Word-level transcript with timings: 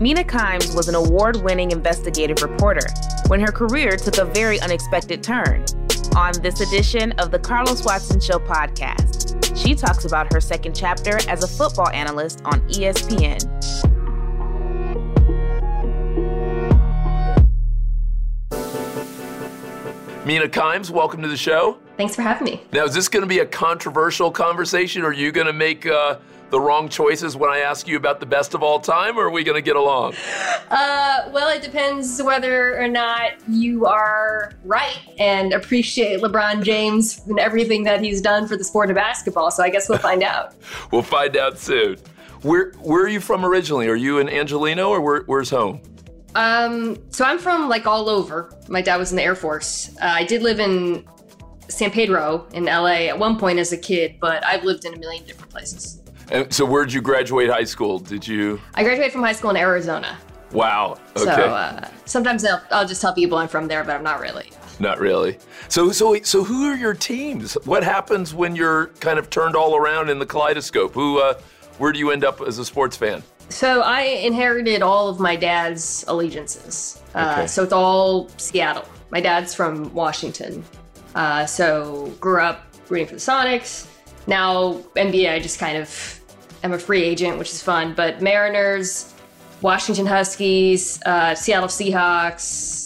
Mina 0.00 0.24
Kimes 0.24 0.74
was 0.74 0.88
an 0.88 0.94
award 0.94 1.36
winning 1.42 1.70
investigative 1.70 2.42
reporter 2.42 2.86
when 3.28 3.40
her 3.40 3.52
career 3.52 3.96
took 3.96 4.18
a 4.18 4.24
very 4.24 4.60
unexpected 4.60 5.22
turn. 5.22 5.64
On 6.16 6.32
this 6.42 6.60
edition 6.60 7.12
of 7.12 7.30
the 7.30 7.38
Carlos 7.38 7.84
Watson 7.84 8.20
Show 8.20 8.38
podcast, 8.38 9.56
she 9.56 9.74
talks 9.74 10.04
about 10.04 10.32
her 10.32 10.40
second 10.40 10.74
chapter 10.74 11.18
as 11.28 11.42
a 11.42 11.48
football 11.48 11.88
analyst 11.88 12.42
on 12.44 12.60
ESPN. 12.68 13.44
Mina 20.26 20.48
Kimes, 20.48 20.90
welcome 20.90 21.22
to 21.22 21.28
the 21.28 21.36
show. 21.36 21.78
Thanks 21.96 22.16
for 22.16 22.22
having 22.22 22.44
me. 22.44 22.62
Now, 22.72 22.84
is 22.84 22.94
this 22.94 23.08
going 23.08 23.22
to 23.22 23.28
be 23.28 23.38
a 23.38 23.46
controversial 23.46 24.30
conversation? 24.30 25.02
Are 25.02 25.12
you 25.12 25.30
going 25.30 25.46
to 25.46 25.52
make 25.52 25.86
uh, 25.86 26.18
the 26.50 26.60
wrong 26.60 26.88
choices 26.88 27.36
when 27.36 27.50
I 27.50 27.58
ask 27.58 27.86
you 27.86 27.96
about 27.96 28.20
the 28.20 28.26
best 28.26 28.54
of 28.54 28.62
all 28.62 28.80
time, 28.80 29.16
or 29.16 29.26
are 29.26 29.30
we 29.30 29.44
going 29.44 29.56
to 29.56 29.62
get 29.62 29.76
along? 29.76 30.14
Uh, 30.70 31.28
well, 31.32 31.48
it 31.48 31.62
depends 31.62 32.22
whether 32.22 32.80
or 32.80 32.88
not 32.88 33.32
you 33.48 33.86
are 33.86 34.52
right 34.64 34.98
and 35.18 35.52
appreciate 35.52 36.20
LeBron 36.20 36.62
James 36.64 37.22
and 37.26 37.38
everything 37.38 37.84
that 37.84 38.00
he's 38.00 38.20
done 38.20 38.48
for 38.48 38.56
the 38.56 38.64
sport 38.64 38.90
of 38.90 38.96
basketball. 38.96 39.50
So 39.50 39.62
I 39.62 39.70
guess 39.70 39.88
we'll 39.88 39.98
find 39.98 40.22
out. 40.22 40.54
we'll 40.90 41.02
find 41.02 41.36
out 41.36 41.58
soon. 41.58 41.96
Where 42.42 42.72
Where 42.80 43.04
are 43.04 43.08
you 43.08 43.20
from 43.20 43.44
originally? 43.44 43.88
Are 43.88 43.96
you 43.96 44.18
in 44.18 44.26
Angeleno, 44.26 44.88
or 44.88 45.00
where, 45.00 45.22
where's 45.22 45.50
home? 45.50 45.80
Um, 46.34 46.98
so 47.10 47.24
I'm 47.24 47.38
from 47.38 47.68
like 47.68 47.86
all 47.86 48.08
over. 48.08 48.52
My 48.68 48.82
dad 48.82 48.96
was 48.96 49.12
in 49.12 49.16
the 49.16 49.22
Air 49.22 49.36
Force. 49.36 49.96
Uh, 50.02 50.06
I 50.06 50.24
did 50.24 50.42
live 50.42 50.58
in 50.58 51.04
San 51.68 51.90
Pedro 51.90 52.46
in 52.52 52.64
LA 52.66 53.08
at 53.08 53.18
one 53.18 53.38
point 53.38 53.58
as 53.58 53.72
a 53.72 53.76
kid, 53.76 54.16
but 54.20 54.44
I've 54.44 54.64
lived 54.64 54.84
in 54.84 54.94
a 54.94 54.98
million 54.98 55.24
different 55.24 55.50
places. 55.50 56.00
And 56.30 56.52
so, 56.52 56.64
where'd 56.64 56.92
you 56.92 57.00
graduate 57.02 57.50
high 57.50 57.64
school? 57.64 57.98
Did 57.98 58.26
you? 58.26 58.60
I 58.74 58.82
graduated 58.82 59.12
from 59.12 59.22
high 59.22 59.32
school 59.32 59.50
in 59.50 59.56
Arizona. 59.56 60.16
Wow. 60.52 60.98
Okay. 61.16 61.24
So 61.24 61.30
uh, 61.30 61.88
sometimes 62.04 62.44
I'll, 62.44 62.62
I'll 62.70 62.86
just 62.86 63.02
tell 63.02 63.12
people 63.12 63.36
I'm 63.38 63.48
from 63.48 63.66
there, 63.68 63.82
but 63.84 63.94
I'm 63.96 64.04
not 64.04 64.20
really. 64.20 64.50
Not 64.80 64.98
really. 65.00 65.38
So, 65.68 65.90
so, 65.92 66.20
so, 66.22 66.42
who 66.44 66.70
are 66.70 66.76
your 66.76 66.94
teams? 66.94 67.54
What 67.64 67.82
happens 67.84 68.32
when 68.34 68.56
you're 68.56 68.86
kind 69.00 69.18
of 69.18 69.30
turned 69.30 69.54
all 69.56 69.76
around 69.76 70.10
in 70.10 70.18
the 70.18 70.26
kaleidoscope? 70.26 70.92
Who, 70.94 71.20
uh, 71.20 71.34
where 71.78 71.92
do 71.92 71.98
you 71.98 72.10
end 72.10 72.24
up 72.24 72.40
as 72.40 72.58
a 72.58 72.64
sports 72.64 72.96
fan? 72.96 73.22
So 73.50 73.82
I 73.82 74.00
inherited 74.02 74.80
all 74.80 75.08
of 75.08 75.20
my 75.20 75.36
dad's 75.36 76.04
allegiances. 76.08 77.02
Uh, 77.14 77.34
Okay. 77.38 77.46
so 77.46 77.62
it's 77.62 77.72
all 77.72 78.28
Seattle. 78.38 78.88
My 79.10 79.20
dad's 79.20 79.54
from 79.54 79.92
Washington. 79.92 80.64
Uh, 81.14 81.46
so 81.46 82.12
grew 82.20 82.40
up 82.40 82.66
rooting 82.88 83.06
for 83.06 83.14
the 83.14 83.20
Sonics. 83.20 83.88
Now 84.26 84.74
NBA, 84.96 85.30
I 85.30 85.38
just 85.38 85.58
kind 85.58 85.76
of 85.76 86.20
am 86.62 86.72
a 86.72 86.78
free 86.78 87.02
agent, 87.02 87.38
which 87.38 87.50
is 87.50 87.62
fun. 87.62 87.94
But 87.94 88.22
Mariners, 88.22 89.14
Washington 89.60 90.06
Huskies, 90.06 91.00
uh, 91.06 91.34
Seattle 91.34 91.68
Seahawks, 91.68 92.84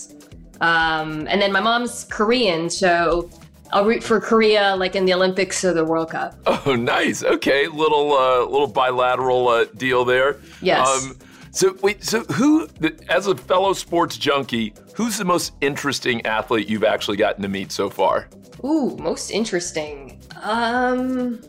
um, 0.61 1.27
and 1.29 1.41
then 1.41 1.53
my 1.53 1.61
mom's 1.61 2.05
Korean, 2.05 2.69
so 2.69 3.31
I'll 3.73 3.85
root 3.85 4.03
for 4.03 4.21
Korea 4.21 4.75
like 4.77 4.97
in 4.97 5.05
the 5.05 5.15
Olympics 5.15 5.65
or 5.65 5.73
the 5.73 5.85
World 5.85 6.11
Cup. 6.11 6.35
Oh, 6.47 6.75
nice. 6.75 7.23
Okay, 7.23 7.69
little 7.69 8.13
uh, 8.13 8.45
little 8.45 8.67
bilateral 8.67 9.49
uh, 9.49 9.65
deal 9.77 10.05
there. 10.05 10.41
Yes. 10.61 11.15
So 11.51 11.77
wait, 11.83 12.05
so 12.05 12.21
who, 12.25 12.69
as 13.09 13.27
a 13.27 13.37
fellow 13.37 13.73
sports 13.73 14.17
junkie, 14.17 14.75
who's 14.95 15.19
the 15.19 15.25
most 15.25 15.55
interesting 15.61 16.25
athlete 16.27 16.69
you've 16.69 16.85
actually 16.85 17.17
gotten 17.17 17.43
to 17.43 17.49
meet 17.49 17.73
so 17.73 17.89
far? 17.91 18.29
Ooh, 18.65 18.97
most 18.97 19.31
interesting. 19.31 20.21
Um, 20.43 21.41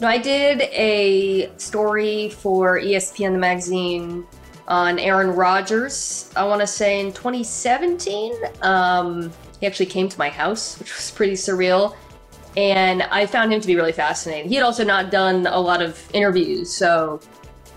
no, 0.00 0.08
I 0.08 0.18
did 0.18 0.62
a 0.72 1.50
story 1.56 2.30
for 2.30 2.80
ESPN 2.80 3.32
the 3.32 3.38
magazine 3.38 4.26
on 4.66 4.98
Aaron 4.98 5.30
Rodgers. 5.30 6.32
I 6.36 6.44
want 6.44 6.60
to 6.60 6.66
say 6.66 7.00
in 7.00 7.12
2017. 7.12 8.32
Um, 8.62 9.32
he 9.60 9.66
actually 9.66 9.86
came 9.86 10.08
to 10.08 10.18
my 10.18 10.30
house, 10.30 10.78
which 10.78 10.96
was 10.96 11.10
pretty 11.10 11.34
surreal, 11.34 11.94
and 12.56 13.02
I 13.02 13.26
found 13.26 13.52
him 13.52 13.60
to 13.60 13.66
be 13.66 13.76
really 13.76 13.92
fascinating. 13.92 14.48
He 14.48 14.54
had 14.54 14.64
also 14.64 14.84
not 14.84 15.10
done 15.10 15.46
a 15.46 15.60
lot 15.60 15.82
of 15.82 16.02
interviews, 16.14 16.74
so 16.74 17.20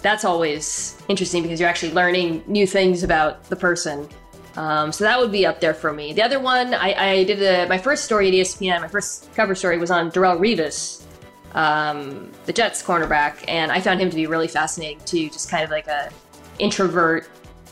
that's 0.03 0.25
always 0.25 1.02
interesting 1.08 1.41
because 1.41 1.59
you're 1.59 1.69
actually 1.69 1.94
learning 1.94 2.44
new 2.46 2.68
things 2.68 3.02
about 3.03 3.44
the 3.46 3.56
person. 3.56 4.08
Um, 4.56 4.91
so 4.91 5.03
that 5.06 5.19
would 5.19 5.31
be 5.31 5.47
up 5.47 5.62
there 5.62 5.74
for 5.74 5.91
me. 5.91 6.14
The 6.14 6.22
other 6.22 6.40
one, 6.40 6.75
I, 6.75 6.94
I 6.94 7.24
did 7.24 7.41
a, 7.41 7.68
my 7.68 7.80
first 7.80 8.03
story 8.03 8.28
at 8.28 8.34
ESPN. 8.34 8.81
My 8.81 8.88
first 8.88 9.34
cover 9.34 9.56
story 9.56 9.80
was 9.80 9.90
on 9.90 10.12
Darrelle 10.12 10.38
Revis, 10.38 11.03
um, 11.56 12.31
the 12.46 12.53
Jets 12.53 12.84
cornerback, 12.84 13.44
and 13.47 13.72
I 13.72 13.80
found 13.80 14.00
him 14.00 14.12
to 14.12 14.16
be 14.16 14.28
really 14.28 14.47
fascinating 14.47 15.00
too. 15.06 15.30
Just 15.30 15.50
kind 15.50 15.63
of 15.63 15.72
like 15.72 15.88
a 15.88 16.12
introvert, 16.59 17.28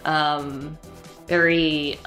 um, 0.05 0.77
very 1.27 1.99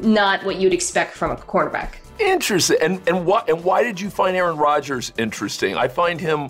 not 0.00 0.44
what 0.44 0.56
you'd 0.56 0.72
expect 0.72 1.14
from 1.14 1.30
a 1.30 1.36
cornerback. 1.36 1.96
Interesting. 2.18 2.78
And 2.80 3.00
and 3.06 3.24
what 3.24 3.48
and 3.48 3.62
why 3.62 3.84
did 3.84 4.00
you 4.00 4.10
find 4.10 4.36
Aaron 4.36 4.56
Rodgers 4.56 5.12
interesting? 5.16 5.76
I 5.76 5.86
find 5.86 6.20
him 6.20 6.48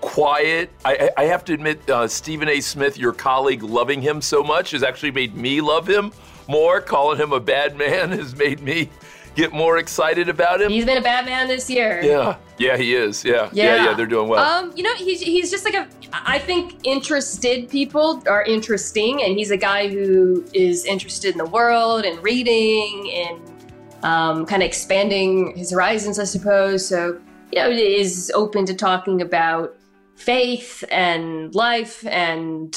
quiet. 0.00 0.70
I, 0.84 1.10
I 1.16 1.24
have 1.24 1.44
to 1.46 1.54
admit, 1.54 1.88
uh, 1.88 2.08
Stephen 2.08 2.48
A. 2.48 2.60
Smith, 2.60 2.98
your 2.98 3.12
colleague, 3.12 3.62
loving 3.62 4.02
him 4.02 4.20
so 4.20 4.42
much 4.42 4.72
has 4.72 4.82
actually 4.82 5.12
made 5.12 5.34
me 5.36 5.60
love 5.60 5.88
him 5.88 6.12
more. 6.48 6.80
Calling 6.80 7.18
him 7.18 7.32
a 7.32 7.40
bad 7.40 7.76
man 7.76 8.10
has 8.18 8.34
made 8.34 8.60
me 8.60 8.90
get 9.34 9.52
more 9.52 9.78
excited 9.78 10.28
about 10.28 10.60
him. 10.60 10.70
He's 10.70 10.84
been 10.84 10.98
a 10.98 11.02
bad 11.02 11.24
man 11.24 11.48
this 11.48 11.70
year. 11.70 12.02
Yeah, 12.02 12.36
yeah, 12.58 12.76
he 12.76 12.94
is. 12.94 13.24
Yeah, 13.24 13.48
yeah, 13.52 13.84
yeah. 13.84 13.94
they're 13.94 14.06
doing 14.06 14.28
well. 14.28 14.44
Um, 14.44 14.72
you 14.76 14.82
know, 14.82 14.94
he's 14.94 15.20
he's 15.20 15.50
just 15.50 15.64
like 15.64 15.74
a. 15.74 15.88
I 16.12 16.38
think 16.38 16.84
interested 16.84 17.68
people 17.68 18.22
are 18.28 18.42
interesting, 18.42 19.22
and 19.22 19.36
he's 19.36 19.50
a 19.50 19.56
guy 19.56 19.88
who 19.88 20.44
is 20.52 20.84
interested 20.84 21.32
in 21.32 21.38
the 21.38 21.46
world 21.46 22.04
and 22.04 22.22
reading 22.22 23.10
and 23.14 24.04
um, 24.04 24.46
kind 24.46 24.62
of 24.62 24.66
expanding 24.66 25.56
his 25.56 25.70
horizons, 25.70 26.18
I 26.18 26.24
suppose. 26.24 26.86
So 26.86 27.20
you 27.52 27.58
know, 27.58 27.70
is 27.70 28.30
open 28.34 28.64
to 28.66 28.74
talking 28.74 29.22
about 29.22 29.76
faith 30.20 30.84
and 30.90 31.54
life 31.54 32.06
and 32.06 32.76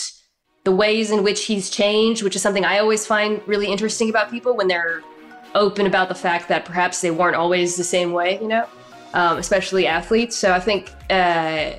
the 0.63 0.71
ways 0.71 1.11
in 1.11 1.23
which 1.23 1.45
he's 1.45 1.69
changed, 1.69 2.23
which 2.23 2.35
is 2.35 2.41
something 2.41 2.65
I 2.65 2.79
always 2.79 3.05
find 3.05 3.41
really 3.47 3.67
interesting 3.67 4.09
about 4.09 4.31
people 4.31 4.55
when 4.55 4.67
they're 4.67 5.01
open 5.53 5.85
about 5.85 6.07
the 6.09 6.15
fact 6.15 6.47
that 6.49 6.65
perhaps 6.65 7.01
they 7.01 7.11
weren't 7.11 7.35
always 7.35 7.75
the 7.75 7.83
same 7.83 8.11
way. 8.13 8.39
You 8.41 8.47
know. 8.47 8.67
um, 9.13 9.37
especially 9.37 9.85
athletes. 9.87 10.35
So 10.35 10.51
I 10.51 10.59
think 10.59 10.91
uh, 11.09 11.71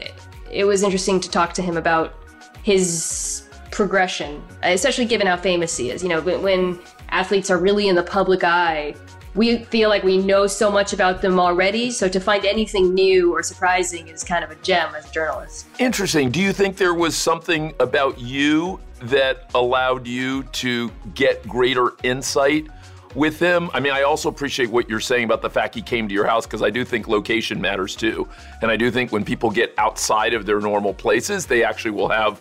it 0.50 0.64
was 0.64 0.82
interesting 0.82 1.20
to 1.20 1.30
talk 1.30 1.52
to 1.54 1.62
him 1.62 1.76
about 1.76 2.14
his 2.62 3.48
progression, 3.70 4.42
especially 4.62 5.04
given 5.04 5.26
how 5.26 5.36
famous 5.36 5.76
he 5.76 5.90
is. 5.90 6.02
You 6.02 6.08
know, 6.10 6.20
when, 6.20 6.42
when 6.42 6.78
athletes 7.08 7.50
are 7.50 7.58
really 7.58 7.88
in 7.88 7.96
the 7.96 8.02
public 8.04 8.44
eye, 8.44 8.94
we 9.34 9.64
feel 9.64 9.88
like 9.88 10.02
we 10.04 10.18
know 10.18 10.46
so 10.46 10.70
much 10.70 10.92
about 10.92 11.20
them 11.20 11.40
already. 11.40 11.90
So 11.90 12.08
to 12.08 12.20
find 12.20 12.44
anything 12.44 12.94
new 12.94 13.34
or 13.34 13.42
surprising 13.42 14.08
is 14.08 14.22
kind 14.22 14.44
of 14.44 14.50
a 14.50 14.56
gem 14.56 14.94
as 14.94 15.08
a 15.08 15.12
journalist. 15.12 15.66
Interesting. 15.78 16.30
Do 16.30 16.40
you 16.40 16.52
think 16.52 16.76
there 16.76 16.94
was 16.94 17.16
something 17.16 17.74
about 17.80 18.18
you 18.18 18.80
that 19.02 19.50
allowed 19.54 20.06
you 20.06 20.44
to 20.44 20.90
get 21.14 21.46
greater 21.48 21.92
insight 22.04 22.68
with 23.14 23.40
him? 23.40 23.70
I 23.74 23.80
mean, 23.80 23.92
I 23.92 24.02
also 24.02 24.28
appreciate 24.28 24.70
what 24.70 24.88
you're 24.88 25.00
saying 25.00 25.24
about 25.24 25.42
the 25.42 25.50
fact 25.50 25.74
he 25.74 25.82
came 25.82 26.08
to 26.08 26.14
your 26.14 26.26
house 26.26 26.46
because 26.46 26.62
I 26.62 26.70
do 26.70 26.84
think 26.84 27.08
location 27.08 27.60
matters 27.60 27.96
too. 27.96 28.28
And 28.62 28.70
I 28.70 28.76
do 28.76 28.90
think 28.90 29.10
when 29.10 29.24
people 29.24 29.50
get 29.50 29.74
outside 29.78 30.32
of 30.32 30.46
their 30.46 30.60
normal 30.60 30.94
places, 30.94 31.44
they 31.44 31.64
actually 31.64 31.90
will 31.90 32.08
have 32.08 32.40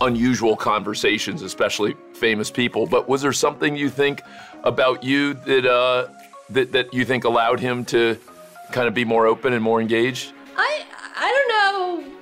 unusual 0.00 0.56
conversations, 0.56 1.42
especially 1.42 1.94
famous 2.14 2.50
people. 2.50 2.86
But 2.86 3.08
was 3.08 3.22
there 3.22 3.32
something 3.32 3.76
you 3.76 3.88
think 3.88 4.22
about 4.64 5.04
you 5.04 5.34
that 5.34 5.66
uh, 5.66 6.08
that 6.50 6.72
that 6.72 6.92
you 6.92 7.04
think 7.04 7.24
allowed 7.24 7.60
him 7.60 7.84
to 7.86 8.18
kind 8.72 8.88
of 8.88 8.94
be 8.94 9.04
more 9.04 9.26
open 9.26 9.52
and 9.52 9.62
more 9.62 9.80
engaged? 9.80 10.32
I 10.56 10.84
I 11.16 11.28
don't 11.36 12.06
know 12.06 12.12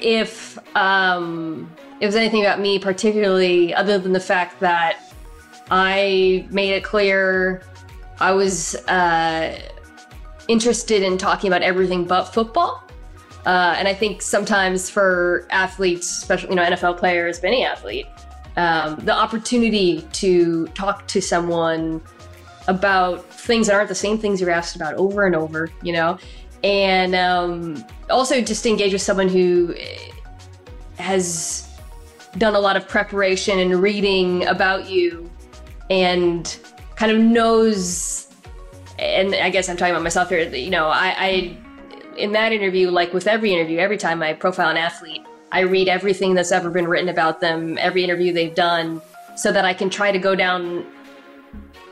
if 0.00 0.58
um, 0.76 1.70
it 2.00 2.06
was 2.06 2.16
anything 2.16 2.42
about 2.42 2.60
me 2.60 2.78
particularly, 2.78 3.74
other 3.74 3.98
than 3.98 4.12
the 4.12 4.20
fact 4.20 4.60
that 4.60 5.12
I 5.70 6.46
made 6.50 6.72
it 6.72 6.84
clear 6.84 7.62
I 8.20 8.32
was 8.32 8.74
uh, 8.86 9.58
interested 10.46 11.02
in 11.02 11.16
talking 11.16 11.48
about 11.48 11.62
everything 11.62 12.04
but 12.04 12.24
football. 12.24 12.84
Uh, 13.46 13.74
and 13.78 13.88
I 13.88 13.94
think 13.94 14.20
sometimes 14.20 14.90
for 14.90 15.46
athletes, 15.50 16.10
especially 16.10 16.50
you 16.50 16.56
know 16.56 16.62
NFL 16.62 16.98
players, 16.98 17.42
any 17.42 17.64
athlete, 17.64 18.06
um, 18.56 18.96
the 18.96 19.14
opportunity 19.14 20.06
to 20.12 20.66
talk 20.68 21.08
to 21.08 21.22
someone 21.22 22.02
about 22.68 23.24
things 23.26 23.66
that 23.66 23.74
aren't 23.74 23.88
the 23.88 23.94
same 23.94 24.18
things 24.18 24.40
you're 24.40 24.50
asked 24.50 24.76
about 24.76 24.94
over 24.94 25.26
and 25.26 25.34
over, 25.34 25.70
you 25.82 25.92
know, 25.92 26.18
and 26.62 27.14
um, 27.14 27.84
also 28.10 28.40
just 28.40 28.66
engage 28.66 28.92
with 28.92 29.02
someone 29.02 29.28
who 29.28 29.74
has 30.98 31.68
done 32.38 32.54
a 32.54 32.60
lot 32.60 32.76
of 32.76 32.86
preparation 32.86 33.58
and 33.58 33.82
reading 33.82 34.46
about 34.46 34.88
you 34.88 35.30
and 35.88 36.58
kind 36.96 37.10
of 37.10 37.18
knows 37.18 38.28
and 39.00 39.34
I 39.34 39.48
guess 39.48 39.68
I'm 39.68 39.76
talking 39.76 39.94
about 39.94 40.02
myself 40.02 40.28
here, 40.28 40.42
you 40.54 40.70
know, 40.70 40.88
I, 40.88 41.14
I 41.16 41.56
in 42.16 42.32
that 42.32 42.52
interview, 42.52 42.90
like 42.90 43.14
with 43.14 43.26
every 43.26 43.52
interview, 43.52 43.78
every 43.78 43.96
time 43.96 44.22
I 44.22 44.34
profile 44.34 44.68
an 44.68 44.76
athlete, 44.76 45.22
I 45.52 45.60
read 45.60 45.88
everything 45.88 46.34
that's 46.34 46.52
ever 46.52 46.70
been 46.70 46.86
written 46.86 47.08
about 47.08 47.40
them, 47.40 47.78
every 47.78 48.04
interview 48.04 48.32
they've 48.32 48.54
done, 48.54 49.00
so 49.36 49.50
that 49.52 49.64
I 49.64 49.72
can 49.72 49.88
try 49.88 50.12
to 50.12 50.18
go 50.18 50.34
down 50.34 50.86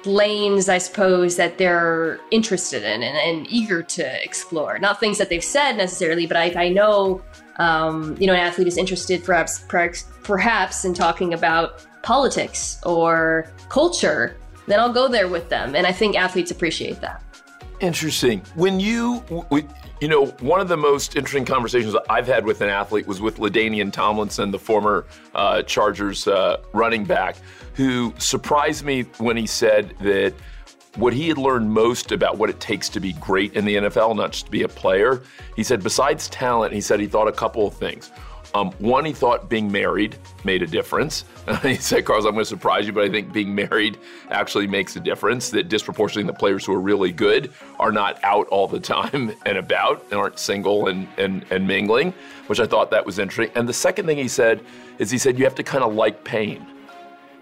lanes, 0.08 0.68
I 0.68 0.78
suppose, 0.78 1.36
that 1.36 1.58
they're 1.58 2.18
interested 2.30 2.82
in 2.82 3.02
and, 3.02 3.16
and 3.16 3.46
eager 3.50 3.82
to 3.82 4.24
explore. 4.24 4.78
Not 4.78 4.98
things 4.98 5.18
that 5.18 5.28
they've 5.28 5.44
said 5.44 5.76
necessarily, 5.76 6.26
but 6.26 6.36
I, 6.36 6.64
I 6.64 6.68
know, 6.70 7.22
um, 7.56 8.16
you 8.18 8.26
know, 8.26 8.32
an 8.32 8.40
athlete 8.40 8.66
is 8.66 8.76
interested 8.76 9.22
perhaps, 9.22 9.64
perhaps 10.22 10.84
in 10.84 10.94
talking 10.94 11.34
about 11.34 11.86
politics 12.02 12.80
or 12.84 13.50
culture. 13.68 14.36
Then 14.66 14.80
I'll 14.80 14.92
go 14.92 15.08
there 15.08 15.28
with 15.28 15.48
them, 15.48 15.74
and 15.74 15.86
I 15.86 15.92
think 15.92 16.16
athletes 16.16 16.50
appreciate 16.50 17.00
that. 17.00 17.22
Interesting. 17.80 18.42
When 18.54 18.80
you, 18.80 19.22
you 20.00 20.08
know, 20.08 20.26
one 20.40 20.60
of 20.60 20.68
the 20.68 20.76
most 20.76 21.16
interesting 21.16 21.44
conversations 21.44 21.94
I've 22.08 22.26
had 22.26 22.44
with 22.44 22.60
an 22.60 22.68
athlete 22.68 23.06
was 23.06 23.20
with 23.20 23.38
LaDainian 23.38 23.92
Tomlinson, 23.92 24.50
the 24.50 24.58
former 24.58 25.06
uh, 25.34 25.62
Chargers 25.62 26.28
uh, 26.28 26.58
running 26.72 27.04
back, 27.04 27.36
who 27.74 28.14
surprised 28.18 28.84
me 28.84 29.02
when 29.18 29.36
he 29.36 29.46
said 29.46 29.94
that 30.00 30.34
what 30.96 31.12
he 31.12 31.28
had 31.28 31.38
learned 31.38 31.70
most 31.70 32.12
about 32.12 32.38
what 32.38 32.50
it 32.50 32.60
takes 32.60 32.88
to 32.90 33.00
be 33.00 33.12
great 33.14 33.54
in 33.54 33.64
the 33.64 33.76
NFL, 33.76 34.16
not 34.16 34.32
just 34.32 34.46
to 34.46 34.50
be 34.50 34.62
a 34.62 34.68
player, 34.68 35.22
he 35.56 35.62
said, 35.62 35.82
besides 35.82 36.28
talent, 36.28 36.72
he 36.72 36.80
said 36.80 37.00
he 37.00 37.06
thought 37.06 37.28
a 37.28 37.32
couple 37.32 37.66
of 37.66 37.74
things. 37.74 38.10
Um, 38.54 38.72
one, 38.78 39.04
he 39.04 39.12
thought 39.12 39.48
being 39.48 39.70
married 39.70 40.16
made 40.44 40.62
a 40.62 40.66
difference. 40.66 41.24
he 41.62 41.74
said, 41.74 42.04
Carlos, 42.04 42.24
I'm 42.24 42.32
going 42.32 42.42
to 42.42 42.48
surprise 42.48 42.86
you, 42.86 42.92
but 42.92 43.04
I 43.04 43.10
think 43.10 43.32
being 43.32 43.54
married 43.54 43.98
actually 44.30 44.66
makes 44.66 44.96
a 44.96 45.00
difference. 45.00 45.50
That 45.50 45.68
disproportionately 45.68 46.30
the 46.30 46.38
players 46.38 46.64
who 46.64 46.72
are 46.74 46.80
really 46.80 47.12
good 47.12 47.52
are 47.78 47.92
not 47.92 48.18
out 48.24 48.48
all 48.48 48.66
the 48.66 48.80
time 48.80 49.34
and 49.46 49.58
about 49.58 50.02
and 50.10 50.14
aren't 50.14 50.38
single 50.38 50.88
and, 50.88 51.06
and, 51.18 51.44
and 51.50 51.66
mingling, 51.66 52.14
which 52.46 52.60
I 52.60 52.66
thought 52.66 52.90
that 52.90 53.04
was 53.04 53.18
interesting. 53.18 53.54
And 53.56 53.68
the 53.68 53.74
second 53.74 54.06
thing 54.06 54.16
he 54.16 54.28
said 54.28 54.64
is 54.98 55.10
he 55.10 55.18
said, 55.18 55.38
you 55.38 55.44
have 55.44 55.54
to 55.56 55.62
kind 55.62 55.84
of 55.84 55.94
like 55.94 56.24
pain. 56.24 56.66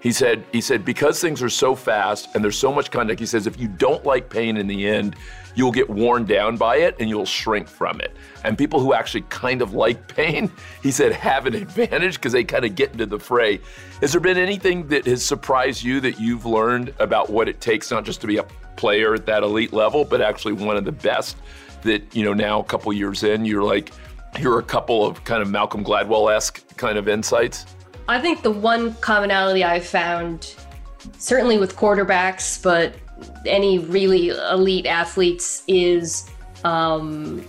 He 0.07 0.13
said, 0.13 0.45
he 0.53 0.61
said, 0.61 0.85
because 0.85 1.21
things 1.21 1.43
are 1.43 1.51
so 1.51 1.75
fast 1.75 2.29
and 2.37 2.45
there's 2.45 2.57
so 2.57 2.73
much 2.73 2.93
contact, 2.93 3.19
he 3.19 3.27
says, 3.27 3.49
if 3.49 3.59
you 3.59 3.67
don't 3.67 4.07
like 4.07 4.31
pain 4.31 4.57
in 4.57 4.69
the 4.69 4.87
end, 4.87 5.17
you'll 5.57 5.73
get 5.73 5.91
worn 5.91 6.25
down 6.25 6.57
by 6.57 6.77
it 6.77 6.95
and 7.01 7.09
you'll 7.09 7.27
shrink 7.27 7.67
from 7.67 8.01
it. 8.01 8.17
And 8.45 8.57
people 8.57 8.79
who 8.79 8.95
actually 8.95 9.23
kind 9.23 9.63
of 9.63 9.75
like 9.75 10.07
pain, 10.07 10.49
he 10.85 10.93
said, 10.93 11.11
have 11.11 11.47
an 11.47 11.57
advantage 11.57 12.15
because 12.15 12.31
they 12.31 12.45
kind 12.45 12.65
of 12.65 12.77
get 12.77 12.93
into 12.93 13.07
the 13.07 13.19
fray. 13.19 13.59
Has 14.01 14.13
there 14.13 14.21
been 14.21 14.39
anything 14.39 14.87
that 14.91 15.07
has 15.07 15.25
surprised 15.25 15.83
you 15.83 15.99
that 16.03 16.21
you've 16.21 16.47
learned 16.47 16.95
about 17.01 17.29
what 17.29 17.49
it 17.49 17.61
takes 17.61 17.91
not 17.91 18.05
just 18.05 18.21
to 18.21 18.29
be 18.29 18.37
a 18.37 18.45
player 18.77 19.13
at 19.13 19.27
that 19.27 19.43
elite 19.43 19.73
level, 19.73 20.05
but 20.05 20.21
actually 20.21 20.53
one 20.53 20.77
of 20.77 20.85
the 20.85 20.93
best 20.93 21.37
that, 21.83 22.15
you 22.15 22.25
know, 22.25 22.33
now 22.33 22.61
a 22.61 22.65
couple 22.65 22.93
years 22.93 23.25
in, 23.25 23.45
you're 23.45 23.65
like, 23.65 23.91
here 24.37 24.53
are 24.53 24.61
a 24.61 24.63
couple 24.63 25.05
of 25.05 25.25
kind 25.25 25.43
of 25.43 25.51
Malcolm 25.51 25.83
Gladwell 25.83 26.33
esque 26.33 26.63
kind 26.77 26.97
of 26.97 27.09
insights? 27.09 27.67
I 28.09 28.21
think 28.21 28.43
the 28.43 28.51
one 28.51 28.95
commonality 28.97 29.65
I've 29.65 29.87
found, 29.87 30.55
certainly 31.19 31.59
with 31.59 31.77
quarterbacks, 31.77 32.63
but 32.63 32.95
any 33.47 33.79
really 33.79 34.29
elite 34.29 34.87
athletes, 34.87 35.63
is 35.67 36.29
um, 36.65 37.45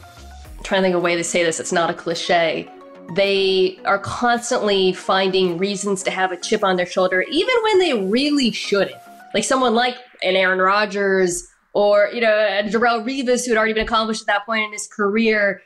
trying 0.63 0.81
to 0.81 0.85
think 0.85 0.95
of 0.95 1.01
a 1.01 1.03
way 1.03 1.15
to 1.15 1.23
say 1.23 1.43
this. 1.43 1.59
It's 1.59 1.71
not 1.71 1.89
a 1.89 1.93
cliche. 1.93 2.69
They 3.15 3.79
are 3.85 3.99
constantly 3.99 4.93
finding 4.93 5.57
reasons 5.57 6.03
to 6.03 6.11
have 6.11 6.31
a 6.31 6.37
chip 6.37 6.63
on 6.63 6.75
their 6.75 6.85
shoulder, 6.85 7.23
even 7.31 7.55
when 7.63 7.79
they 7.79 7.93
really 7.93 8.51
shouldn't. 8.51 8.97
Like 9.33 9.43
someone 9.43 9.75
like 9.75 9.97
an 10.23 10.35
Aaron 10.35 10.59
Rodgers 10.59 11.47
or 11.73 12.09
you 12.11 12.21
know 12.21 12.33
a 12.33 12.63
Darrelle 12.63 13.05
Revis, 13.05 13.45
who 13.45 13.51
had 13.51 13.57
already 13.57 13.73
been 13.73 13.85
accomplished 13.85 14.21
at 14.21 14.27
that 14.27 14.45
point 14.45 14.63
in 14.63 14.71
his 14.71 14.87
career. 14.87 15.61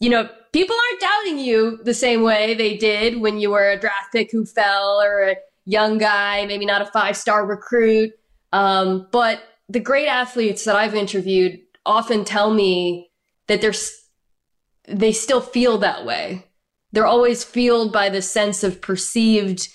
You 0.00 0.10
know, 0.10 0.28
people 0.56 0.74
aren't 0.74 1.00
doubting 1.02 1.38
you 1.38 1.78
the 1.84 1.92
same 1.92 2.22
way 2.22 2.54
they 2.54 2.78
did 2.78 3.20
when 3.20 3.38
you 3.38 3.50
were 3.50 3.68
a 3.68 3.78
draft 3.78 4.10
pick 4.10 4.32
who 4.32 4.46
fell 4.46 5.02
or 5.02 5.28
a 5.28 5.36
young 5.66 5.98
guy, 5.98 6.46
maybe 6.46 6.64
not 6.64 6.80
a 6.80 6.86
five 6.86 7.14
star 7.14 7.44
recruit. 7.44 8.10
Um, 8.54 9.06
but 9.12 9.42
the 9.68 9.80
great 9.80 10.06
athletes 10.06 10.64
that 10.64 10.74
I've 10.74 10.94
interviewed 10.94 11.60
often 11.84 12.24
tell 12.24 12.54
me 12.54 13.10
that 13.48 13.60
they're 13.60 13.74
they 14.88 15.12
still 15.12 15.42
feel 15.42 15.76
that 15.78 16.06
way. 16.06 16.46
They're 16.90 17.04
always 17.04 17.44
fueled 17.44 17.92
by 17.92 18.08
the 18.08 18.22
sense 18.22 18.64
of 18.64 18.80
perceived 18.80 19.68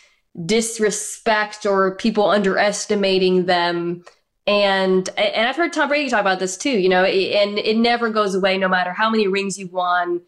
disrespect 0.47 1.63
or 1.63 1.95
people 1.97 2.27
underestimating 2.27 3.45
them. 3.45 4.03
And 4.47 5.07
and 5.15 5.47
I've 5.47 5.57
heard 5.57 5.73
Tom 5.73 5.89
Brady 5.89 6.09
talk 6.09 6.21
about 6.21 6.39
this 6.39 6.57
too, 6.57 6.71
you 6.71 6.89
know, 6.89 7.03
and 7.03 7.59
it 7.59 7.77
never 7.77 8.09
goes 8.09 8.33
away 8.33 8.57
no 8.57 8.67
matter 8.67 8.93
how 8.93 9.11
many 9.11 9.27
rings 9.27 9.59
you've 9.59 9.73
won, 9.73 10.21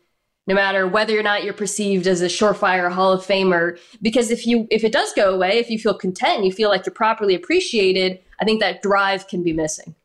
no 0.48 0.56
matter 0.56 0.88
whether 0.88 1.18
or 1.18 1.24
not 1.24 1.44
you're 1.44 1.54
perceived 1.54 2.08
as 2.08 2.22
a 2.22 2.28
surefire 2.28 2.92
Hall 2.92 3.12
of 3.12 3.26
Famer. 3.26 3.80
Because 4.02 4.32
if 4.32 4.46
you 4.46 4.68
if 4.72 4.84
it 4.84 4.92
does 4.92 5.14
go 5.14 5.34
away, 5.34 5.58
if 5.58 5.70
you 5.70 5.80
feel 5.80 5.94
content, 5.94 6.44
you 6.44 6.52
feel 6.52 6.70
like 6.70 6.86
you're 6.86 6.94
properly 6.94 7.36
appreciated, 7.36 8.20
I 8.40 8.46
think 8.46 8.60
that 8.60 8.82
drive 8.82 9.28
can 9.28 9.44
be 9.44 9.54
missing. 9.54 9.96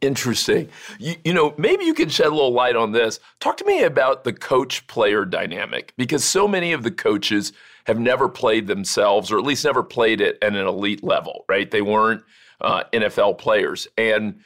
Interesting. 0.00 0.68
You, 0.98 1.14
you, 1.24 1.32
know, 1.32 1.54
maybe 1.56 1.84
you 1.84 1.94
can 1.94 2.08
shed 2.08 2.26
a 2.26 2.30
little 2.30 2.52
light 2.52 2.74
on 2.74 2.90
this. 2.90 3.20
Talk 3.38 3.56
to 3.58 3.64
me 3.64 3.84
about 3.84 4.24
the 4.24 4.32
coach 4.32 4.84
player 4.88 5.24
dynamic 5.24 5.94
because 5.96 6.24
so 6.24 6.48
many 6.48 6.72
of 6.72 6.82
the 6.82 6.90
coaches 6.90 7.52
have 7.84 8.00
never 8.00 8.28
played 8.28 8.66
themselves, 8.66 9.30
or 9.30 9.38
at 9.38 9.44
least 9.44 9.64
never 9.64 9.84
played 9.84 10.20
it 10.20 10.38
at 10.42 10.56
an 10.56 10.66
elite 10.66 11.04
level, 11.04 11.44
right? 11.48 11.70
They 11.70 11.82
weren't 11.82 12.22
uh, 12.60 12.82
NFL 12.92 13.38
players. 13.38 13.86
And 13.96 14.40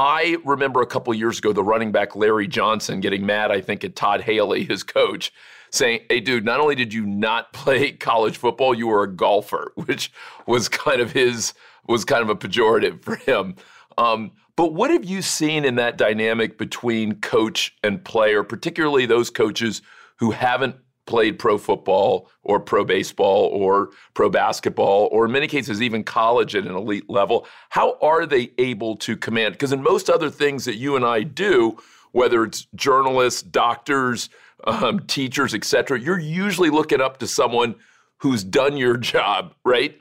I 0.00 0.38
remember 0.46 0.80
a 0.80 0.86
couple 0.86 1.12
years 1.12 1.40
ago 1.40 1.52
the 1.52 1.62
running 1.62 1.92
back 1.92 2.16
Larry 2.16 2.48
Johnson 2.48 3.00
getting 3.00 3.26
mad, 3.26 3.50
I 3.50 3.60
think, 3.60 3.84
at 3.84 3.96
Todd 3.96 4.22
Haley, 4.22 4.64
his 4.64 4.82
coach, 4.82 5.30
saying, 5.70 6.06
Hey, 6.08 6.20
dude, 6.20 6.42
not 6.42 6.58
only 6.58 6.74
did 6.74 6.94
you 6.94 7.04
not 7.04 7.52
play 7.52 7.92
college 7.92 8.38
football, 8.38 8.72
you 8.72 8.86
were 8.86 9.02
a 9.02 9.12
golfer, 9.12 9.72
which 9.84 10.10
was 10.46 10.70
kind 10.70 11.02
of 11.02 11.12
his, 11.12 11.52
was 11.86 12.06
kind 12.06 12.22
of 12.22 12.30
a 12.30 12.34
pejorative 12.34 13.02
for 13.02 13.16
him. 13.16 13.56
Um, 13.98 14.30
but 14.56 14.72
what 14.72 14.90
have 14.90 15.04
you 15.04 15.20
seen 15.20 15.66
in 15.66 15.74
that 15.74 15.98
dynamic 15.98 16.56
between 16.56 17.20
coach 17.20 17.76
and 17.84 18.02
player, 18.02 18.42
particularly 18.42 19.04
those 19.04 19.28
coaches 19.28 19.82
who 20.16 20.30
haven't 20.30 20.76
played 21.10 21.38
pro 21.38 21.58
football 21.58 22.30
or 22.42 22.58
pro 22.58 22.84
baseball 22.84 23.46
or 23.52 23.90
pro 24.14 24.30
basketball 24.30 25.08
or 25.12 25.26
in 25.26 25.32
many 25.32 25.46
cases 25.46 25.82
even 25.82 26.02
college 26.02 26.54
at 26.54 26.64
an 26.64 26.74
elite 26.74 27.10
level 27.10 27.46
how 27.68 27.98
are 28.00 28.24
they 28.24 28.50
able 28.58 28.96
to 28.96 29.16
command 29.16 29.52
because 29.52 29.72
in 29.72 29.82
most 29.82 30.08
other 30.08 30.30
things 30.30 30.64
that 30.64 30.76
you 30.76 30.96
and 30.96 31.04
i 31.04 31.22
do 31.22 31.76
whether 32.12 32.44
it's 32.44 32.66
journalists, 32.74 33.42
doctors, 33.42 34.28
um, 34.64 35.00
teachers, 35.00 35.54
etc., 35.54 35.98
you're 36.00 36.18
usually 36.18 36.70
looking 36.70 37.00
up 37.00 37.18
to 37.18 37.26
someone 37.26 37.74
who's 38.18 38.44
done 38.44 38.76
your 38.76 38.96
job, 38.96 39.54
right? 39.64 40.00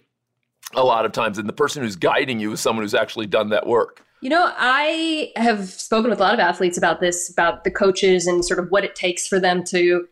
A 0.75 0.83
lot 0.83 1.05
of 1.05 1.11
times, 1.11 1.37
and 1.37 1.47
the 1.47 1.53
person 1.53 1.83
who's 1.83 1.95
guiding 1.95 2.39
you 2.39 2.51
is 2.51 2.59
someone 2.59 2.83
who's 2.83 2.93
actually 2.93 3.25
done 3.25 3.49
that 3.49 3.65
work. 3.65 4.05
You 4.21 4.29
know, 4.29 4.51
I 4.57 5.31
have 5.37 5.69
spoken 5.69 6.09
with 6.09 6.19
a 6.19 6.23
lot 6.23 6.33
of 6.33 6.39
athletes 6.39 6.77
about 6.77 6.99
this, 6.99 7.31
about 7.31 7.63
the 7.63 7.71
coaches 7.71 8.27
and 8.27 8.43
sort 8.43 8.59
of 8.59 8.69
what 8.69 8.83
it 8.83 8.93
takes 8.93 9.27
for 9.27 9.39
them 9.39 9.63
to 9.65 10.07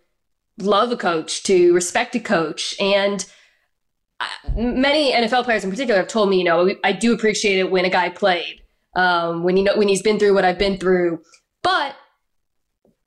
love 0.60 0.92
a 0.92 0.98
coach, 0.98 1.44
to 1.44 1.74
respect 1.74 2.16
a 2.16 2.20
coach. 2.20 2.76
And 2.80 3.26
many 4.56 5.14
NFL 5.14 5.44
players 5.44 5.64
in 5.64 5.70
particular 5.70 6.00
have 6.00 6.10
told 6.10 6.30
me, 6.30 6.38
you 6.38 6.44
know, 6.44 6.74
I 6.84 6.92
do 6.92 7.14
appreciate 7.14 7.60
it 7.60 7.72
when 7.72 7.86
a 7.86 7.90
guy 7.90 8.10
played, 8.10 8.62
um, 8.96 9.44
when 9.44 9.58
you 9.58 9.64
know 9.64 9.78
when 9.78 9.88
he's 9.88 10.02
been 10.02 10.20
through 10.20 10.34
what 10.34 10.46
I've 10.46 10.60
been 10.60 10.78
through. 10.78 11.22
But 11.64 11.96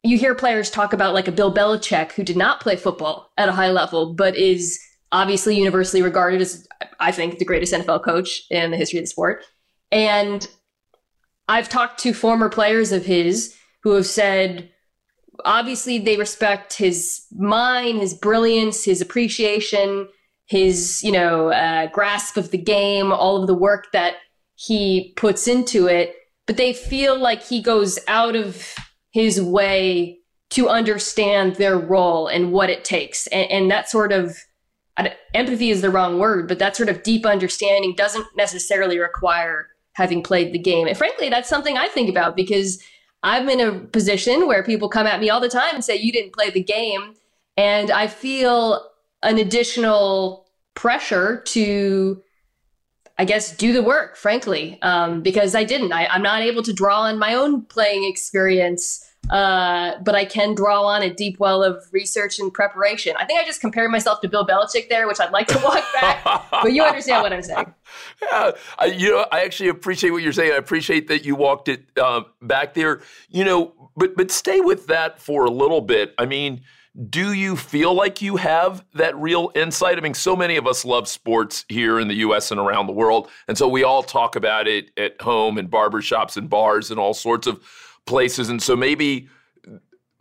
you 0.03 0.19
hear 0.19 0.35
players 0.35 0.71
talk 0.71 0.93
about 0.93 1.15
like 1.15 1.29
a 1.29 1.33
Bill 1.33 1.53
Belichick 1.53 2.13
who 2.13 2.23
did 2.23 2.37
not 2.37 2.61
play 2.61 2.77
football 2.77 3.31
at 3.37 3.49
a 3.49 3.53
high 3.53 3.71
level, 3.71 4.15
but 4.15 4.37
is 4.37 4.79
obviously 5.13 5.57
universally 5.57 6.03
regarded 6.03 6.41
as, 6.41 6.67
I 7.01 7.13
think, 7.13 7.39
the 7.39 7.45
greatest 7.45 7.75
NFL 7.75 8.05
coach 8.05 8.43
in 8.51 8.71
the 8.71 8.77
history 8.77 8.99
of 8.99 9.05
the 9.05 9.09
sport. 9.09 9.45
And 9.91 10.47
I've 11.49 11.69
talked 11.69 11.99
to 12.01 12.15
former 12.15 12.49
players 12.49 12.93
of 12.93 13.05
his 13.05 13.55
who 13.83 13.95
have 13.95 14.07
said, 14.07 14.71
obviously, 15.45 15.99
they 15.99 16.17
respect 16.17 16.75
his 16.75 17.25
mind, 17.33 18.01
his 18.01 18.15
brilliance, 18.15 18.85
his 18.85 19.01
appreciation, 19.01 20.09
his, 20.47 21.03
you 21.03 21.13
know, 21.13 21.49
uh, 21.51 21.87
grasp 21.89 22.37
of 22.37 22.51
the 22.51 22.59
game, 22.59 23.13
all 23.13 23.41
of 23.41 23.47
the 23.47 23.55
work 23.55 23.93
that 23.93 24.15
he 24.55 25.13
puts 25.17 25.47
into 25.47 25.87
it. 25.87 26.15
But 26.47 26.57
they 26.57 26.73
feel 26.73 27.19
like 27.19 27.43
he 27.43 27.63
goes 27.63 27.99
out 28.09 28.35
of 28.35 28.75
his 29.13 29.41
way 29.41 30.19
to 30.51 30.69
understand 30.69 31.57
their 31.57 31.79
role 31.79 32.27
and 32.27 32.53
what 32.53 32.71
it 32.71 32.85
takes. 32.85 33.27
And, 33.29 33.51
and 33.51 33.71
that 33.71 33.89
sort 33.89 34.13
of 34.13 34.37
empathy 35.35 35.71
is 35.71 35.81
the 35.81 35.91
wrong 35.91 36.19
word, 36.19 36.49
but 36.49 36.59
that 36.59 36.77
sort 36.77 36.89
of 36.89 37.03
deep 37.03 37.25
understanding 37.25 37.95
doesn't 37.97 38.27
necessarily 38.37 38.99
require 38.99 39.69
having 39.95 40.23
played 40.23 40.53
the 40.53 40.59
game. 40.59 40.87
And 40.87 40.97
frankly, 40.97 41.29
that's 41.29 41.49
something 41.49 41.77
I 41.77 41.89
think 41.89 42.11
about 42.11 42.37
because 42.37 42.83
I'm 43.23 43.49
in 43.49 43.61
a 43.61 43.73
position 43.73 44.47
where 44.47 44.63
people 44.63 44.89
come 44.89 45.07
at 45.07 45.21
me 45.21 45.31
all 45.31 45.41
the 45.41 45.49
time 45.49 45.75
and 45.75 45.85
say, 45.85 45.97
You 45.97 46.13
didn't 46.13 46.33
play 46.33 46.51
the 46.51 46.63
game. 46.63 47.15
And 47.57 47.91
I 47.91 48.07
feel 48.07 48.89
an 49.23 49.39
additional 49.39 50.47
pressure 50.75 51.43
to 51.47 52.23
I 53.21 53.25
guess, 53.25 53.55
do 53.55 53.75
the 53.75 53.83
work, 53.83 54.17
frankly, 54.17 54.79
um, 54.81 55.21
because 55.21 55.55
I 55.55 55.63
didn't. 55.63 55.93
I, 55.93 56.07
am 56.15 56.23
not 56.23 56.41
able 56.41 56.63
to 56.63 56.73
draw 56.73 57.03
on 57.03 57.19
my 57.19 57.35
own 57.35 57.61
playing 57.67 58.05
experience, 58.05 59.05
uh, 59.31 59.93
but 60.03 60.15
I 60.15 60.25
can 60.25 60.55
draw 60.55 60.85
on 60.85 61.03
a 61.03 61.13
deep 61.13 61.39
well 61.39 61.63
of 61.63 61.85
research 61.93 62.39
and 62.39 62.53
preparation. 62.53 63.15
I 63.17 63.25
think 63.25 63.41
I 63.41 63.45
just 63.45 63.61
compared 63.61 63.91
myself 63.91 64.21
to 64.23 64.29
Bill 64.29 64.47
Belichick 64.47 64.89
there, 64.89 65.07
which 65.07 65.21
I'd 65.21 65.31
like 65.31 65.47
to 65.49 65.59
walk 65.63 65.85
back, 66.01 66.25
but 66.51 66.73
you 66.73 66.83
understand 66.83 67.23
what 67.23 67.33
I'm 67.33 67.43
saying. 67.43 67.73
Yeah, 68.23 68.53
I, 68.79 68.87
you 68.87 69.11
know, 69.11 69.27
I 69.31 69.45
actually 69.45 69.69
appreciate 69.69 70.11
what 70.11 70.23
you're 70.23 70.33
saying. 70.33 70.53
I 70.53 70.57
appreciate 70.57 71.09
that 71.09 71.25
you 71.25 71.37
walked 71.37 71.69
it 71.69 71.85
uh, 71.97 72.23
back 72.43 72.75
there. 72.75 73.03
You 73.29 73.45
know, 73.45 73.91
but 73.97 74.17
but 74.17 74.31
stay 74.31 74.61
with 74.61 74.89
that 74.89 75.21
for 75.21 75.45
a 75.45 75.51
little 75.51 75.81
bit. 75.81 76.15
I 76.19 76.27
mean 76.27 76.63
do 77.09 77.33
you 77.33 77.57
feel 77.57 77.95
like 77.95 78.21
you 78.21 78.37
have 78.37 78.85
that 78.95 79.17
real 79.17 79.53
insight? 79.55 79.97
I 79.97 80.01
mean, 80.01 80.15
so 80.15 80.35
many 80.35 80.57
of 80.57 80.67
us 80.67 80.85
love 80.85 81.07
sports 81.07 81.65
here 81.69 82.01
in 82.01 82.09
the 82.09 82.15
US 82.15 82.51
and 82.51 82.59
around 82.59 82.89
the 82.89 82.93
world. 82.93 83.31
And 83.47 83.57
so 83.57 83.69
we 83.69 83.85
all 83.85 84.03
talk 84.03 84.35
about 84.35 84.67
it 84.67 84.91
at 84.99 85.21
home 85.21 85.57
in 85.57 85.69
barbershops 85.69 86.37
and 86.37 86.51
bars 86.51 86.91
and 86.91 86.99
all 86.99 87.15
sorts 87.15 87.47
of 87.47 87.63
places. 88.07 88.49
And 88.49 88.63
so 88.63 88.77
maybe 88.77 89.29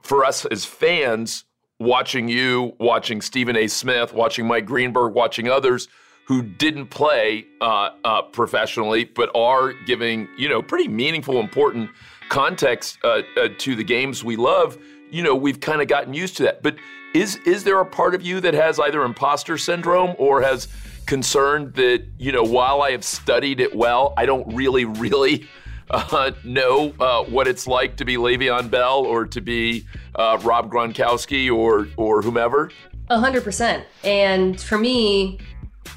for 0.02 0.26
us 0.26 0.46
as 0.46 0.66
fans, 0.66 1.46
watching 1.80 2.28
you, 2.28 2.74
watching 2.80 3.22
Stephen 3.22 3.56
A. 3.56 3.68
Smith, 3.68 4.14
watching 4.14 4.46
Mike 4.46 4.66
Greenberg, 4.66 5.14
watching 5.14 5.50
others 5.50 5.88
who 6.26 6.42
didn't 6.42 6.88
play 6.88 7.46
uh, 7.62 7.90
uh, 8.04 8.22
professionally 8.22 9.06
but 9.06 9.34
are 9.36 9.74
giving, 9.86 10.28
you 10.38 10.50
know, 10.50 10.62
pretty 10.62 10.88
meaningful, 10.88 11.40
important 11.40 11.90
context 12.30 13.00
uh, 13.04 13.24
uh 13.38 13.50
to 13.58 13.76
the 13.76 13.84
games 13.84 14.24
we 14.24 14.36
love 14.36 14.78
you 15.12 15.24
know, 15.24 15.36
we've 15.36 15.60
kind 15.60 15.82
of 15.82 15.88
gotten 15.88 16.14
used 16.14 16.38
to 16.38 16.44
that. 16.44 16.62
But 16.62 16.76
is 17.14 17.38
is 17.46 17.64
there 17.64 17.80
a 17.80 17.86
part 17.86 18.14
of 18.16 18.22
you 18.22 18.40
that 18.42 18.54
has 18.54 18.80
either 18.80 19.04
imposter 19.04 19.58
syndrome 19.58 20.16
or 20.18 20.42
has 20.42 20.68
concerned 21.06 21.74
that 21.74 22.06
you 22.18 22.32
know, 22.32 22.44
while 22.44 22.82
I 22.82 22.92
have 22.92 23.04
studied 23.04 23.60
it 23.60 23.76
well, 23.76 24.14
I 24.18 24.26
don't 24.26 24.54
really, 24.54 24.86
really 24.86 25.48
uh, 25.90 26.32
know 26.44 26.94
uh, 27.00 27.24
what 27.24 27.48
it's 27.48 27.68
like 27.68 27.96
to 27.98 28.06
be 28.06 28.16
Le'Veon 28.16 28.70
Bell 28.70 29.00
or 29.00 29.26
to 29.26 29.42
be 29.42 29.86
uh, 30.16 30.38
Rob 30.42 30.72
Gronkowski 30.72 31.54
or 31.54 31.88
or 31.98 32.22
whomever? 32.22 32.72
A 33.10 33.20
hundred 33.20 33.44
percent. 33.44 33.86
And 34.04 34.60
for 34.60 34.78
me, 34.78 35.40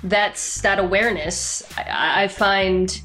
that's 0.04 0.61
that 0.62 0.78
awareness. 0.78 1.62
I, 1.76 2.25
I 2.25 2.28
find 2.28 3.00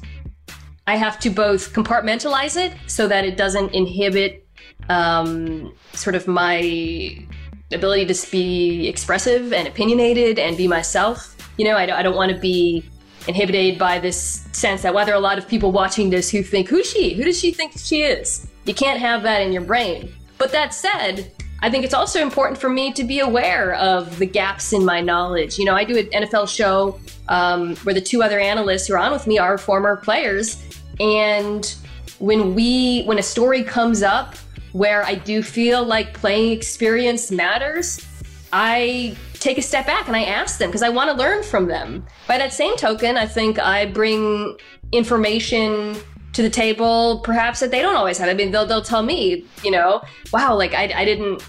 I 0.86 0.96
have 0.96 1.18
to 1.20 1.30
both 1.30 1.74
compartmentalize 1.74 2.56
it 2.56 2.72
so 2.86 3.06
that 3.08 3.24
it 3.24 3.36
doesn't 3.36 3.74
inhibit 3.74 4.46
um, 4.88 5.74
sort 5.92 6.16
of 6.16 6.26
my 6.26 7.26
ability 7.72 8.06
to 8.06 8.30
be 8.30 8.88
expressive 8.88 9.52
and 9.52 9.68
opinionated 9.68 10.38
and 10.38 10.56
be 10.56 10.66
myself. 10.66 11.36
You 11.58 11.66
know, 11.66 11.76
I 11.76 11.86
don't, 11.86 11.96
I 11.98 12.02
don't 12.02 12.16
want 12.16 12.32
to 12.32 12.38
be 12.38 12.84
inhibited 13.26 13.78
by 13.78 13.98
this 13.98 14.46
sense 14.52 14.82
that 14.82 14.94
whether 14.94 15.12
a 15.12 15.20
lot 15.20 15.38
of 15.38 15.48
people 15.48 15.72
watching 15.72 16.10
this 16.10 16.30
who 16.30 16.42
think, 16.42 16.68
who's 16.68 16.90
she? 16.90 17.14
Who 17.14 17.24
does 17.24 17.38
she 17.38 17.52
think 17.52 17.72
she 17.76 18.02
is? 18.02 18.46
You 18.64 18.74
can't 18.74 19.00
have 19.00 19.22
that 19.22 19.42
in 19.42 19.52
your 19.52 19.62
brain. 19.62 20.12
But 20.38 20.52
that 20.52 20.72
said, 20.72 21.32
I 21.60 21.70
think 21.70 21.84
it's 21.84 21.94
also 21.94 22.22
important 22.22 22.58
for 22.58 22.68
me 22.68 22.92
to 22.92 23.02
be 23.02 23.18
aware 23.18 23.74
of 23.74 24.18
the 24.18 24.26
gaps 24.26 24.72
in 24.72 24.84
my 24.84 25.00
knowledge. 25.00 25.58
You 25.58 25.64
know, 25.64 25.74
I 25.74 25.84
do 25.84 25.98
an 25.98 26.06
NFL 26.06 26.48
show 26.48 27.00
um, 27.28 27.74
where 27.76 27.94
the 27.94 28.00
two 28.00 28.22
other 28.22 28.38
analysts 28.38 28.86
who 28.86 28.94
are 28.94 28.98
on 28.98 29.10
with 29.10 29.26
me 29.26 29.38
are 29.38 29.58
former 29.58 29.96
players. 29.96 30.62
And 31.00 31.74
when 32.20 32.54
we, 32.54 33.02
when 33.04 33.18
a 33.18 33.22
story 33.22 33.64
comes 33.64 34.02
up 34.02 34.36
where 34.72 35.04
I 35.04 35.16
do 35.16 35.42
feel 35.42 35.84
like 35.84 36.14
playing 36.14 36.52
experience 36.52 37.30
matters, 37.32 38.06
I 38.52 39.16
take 39.40 39.58
a 39.58 39.62
step 39.62 39.86
back 39.86 40.06
and 40.06 40.16
I 40.16 40.24
ask 40.24 40.58
them 40.58 40.68
because 40.68 40.82
I 40.82 40.88
want 40.88 41.10
to 41.10 41.16
learn 41.16 41.42
from 41.42 41.66
them. 41.66 42.06
By 42.26 42.38
that 42.38 42.52
same 42.52 42.76
token, 42.76 43.16
I 43.16 43.26
think 43.26 43.58
I 43.58 43.86
bring 43.86 44.56
information 44.92 45.96
to 46.32 46.42
the 46.42 46.50
table 46.50 47.20
perhaps 47.20 47.60
that 47.60 47.70
they 47.70 47.80
don't 47.80 47.96
always 47.96 48.18
have. 48.18 48.28
I 48.28 48.34
mean, 48.34 48.50
they'll, 48.50 48.66
they'll 48.66 48.82
tell 48.82 49.02
me, 49.02 49.44
you 49.64 49.70
know, 49.70 50.02
wow, 50.32 50.54
like 50.54 50.74
I, 50.74 50.92
I 50.94 51.04
didn't 51.04 51.42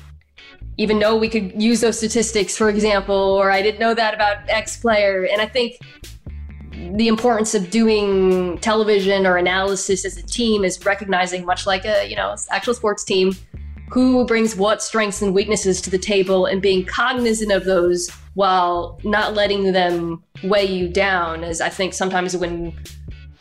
even 0.78 0.98
know 0.98 1.16
we 1.16 1.30
could 1.30 1.62
use 1.62 1.82
those 1.82 1.98
statistics, 1.98 2.56
for 2.56 2.70
example, 2.70 3.16
or 3.16 3.52
I 3.52 3.62
didn't 3.62 3.80
know 3.80 3.94
that 3.94 4.14
about 4.14 4.38
X 4.48 4.78
player. 4.78 5.26
And 5.26 5.42
I 5.42 5.46
think 5.46 5.78
the 6.96 7.08
importance 7.08 7.54
of 7.54 7.70
doing 7.70 8.58
television 8.60 9.28
or 9.28 9.38
analysis 9.38 10.06
as 10.06 10.18
a 10.18 10.24
team 10.24 10.64
is 10.64 10.84
recognizing 10.86 11.46
much 11.46 11.68
like 11.68 11.84
a 11.86 12.08
you 12.10 12.16
know 12.16 12.34
actual 12.52 12.74
sports 12.74 13.04
team 13.04 13.34
who 13.92 14.26
brings 14.26 14.56
what 14.56 14.82
strengths 14.82 15.22
and 15.22 15.34
weaknesses 15.34 15.82
to 15.82 15.90
the 15.90 15.98
table 15.98 16.46
and 16.46 16.62
being 16.62 16.86
cognizant 16.86 17.52
of 17.52 17.66
those 17.66 18.10
while 18.34 19.00
not 19.04 19.34
letting 19.34 19.72
them 19.72 20.24
weigh 20.44 20.66
you 20.66 20.88
down 20.88 21.44
as 21.44 21.62
i 21.62 21.70
think 21.70 21.94
sometimes 21.94 22.36
when 22.36 22.74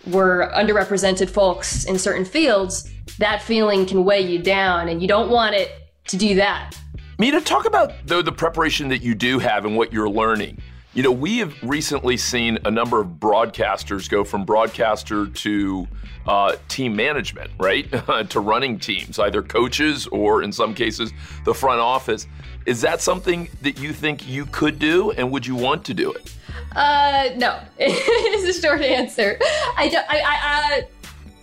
we're 0.07 0.51
underrepresented 0.53 1.29
folks 1.29 1.85
in 1.85 1.99
certain 1.99 2.25
fields 2.25 2.91
that 3.19 3.43
feeling 3.43 3.87
can 3.87 4.05
weigh 4.05 4.21
you 4.21 4.39
down 4.39 4.89
and 4.89 5.03
you 5.03 5.09
don't 5.09 5.31
want 5.31 5.55
it 5.55 5.71
to 6.07 6.17
do 6.17 6.35
that. 6.37 6.75
Mina 7.19 7.41
talk 7.41 7.67
about 7.67 7.93
though 8.05 8.23
the 8.23 8.33
preparation 8.33 8.89
that 8.89 9.03
you 9.03 9.15
do 9.15 9.39
have 9.39 9.65
and 9.65 9.77
what 9.77 9.93
you're 9.93 10.09
learning 10.09 10.61
you 10.99 11.05
know, 11.05 11.13
we 11.13 11.39
have 11.39 11.55
recently 11.63 12.17
seen 12.17 12.59
a 12.65 12.71
number 12.73 13.01
of 13.01 13.07
broadcasters 13.21 14.11
go 14.11 14.25
from 14.25 14.45
broadcaster 14.45 15.27
to 15.27 15.87
uh, 16.27 16.57
team 16.67 16.97
management, 16.97 17.53
right? 17.61 17.89
to 18.31 18.41
running 18.41 18.81
teams, 18.81 19.17
either 19.21 19.41
coaches 19.41 20.09
or 20.09 20.43
in 20.43 20.51
some 20.51 20.75
cases 20.75 21.13
the 21.45 21.55
front 21.55 21.79
office. 21.79 22.27
Is 22.67 22.81
that 22.81 23.01
something 23.01 23.49
that 23.63 23.79
you 23.79 23.93
think 23.93 24.27
you 24.27 24.47
could 24.47 24.81
do 24.81 25.13
and 25.13 25.31
would 25.31 25.47
you 25.47 25.55
want 25.55 25.85
to 25.85 25.95
do 25.95 26.13
it? 26.13 26.35
Uh, 26.75 27.29
no, 27.37 27.61
is 27.79 28.59
a 28.59 28.61
short 28.61 28.83
answer. 28.83 29.39
I 29.77 29.89
don't, 29.89 30.05
I, 30.11 30.19
I, 30.19 30.89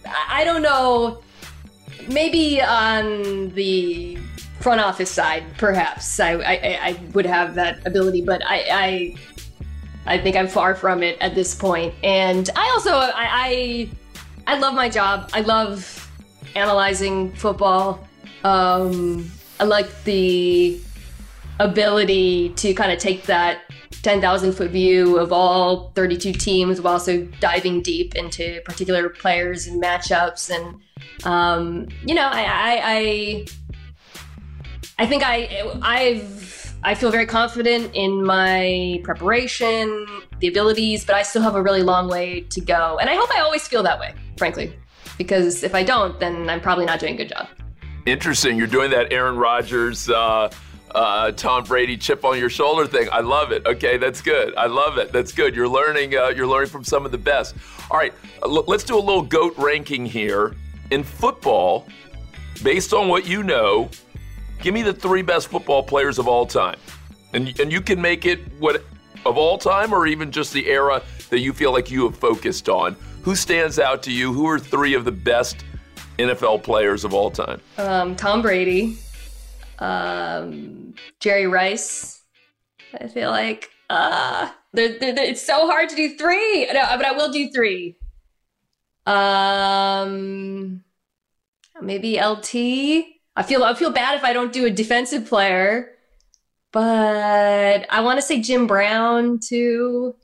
I, 0.06 0.42
I 0.42 0.44
don't 0.44 0.64
know. 0.64 1.22
Maybe 2.10 2.62
on 2.62 3.52
the 3.52 4.18
front 4.60 4.82
office 4.82 5.12
side, 5.12 5.46
perhaps 5.58 6.20
I, 6.20 6.34
I, 6.34 6.80
I 6.82 7.00
would 7.14 7.26
have 7.26 7.56
that 7.56 7.88
ability, 7.88 8.22
but 8.22 8.46
I, 8.46 8.66
I 8.70 9.16
I 10.06 10.18
think 10.18 10.36
I'm 10.36 10.48
far 10.48 10.76
from 10.76 11.04
it 11.04 11.18
at 11.22 11.36
this 11.36 11.56
point. 11.56 11.94
And 12.04 12.50
I 12.56 12.70
also 12.70 12.92
I 12.92 13.10
I, 13.16 13.90
I 14.48 14.60
love 14.60 14.74
my 14.74 14.90
job. 14.90 15.30
I 15.34 15.42
love 15.42 16.12
analyzing 16.56 17.34
football. 17.34 18.08
Um, 18.44 19.32
I 19.60 19.64
like 19.64 20.04
the 20.04 20.80
ability 21.60 22.50
to 22.50 22.74
kind 22.74 22.92
of 22.92 23.00
take 23.00 23.24
that 23.24 23.62
10,000 24.04 24.54
foot 24.54 24.70
view 24.70 25.18
of 25.18 25.32
all 25.34 25.92
32 25.96 26.34
teams 26.34 26.80
while 26.80 26.94
also 26.94 27.24
diving 27.40 27.82
deep 27.82 28.14
into 28.16 28.62
particular 28.64 29.10
players 29.10 29.66
and 29.68 29.82
matchups 29.82 30.50
and 30.54 30.80
Um, 31.26 31.88
you 32.06 32.14
know, 32.14 32.28
I, 32.28 32.44
I, 32.44 32.82
I, 32.84 33.46
I 35.00 35.06
think 35.08 35.24
I, 35.26 35.72
I've, 35.82 36.65
I 36.86 36.94
feel 36.94 37.10
very 37.10 37.26
confident 37.26 37.96
in 37.96 38.24
my 38.24 39.02
preparation, 39.04 40.06
the 40.40 40.48
abilities, 40.48 41.04
but 41.04 41.16
I 41.16 41.24
still 41.24 41.42
have 41.42 41.56
a 41.56 41.62
really 41.64 41.82
long 41.82 42.08
way 42.08 42.42
to 42.42 42.62
go. 42.62 43.00
And 43.02 43.10
I 43.10 43.16
hope 43.16 43.28
I 43.36 43.40
always 43.40 43.68
feel 43.68 43.82
that 43.82 44.00
way, 44.00 44.14
frankly, 44.38 44.72
because 45.18 45.64
if 45.64 45.74
I 45.74 45.82
don't, 45.82 46.20
then 46.20 46.48
I'm 46.48 46.62
probably 46.62 46.86
not 46.86 47.00
doing 47.00 47.16
a 47.16 47.18
good 47.18 47.30
job. 47.30 47.48
Interesting. 48.06 48.56
You're 48.56 48.68
doing 48.68 48.92
that 48.92 49.12
Aaron 49.12 49.36
Rodgers, 49.36 50.12
uh, 50.12 50.52
uh, 50.94 51.32
Tom 51.32 51.64
Brady 51.64 51.98
chip 51.98 52.24
on 52.24 52.38
your 52.38 52.52
shoulder 52.52 52.86
thing. 52.86 53.10
I 53.12 53.22
love 53.22 53.52
it. 53.52 53.66
Okay, 53.66 53.98
that's 53.98 54.22
good. 54.22 54.54
I 54.56 54.68
love 54.68 55.00
it. 55.00 55.12
That's 55.12 55.32
good. 55.32 55.56
You're 55.56 55.68
learning. 55.68 56.16
Uh, 56.16 56.28
you're 56.28 56.46
learning 56.46 56.70
from 56.70 56.84
some 56.84 57.04
of 57.04 57.12
the 57.12 57.18
best. 57.18 57.56
All 57.90 57.98
right, 57.98 58.14
let's 58.44 58.84
do 58.84 58.96
a 58.96 59.02
little 59.02 59.24
goat 59.24 59.56
ranking 59.58 60.06
here 60.06 60.56
in 60.92 61.04
football. 61.04 61.88
Based 62.64 62.94
on 62.94 63.08
what 63.08 63.28
you 63.28 63.42
know, 63.42 63.90
give 64.62 64.74
me 64.74 64.82
the 64.82 64.94
three 64.94 65.22
best 65.22 65.48
football 65.48 65.84
players 65.84 66.20
of 66.20 66.28
all 66.28 66.46
time, 66.46 66.78
and 67.34 67.58
and 67.60 67.72
you 67.72 67.82
can 67.82 68.02
make 68.02 68.26
it 68.26 68.40
what 68.60 68.84
of 69.26 69.38
all 69.38 69.58
time 69.58 69.94
or 69.94 70.08
even 70.08 70.32
just 70.32 70.54
the 70.54 70.68
era 70.68 71.02
that 71.30 71.40
you 71.40 71.54
feel 71.54 71.72
like 71.72 71.90
you 71.90 72.04
have 72.06 72.18
focused 72.18 72.70
on. 72.70 72.96
Who 73.24 73.36
stands 73.36 73.80
out 73.80 74.04
to 74.04 74.12
you? 74.12 74.32
Who 74.34 74.48
are 74.48 74.60
three 74.60 74.94
of 74.94 75.04
the 75.04 75.12
best 75.12 75.66
NFL 76.20 76.64
players 76.64 77.04
of 77.04 77.14
all 77.14 77.32
time? 77.32 77.60
Um, 77.78 78.16
Tom 78.16 78.42
Brady, 78.42 78.98
um, 79.80 80.94
Jerry 81.20 81.48
Rice. 81.48 82.22
I 82.94 83.08
feel 83.08 83.32
like 83.32 83.72
uh, 83.90 84.50
they're, 84.74 84.98
they're, 85.00 85.14
they're, 85.14 85.26
it's 85.26 85.42
so 85.42 85.68
hard 85.68 85.90
to 85.90 85.96
do 85.96 86.16
three. 86.18 86.68
No, 86.68 86.86
but 86.96 87.06
I 87.06 87.12
will 87.14 87.32
do 87.32 87.50
three. 87.52 87.98
Um, 89.06 90.84
maybe 91.82 92.20
LT. 92.22 93.15
I 93.36 93.44
feel 93.44 93.64
I 93.64 93.74
feel 93.74 93.92
bad 93.92 94.16
if 94.16 94.24
I 94.24 94.34
don't 94.34 94.54
do 94.54 94.66
a 94.66 94.72
defensive 94.72 95.28
player, 95.28 95.92
but 96.72 97.86
I 97.90 98.02
want 98.02 98.18
to 98.18 98.22
say 98.22 98.42
Jim 98.42 98.68
Brown 98.68 99.40
too. 99.40 100.16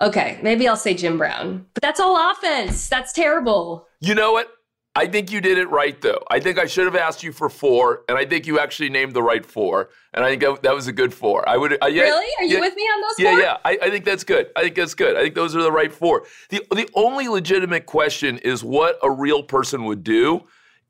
Okay, 0.00 0.38
maybe 0.42 0.66
I'll 0.66 0.76
say 0.76 0.94
Jim 0.94 1.18
Brown, 1.18 1.66
but 1.74 1.82
that's 1.82 2.00
all 2.00 2.32
offense. 2.32 2.88
That's 2.88 3.12
terrible. 3.12 3.86
You 4.00 4.14
know 4.14 4.32
what? 4.32 4.50
I 4.96 5.08
think 5.08 5.32
you 5.32 5.40
did 5.40 5.58
it 5.58 5.68
right, 5.70 6.00
though. 6.00 6.22
I 6.30 6.38
think 6.38 6.56
I 6.56 6.66
should 6.66 6.84
have 6.84 6.94
asked 6.94 7.24
you 7.24 7.32
for 7.32 7.48
four, 7.48 8.04
and 8.08 8.16
I 8.16 8.24
think 8.24 8.46
you 8.46 8.60
actually 8.60 8.90
named 8.90 9.12
the 9.12 9.24
right 9.24 9.44
four, 9.44 9.88
and 10.12 10.24
I 10.24 10.36
think 10.36 10.62
that 10.62 10.72
was 10.74 10.86
a 10.86 10.92
good 10.92 11.12
four. 11.12 11.48
I 11.48 11.56
would. 11.56 11.76
Uh, 11.82 11.86
yeah, 11.86 12.02
really? 12.02 12.32
Are 12.38 12.44
you 12.44 12.54
yeah, 12.56 12.60
with 12.60 12.76
me 12.76 12.82
on 12.82 13.00
those? 13.00 13.18
Yeah, 13.18 13.30
four? 13.32 13.40
yeah. 13.40 13.56
I, 13.64 13.78
I, 13.82 13.90
think 13.90 14.04
that's 14.04 14.22
good. 14.22 14.50
I 14.54 14.62
think 14.62 14.76
that's 14.76 14.94
good. 14.94 15.16
I 15.16 15.22
think 15.22 15.34
those 15.34 15.56
are 15.56 15.62
the 15.62 15.72
right 15.72 15.92
four. 15.92 16.26
the 16.50 16.64
The 16.70 16.88
only 16.94 17.26
legitimate 17.26 17.86
question 17.86 18.38
is 18.38 18.62
what 18.62 18.98
a 19.02 19.10
real 19.10 19.42
person 19.42 19.84
would 19.86 20.04
do 20.04 20.44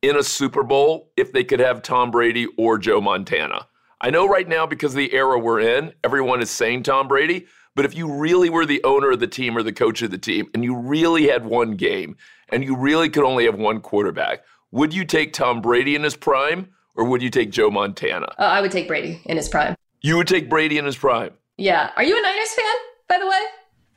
in 0.09 0.17
a 0.17 0.23
Super 0.23 0.63
Bowl 0.63 1.11
if 1.17 1.33
they 1.33 1.45
could 1.45 1.61
have 1.61 1.83
Tom 1.83 2.11
Brady 2.11 2.47
or 2.59 2.79
Joe 2.79 3.01
Montana. 3.01 3.67
I 4.01 4.11
know 4.11 4.29
right 4.29 4.49
now 4.49 4.67
because 4.67 4.93
of 4.93 4.99
the 4.99 5.15
era 5.15 5.39
we're 5.39 5.61
in, 5.61 5.95
everyone 6.03 6.43
is 6.43 6.51
saying 6.51 6.83
Tom 6.83 7.09
Brady. 7.09 7.47
But 7.75 7.85
if 7.85 7.97
you 7.97 8.13
really 8.13 8.51
were 8.51 8.67
the 8.67 8.83
owner 8.85 9.13
of 9.13 9.21
the 9.21 9.27
team 9.27 9.57
or 9.57 9.63
the 9.63 9.73
coach 9.73 10.03
of 10.03 10.11
the 10.11 10.19
team, 10.19 10.49
and 10.55 10.63
you 10.63 10.77
really 10.77 11.29
had 11.29 11.45
one 11.45 11.73
game, 11.73 12.17
and 12.51 12.63
you 12.63 12.77
really 12.77 13.09
could 13.09 13.25
only 13.25 13.47
have 13.47 13.57
one 13.57 13.81
quarterback, 13.81 14.45
would 14.71 14.95
you 14.95 15.05
take 15.05 15.33
Tom 15.33 15.61
Brady 15.61 15.97
in 15.97 16.03
his 16.03 16.17
prime 16.17 16.69
or 16.95 17.05
would 17.05 17.23
you 17.23 17.31
take 17.31 17.51
Joe 17.51 17.71
Montana? 17.71 18.27
Uh, 18.39 18.43
I 18.43 18.61
would 18.61 18.71
take 18.71 18.87
Brady 18.87 19.21
in 19.25 19.37
his 19.37 19.49
prime. 19.49 19.75
You 20.03 20.17
would 20.17 20.29
take 20.29 20.49
Brady 20.49 20.79
in 20.79 20.85
his 20.85 20.97
prime. 20.97 21.33
Yeah. 21.57 21.91
Are 21.97 22.05
you 22.05 22.17
a 22.17 22.23
Niners 22.23 22.53
fan, 22.55 22.75
by 23.09 23.19
the 23.19 23.27
way? 23.27 23.41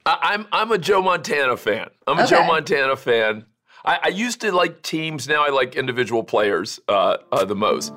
I, 0.05 0.33
am 0.33 0.41
I'm, 0.41 0.47
I'm 0.53 0.71
a 0.71 0.77
Joe 0.77 1.01
Montana 1.01 1.57
fan. 1.57 1.89
I'm 2.07 2.17
a 2.17 2.23
okay. 2.23 2.29
Joe 2.29 2.47
Montana 2.47 2.95
fan. 2.95 3.45
I, 3.87 3.99
I, 4.03 4.07
used 4.09 4.41
to 4.41 4.51
like 4.51 4.81
teams. 4.81 5.29
Now 5.29 5.45
I 5.45 5.49
like 5.49 5.77
individual 5.77 6.21
players 6.21 6.77
uh, 6.89 7.17
uh, 7.31 7.45
the 7.45 7.55
most. 7.55 7.93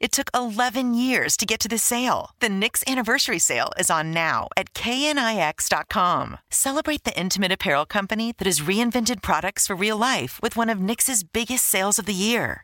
It 0.00 0.12
took 0.12 0.30
11 0.34 0.94
years 0.94 1.36
to 1.38 1.46
get 1.46 1.60
to 1.60 1.68
this 1.68 1.82
sale. 1.82 2.30
The 2.40 2.48
Knix 2.48 2.86
anniversary 2.86 3.38
sale 3.38 3.72
is 3.78 3.90
on 3.90 4.10
now 4.10 4.48
at 4.56 4.72
knix.com. 4.72 6.38
Celebrate 6.50 7.04
the 7.04 7.18
intimate 7.18 7.52
apparel 7.52 7.86
company 7.86 8.34
that 8.38 8.46
has 8.46 8.60
reinvented 8.60 9.22
products 9.22 9.66
for 9.66 9.76
real 9.76 9.96
life 9.96 10.40
with 10.42 10.56
one 10.56 10.70
of 10.70 10.78
Knix's 10.78 11.22
biggest 11.22 11.66
sales 11.66 11.98
of 11.98 12.06
the 12.06 12.14
year. 12.14 12.63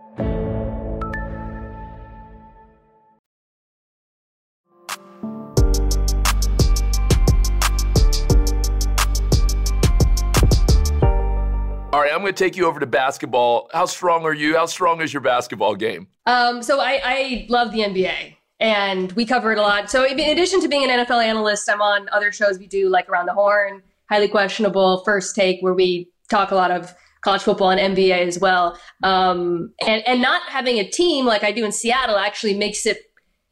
To 12.35 12.43
take 12.43 12.55
you 12.55 12.65
over 12.65 12.79
to 12.79 12.85
basketball. 12.85 13.69
How 13.73 13.85
strong 13.85 14.25
are 14.25 14.33
you? 14.33 14.55
How 14.55 14.65
strong 14.65 15.01
is 15.01 15.13
your 15.13 15.21
basketball 15.21 15.75
game? 15.75 16.07
Um, 16.25 16.61
so 16.63 16.79
I, 16.79 17.01
I 17.03 17.45
love 17.49 17.71
the 17.71 17.79
NBA 17.79 18.35
and 18.59 19.11
we 19.13 19.25
cover 19.25 19.51
it 19.51 19.57
a 19.57 19.61
lot. 19.61 19.89
So 19.89 20.05
in 20.05 20.19
addition 20.19 20.61
to 20.61 20.67
being 20.67 20.89
an 20.89 21.05
NFL 21.05 21.23
analyst, 21.23 21.69
I'm 21.69 21.81
on 21.81 22.07
other 22.11 22.31
shows 22.31 22.59
we 22.59 22.67
do 22.67 22.89
like 22.89 23.09
Around 23.09 23.25
the 23.25 23.33
Horn, 23.33 23.81
Highly 24.09 24.27
Questionable, 24.27 25.03
First 25.03 25.35
Take, 25.35 25.61
where 25.61 25.73
we 25.73 26.09
talk 26.29 26.51
a 26.51 26.55
lot 26.55 26.71
of 26.71 26.93
college 27.21 27.41
football 27.41 27.71
and 27.71 27.95
NBA 27.95 28.27
as 28.27 28.39
well. 28.39 28.77
Um, 29.03 29.73
and 29.85 30.03
and 30.07 30.21
not 30.21 30.43
having 30.43 30.79
a 30.79 30.87
team 30.87 31.25
like 31.25 31.43
I 31.43 31.51
do 31.51 31.65
in 31.65 31.71
Seattle 31.71 32.17
actually 32.17 32.55
makes 32.55 32.85
it 32.85 32.97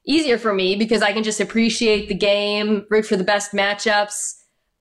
easier 0.05 0.37
for 0.37 0.53
me 0.53 0.75
because 0.75 1.01
I 1.01 1.11
can 1.11 1.23
just 1.23 1.39
appreciate 1.39 2.07
the 2.07 2.15
game, 2.15 2.85
root 2.89 3.05
for 3.05 3.15
the 3.15 3.23
best 3.23 3.51
matchups. 3.51 4.35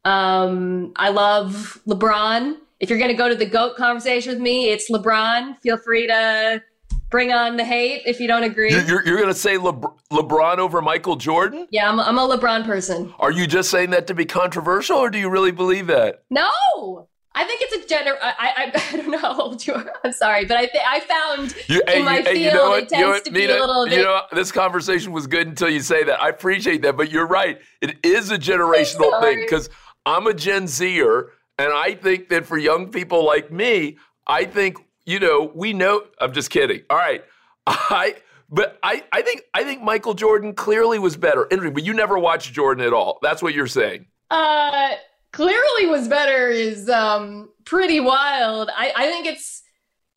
Um, 0.05 0.93
I 0.97 1.11
love 1.11 1.81
LeBron. 1.87 2.57
If 2.81 2.91
you're 2.91 2.99
going 2.99 3.11
to 3.11 3.17
go 3.17 3.29
to 3.29 3.35
the 3.35 3.47
GOAT 3.47 3.77
conversation 3.77 4.33
with 4.33 4.41
me, 4.41 4.71
it's 4.71 4.91
LeBron. 4.91 5.59
Feel 5.61 5.79
free 5.79 6.07
to 6.07 6.63
bring 7.11 7.33
on 7.33 7.57
the 7.57 7.65
hate 7.65 8.03
if 8.07 8.21
you 8.21 8.29
don't 8.29 8.45
agree. 8.45 8.71
You're, 8.71 8.83
you're, 8.83 9.07
you're 9.07 9.17
going 9.17 9.29
to 9.29 9.35
say 9.35 9.57
Le- 9.57 9.73
LeBron 10.13 10.59
over 10.59 10.81
Michael 10.81 11.17
Jordan? 11.17 11.67
Yeah, 11.71 11.91
I'm, 11.91 11.99
I'm 11.99 12.19
a 12.19 12.37
LeBron 12.37 12.65
person. 12.65 13.13
Are 13.19 13.33
you 13.33 13.47
just 13.47 13.71
saying 13.71 13.91
that 13.91 14.07
to 14.09 14.15
be 14.15 14.25
controversial 14.25 14.99
or 14.99 15.11
do 15.11 15.19
you 15.19 15.29
really 15.29 15.51
believe 15.51 15.89
that? 15.89 16.23
No. 16.31 17.09
I 17.35 17.45
think 17.45 17.61
it's 17.63 17.85
a 17.85 17.89
general. 17.89 18.17
I, 18.21 18.33
I, 18.39 18.83
I 18.93 18.97
don't 18.97 19.11
know 19.11 19.19
how 19.19 19.41
old 19.41 19.65
you 19.65 19.75
are. 19.75 19.93
I'm 20.05 20.13
sorry, 20.13 20.45
but 20.45 20.57
I 20.57 20.67
th- 20.67 20.85
I 20.85 21.01
found 21.01 21.55
you, 21.69 21.81
in 21.95 22.05
my 22.05 22.19
you, 22.19 22.25
field 22.25 22.37
you 22.39 22.53
know 22.53 22.75
it 22.75 22.89
tends 22.89 22.93
you 22.93 23.01
know 23.01 23.21
to 23.21 23.31
be 23.31 23.41
Nina, 23.41 23.53
a 23.53 23.61
little 23.61 23.85
bit. 23.85 23.99
You 23.99 24.03
know, 24.03 24.23
this 24.33 24.51
conversation 24.51 25.13
was 25.13 25.29
good 25.29 25.47
until 25.47 25.69
you 25.69 25.79
say 25.81 26.03
that. 26.03 26.21
I 26.21 26.31
appreciate 26.31 26.83
that, 26.83 26.97
but 26.97 27.13
you're 27.13 27.29
right. 27.29 27.61
It 27.81 27.97
is 28.03 28.33
a 28.33 28.39
generational 28.39 29.21
thing 29.21 29.41
because 29.41 29.71
I'm 30.05 30.27
a 30.27 30.35
Gen 30.35 30.67
Zer, 30.67 31.31
and 31.59 31.73
I 31.73 31.95
think 31.95 32.29
that 32.29 32.47
for 32.47 32.57
young 32.57 32.91
people 32.91 33.25
like 33.25 33.51
me, 33.51 33.99
I 34.27 34.45
think 34.45 34.79
you 35.07 35.19
know 35.19 35.51
we 35.55 35.73
know. 35.73 36.05
I'm 36.21 36.33
just 36.33 36.51
kidding. 36.51 36.83
All 36.91 36.97
right, 36.97 37.25
I. 37.67 38.17
But 38.51 38.79
I, 38.83 39.05
I 39.13 39.21
think 39.21 39.43
I 39.53 39.63
think 39.63 39.83
Michael 39.83 40.15
Jordan 40.15 40.55
clearly 40.55 40.99
was 40.99 41.19
better. 41.19 41.47
But 41.51 41.85
you 41.85 41.93
never 41.93 42.19
watched 42.19 42.55
Jordan 42.55 42.83
at 42.87 42.95
all. 42.95 43.19
That's 43.21 43.43
what 43.43 43.53
you're 43.53 43.67
saying. 43.67 44.07
Uh, 44.31 44.93
clearly 45.33 45.87
was 45.87 46.09
better 46.09 46.49
is 46.49 46.89
um 46.89 47.51
pretty 47.65 48.01
wild. 48.01 48.71
I, 48.75 48.93
I 48.97 49.07
think 49.07 49.27
it's 49.27 49.63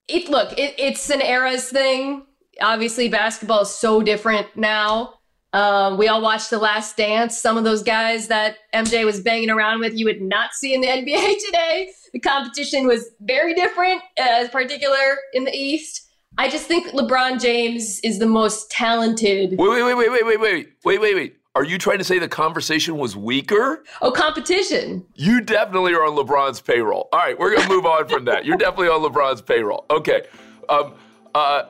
it 0.08 0.30
look, 0.30 0.58
it, 0.58 0.76
it's 0.78 1.10
an 1.10 1.22
eras 1.22 1.70
thing. 1.70 2.26
Obviously 2.62 3.10
basketball 3.10 3.62
is 3.62 3.70
so 3.76 4.02
different 4.02 4.48
now. 4.56 5.16
Um, 5.54 5.98
we 5.98 6.08
all 6.08 6.22
watched 6.22 6.50
The 6.50 6.58
Last 6.58 6.96
Dance. 6.96 7.38
Some 7.38 7.58
of 7.58 7.64
those 7.64 7.84
guys 7.84 8.28
that 8.28 8.58
MJ 8.74 9.06
was 9.06 9.20
banging 9.20 9.50
around 9.50 9.82
with, 9.82 9.94
you 9.98 10.06
would 10.06 10.22
not 10.22 10.54
see 10.54 10.74
in 10.74 10.82
the 10.82 10.88
NBA 10.88 11.36
today. 11.46 11.92
The 12.14 12.20
competition 12.20 12.88
was 12.88 13.10
very 13.22 13.54
different, 13.54 14.02
uh, 14.20 14.48
particular 14.52 15.18
in 15.34 15.44
the 15.44 15.54
East. 15.54 16.08
I 16.38 16.50
just 16.50 16.66
think 16.66 16.88
LeBron 16.88 17.42
James 17.42 18.00
is 18.00 18.20
the 18.20 18.26
most 18.26 18.72
talented. 18.72 19.58
Wait, 19.58 19.70
wait, 19.70 19.84
wait, 19.84 19.96
wait, 19.96 20.10
wait, 20.10 20.26
wait, 20.26 20.40
wait, 20.40 20.68
wait, 20.86 21.02
wait, 21.02 21.16
wait. 21.16 21.38
Are 21.54 21.66
you 21.66 21.78
trying 21.78 21.98
to 21.98 22.06
say 22.06 22.18
the 22.18 22.30
conversation 22.30 22.98
was 22.98 23.18
weaker? 23.18 23.84
Oh, 24.02 24.10
competition. 24.10 25.06
You 25.16 25.42
definitely 25.42 25.94
are 25.94 26.06
on 26.06 26.16
LeBron's 26.16 26.62
payroll. 26.62 27.10
All 27.12 27.20
right, 27.20 27.38
we're 27.38 27.54
going 27.54 27.68
to 27.68 27.70
move 27.70 27.86
on 27.86 28.08
from 28.08 28.24
that. 28.26 28.46
You're 28.46 28.56
definitely 28.56 28.88
on 28.88 29.02
LeBron's 29.02 29.42
payroll. 29.42 29.86
Okay. 29.90 30.28
Um, 30.70 30.94
uh, 31.36 31.64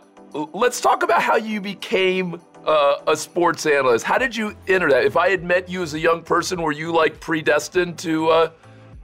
let's 0.53 0.79
talk 0.79 1.01
about 1.01 1.23
how 1.23 1.35
you 1.35 1.59
became 1.59 2.39
uh, 2.65 3.02
a 3.08 3.15
sports 3.15 3.65
analyst. 3.65 4.06
How 4.06 4.17
did 4.17 4.36
you 4.36 4.56
enter 4.67 4.89
that? 4.89 5.06
If 5.06 5.17
I 5.17 5.30
had 5.30 5.43
met 5.43 5.69
you 5.69 5.82
as 5.82 5.93
a 5.93 6.00
young 6.00 6.24
person, 6.24 6.62
were 6.62 6.71
you 6.71 6.91
like 6.91 7.19
predestined 7.19 7.97
to 8.00 8.30
uh, 8.30 8.52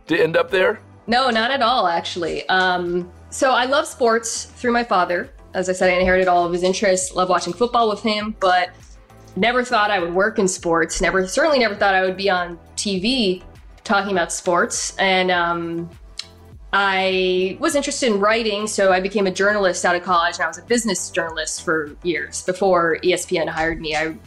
to 0.08 0.22
end 0.22 0.38
up 0.38 0.50
there? 0.52 0.80
No, 1.08 1.30
not 1.30 1.52
at 1.52 1.62
all, 1.62 1.88
actually. 1.88 2.48
Um, 2.50 3.12
so 3.30 3.52
I 3.52 3.66
love 3.66 3.88
sports 3.88 4.46
through 4.46 4.72
my 4.72 4.84
father. 4.84 5.30
As 5.54 5.70
I 5.70 5.74
said, 5.74 5.90
I 5.90 5.94
inherited 5.94 6.28
all 6.28 6.46
of 6.46 6.52
his 6.52 6.64
interests. 6.64 7.16
Love 7.16 7.30
watching 7.30 7.54
football 7.54 7.90
with 7.90 8.02
him, 8.02 8.36
but 8.40 8.72
never 9.36 9.64
thought 9.64 9.90
I 9.90 10.00
would 10.00 10.14
work 10.14 10.38
in 10.38 10.48
sports. 10.48 11.02
Never, 11.02 11.26
certainly 11.28 11.60
never 11.60 11.76
thought 11.76 11.94
I 11.94 12.02
would 12.02 12.18
be 12.18 12.30
on 12.30 12.60
TV 12.76 13.44
talking 13.84 14.12
about 14.12 14.34
sports. 14.34 14.96
And 14.98 15.32
um, 15.32 15.90
I 16.74 17.58
was 17.60 17.76
interested 17.76 18.12
in 18.12 18.20
writing, 18.20 18.68
so 18.68 18.92
I 18.92 19.00
became 19.00 19.26
a 19.26 19.32
journalist 19.32 19.86
out 19.86 19.96
of 19.96 20.04
college, 20.04 20.36
and 20.36 20.44
I 20.44 20.48
was 20.48 20.58
a 20.58 20.64
business 20.64 21.10
journalist 21.10 21.64
for 21.64 21.96
years 22.04 22.44
before 22.44 22.98
ESPN 23.04 23.48
hired 23.48 23.80
me. 23.80 23.96
I 23.96 24.18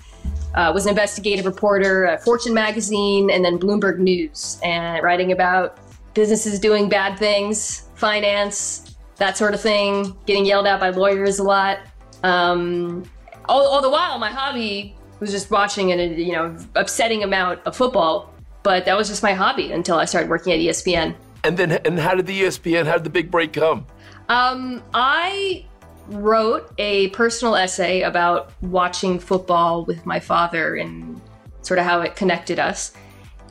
uh, 0.55 0.73
was 0.73 0.87
an 0.87 0.91
investigative 0.91 1.45
reporter 1.45 2.07
at 2.07 2.25
Fortune 2.25 2.55
magazine 2.55 3.31
and 3.31 3.45
then 3.45 3.59
Bloomberg 3.59 3.99
News, 3.99 4.59
and 4.63 5.03
writing 5.03 5.33
about 5.33 5.79
businesses 6.15 6.59
doing 6.59 6.89
bad 6.89 7.19
things, 7.19 7.89
finance, 7.95 8.97
that 9.17 9.37
sort 9.37 9.55
of 9.55 9.61
thing, 9.61 10.17
getting 10.27 10.47
yelled 10.47 10.67
at 10.67 10.81
by 10.81 10.91
lawyers 10.91 11.39
a 11.39 11.43
lot. 11.43 11.79
Um, 12.23 13.05
all, 13.49 13.67
all 13.67 13.83
the 13.83 13.91
while, 13.91 14.19
my 14.19 14.31
hobby 14.31 14.97
was 15.21 15.31
just 15.31 15.51
watching 15.51 15.93
an 15.93 16.19
you 16.19 16.33
know 16.33 16.57
upsetting 16.75 17.23
amount 17.23 17.61
of 17.67 17.77
football, 17.77 18.33
but 18.63 18.87
that 18.87 18.97
was 18.97 19.09
just 19.09 19.23
my 19.23 19.35
hobby 19.35 19.73
until 19.73 19.99
I 19.99 20.07
started 20.07 20.31
working 20.31 20.53
at 20.53 20.59
ESPN. 20.59 21.15
And 21.45 21.57
then, 21.57 21.73
and 21.73 21.99
how 21.99 22.15
did 22.15 22.27
the 22.27 22.43
ESPN? 22.43 22.87
How 22.87 22.95
did 22.95 23.05
the 23.05 23.11
big 23.11 23.31
break 23.31 23.53
come? 23.53 23.87
Um, 24.29 24.83
I 24.95 25.67
wrote 26.09 26.73
a 26.79 27.09
personal 27.11 27.57
essay 27.57 28.03
about 28.03 28.53
watching 28.63 29.19
football 29.19 29.85
with 29.85 30.05
my 30.05 30.21
father 30.21 30.77
and 30.77 31.21
sort 31.63 31.79
of 31.79 31.85
how 31.85 32.01
it 32.01 32.17
connected 32.17 32.59
us. 32.59 32.93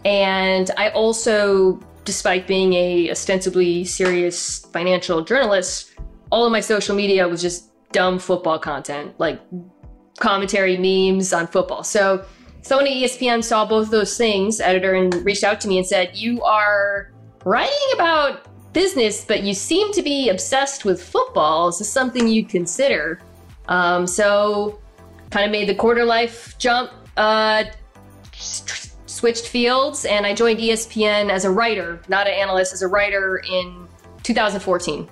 And 0.06 0.72
I 0.78 0.90
also, 0.90 1.80
despite 2.06 2.48
being 2.48 2.74
a 2.74 3.12
ostensibly 3.12 3.86
serious 3.86 4.60
financial 4.72 5.24
journalist, 5.24 5.94
all 6.32 6.46
of 6.46 6.52
my 6.52 6.60
social 6.60 6.96
media 6.96 7.28
was 7.28 7.42
just 7.42 7.72
dumb 7.92 8.20
football 8.20 8.60
content, 8.60 9.20
like 9.20 9.40
commentary 10.20 10.78
memes 10.78 11.34
on 11.34 11.48
football. 11.48 11.84
So 11.84 12.26
someone 12.62 12.88
at 12.88 12.94
ESPN 12.94 13.44
saw 13.44 13.66
both 13.66 13.90
those 13.90 14.18
things, 14.18 14.60
editor, 14.60 14.94
and 14.94 15.14
reached 15.26 15.44
out 15.44 15.60
to 15.62 15.68
me 15.68 15.78
and 15.78 15.88
said, 15.88 16.12
You 16.14 16.42
are 16.44 17.12
writing 17.46 17.76
about 17.94 18.46
business, 18.74 19.26
but 19.26 19.44
you 19.44 19.54
seem 19.54 19.92
to 19.94 20.02
be 20.02 20.30
obsessed 20.30 20.86
with 20.86 21.02
football. 21.02 21.70
Is 21.70 21.80
this 21.80 21.92
something 21.92 22.28
you'd 22.28 22.50
consider? 22.50 23.20
Um, 23.68 24.08
so 24.08 24.80
kind 25.32 25.46
of 25.46 25.52
made 25.52 25.70
the 25.70 25.76
quarter 25.76 26.06
life 26.06 26.58
jump, 26.58 26.92
uh, 27.18 27.66
switched 28.34 29.48
fields, 29.48 30.06
and 30.06 30.26
I 30.26 30.34
joined 30.34 30.60
ESPN 30.60 31.30
as 31.30 31.46
a 31.46 31.52
writer, 31.52 32.02
not 32.08 32.28
an 32.28 32.34
analyst, 32.34 32.74
as 32.74 32.82
a 32.82 32.88
writer 32.88 33.42
in 33.50 33.88
2014. 34.24 35.08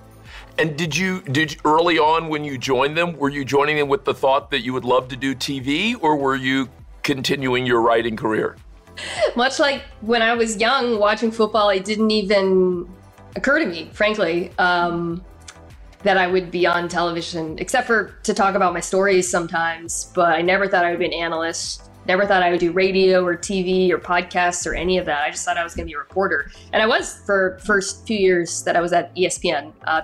And 0.60 0.76
did 0.76 0.96
you 0.98 1.22
did 1.22 1.54
you, 1.54 1.60
early 1.66 2.00
on 2.00 2.30
when 2.30 2.44
you 2.44 2.58
joined 2.58 2.98
them, 2.98 3.16
were 3.16 3.30
you 3.30 3.46
joining 3.46 3.78
them 3.78 3.90
with 3.90 4.06
the 4.06 4.14
thought 4.14 4.50
that 4.50 4.62
you 4.62 4.74
would 4.74 4.86
love 4.86 5.08
to 5.10 5.16
do 5.16 5.36
TV, 5.36 5.96
or 6.02 6.16
were 6.16 6.36
you 6.36 6.68
continuing 7.04 7.66
your 7.66 7.82
writing 7.82 8.16
career? 8.16 8.56
Much 9.36 9.60
like 9.60 9.84
when 10.02 10.22
I 10.22 10.34
was 10.34 10.58
young 10.58 11.00
watching 11.00 11.32
football, 11.32 11.70
it 11.70 11.86
didn't 11.86 12.12
even 12.12 12.90
occur 13.36 13.60
to 13.60 13.66
me, 13.66 13.90
frankly, 13.94 14.52
um, 14.58 15.24
that 16.04 16.18
I 16.18 16.28
would 16.28 16.52
be 16.52 16.66
on 16.66 16.88
television, 16.88 17.58
except 17.60 17.88
for 17.88 18.18
to 18.24 18.34
talk 18.34 18.56
about 18.56 18.74
my 18.74 18.80
stories 18.80 19.30
sometimes. 19.30 20.12
But 20.16 20.34
I 20.34 20.42
never 20.42 20.68
thought 20.68 20.86
I 20.86 20.92
would 20.92 21.00
be 21.00 21.06
an 21.06 21.14
analyst. 21.14 21.90
Never 22.08 22.26
thought 22.26 22.42
I 22.42 22.52
would 22.52 22.60
do 22.60 22.72
radio 22.72 23.26
or 23.26 23.36
TV 23.36 23.92
or 23.92 23.98
podcasts 23.98 24.66
or 24.66 24.74
any 24.74 24.98
of 24.98 25.06
that. 25.08 25.24
I 25.24 25.30
just 25.30 25.44
thought 25.44 25.58
I 25.58 25.64
was 25.64 25.76
going 25.76 25.86
to 25.88 25.92
be 25.92 25.96
a 25.96 26.00
reporter, 26.00 26.52
and 26.72 26.82
I 26.82 26.88
was 26.88 27.22
for 27.26 27.60
first 27.66 28.08
few 28.08 28.18
years 28.18 28.64
that 28.64 28.76
I 28.76 28.82
was 28.82 28.94
at 28.94 29.14
ESPN. 29.16 29.74
Uh, 29.86 30.04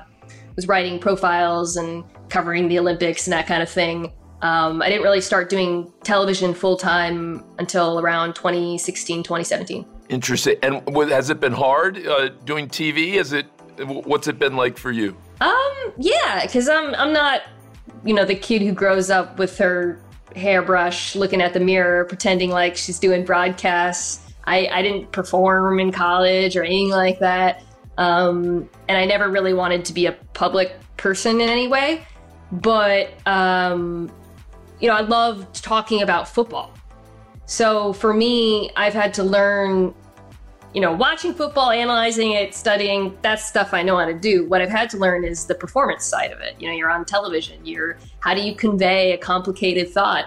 was 0.55 0.67
writing 0.67 0.99
profiles 0.99 1.77
and 1.77 2.03
covering 2.29 2.67
the 2.67 2.79
Olympics 2.79 3.25
and 3.27 3.33
that 3.33 3.47
kind 3.47 3.63
of 3.63 3.69
thing. 3.69 4.11
Um, 4.43 4.81
I 4.81 4.89
didn't 4.89 5.03
really 5.03 5.21
start 5.21 5.49
doing 5.49 5.91
television 6.03 6.53
full 6.53 6.75
time 6.75 7.45
until 7.59 7.99
around 7.99 8.35
2016, 8.35 9.23
2017. 9.23 9.85
Interesting. 10.09 10.57
And 10.61 10.83
has 11.09 11.29
it 11.29 11.39
been 11.39 11.53
hard 11.53 12.05
uh, 12.05 12.27
doing 12.43 12.67
TV? 12.67 13.13
Is 13.13 13.31
it? 13.31 13.45
What's 13.79 14.27
it 14.27 14.37
been 14.37 14.57
like 14.57 14.77
for 14.77 14.91
you? 14.91 15.17
Um, 15.39 15.93
yeah, 15.97 16.45
because 16.45 16.67
I'm 16.67 16.93
I'm 16.95 17.13
not, 17.13 17.43
you 18.03 18.13
know, 18.13 18.25
the 18.25 18.35
kid 18.35 18.61
who 18.61 18.73
grows 18.73 19.09
up 19.09 19.39
with 19.39 19.57
her 19.59 19.99
hairbrush, 20.35 21.15
looking 21.15 21.41
at 21.41 21.53
the 21.53 21.61
mirror, 21.61 22.03
pretending 22.03 22.49
like 22.49 22.75
she's 22.75 22.99
doing 22.99 23.23
broadcasts. 23.23 24.19
I, 24.43 24.67
I 24.67 24.81
didn't 24.81 25.11
perform 25.13 25.79
in 25.79 25.93
college 25.93 26.57
or 26.57 26.63
anything 26.63 26.89
like 26.89 27.19
that. 27.19 27.63
Um, 27.97 28.69
and 28.89 28.97
I 28.97 29.05
never 29.05 29.29
really 29.29 29.53
wanted 29.53 29.85
to 29.85 29.93
be 29.93 30.07
a 30.07 30.11
public 30.33 30.75
person 30.97 31.39
in 31.39 31.49
any 31.49 31.69
way. 31.69 32.05
But, 32.51 33.13
um, 33.25 34.11
you 34.83 34.89
know, 34.89 34.95
I 34.95 35.01
love 35.01 35.49
talking 35.53 36.01
about 36.01 36.27
football. 36.27 36.73
So 37.45 37.93
for 37.93 38.13
me, 38.13 38.69
I've 38.75 38.93
had 38.93 39.13
to 39.13 39.23
learn, 39.23 39.95
you 40.73 40.81
know, 40.81 40.91
watching 40.91 41.33
football, 41.33 41.71
analyzing 41.71 42.33
it, 42.33 42.53
studying, 42.53 43.17
that's 43.21 43.45
stuff 43.45 43.73
I 43.73 43.81
know 43.81 43.97
how 43.97 44.03
to 44.03 44.13
do. 44.13 44.45
What 44.45 44.61
I've 44.61 44.69
had 44.69 44.89
to 44.89 44.97
learn 44.97 45.23
is 45.23 45.45
the 45.45 45.55
performance 45.55 46.03
side 46.03 46.33
of 46.33 46.41
it. 46.41 46.55
You 46.59 46.67
know, 46.67 46.73
you're 46.73 46.89
on 46.89 47.05
television, 47.05 47.65
you're, 47.65 47.97
how 48.19 48.33
do 48.33 48.41
you 48.41 48.53
convey 48.55 49.13
a 49.13 49.17
complicated 49.17 49.89
thought 49.89 50.25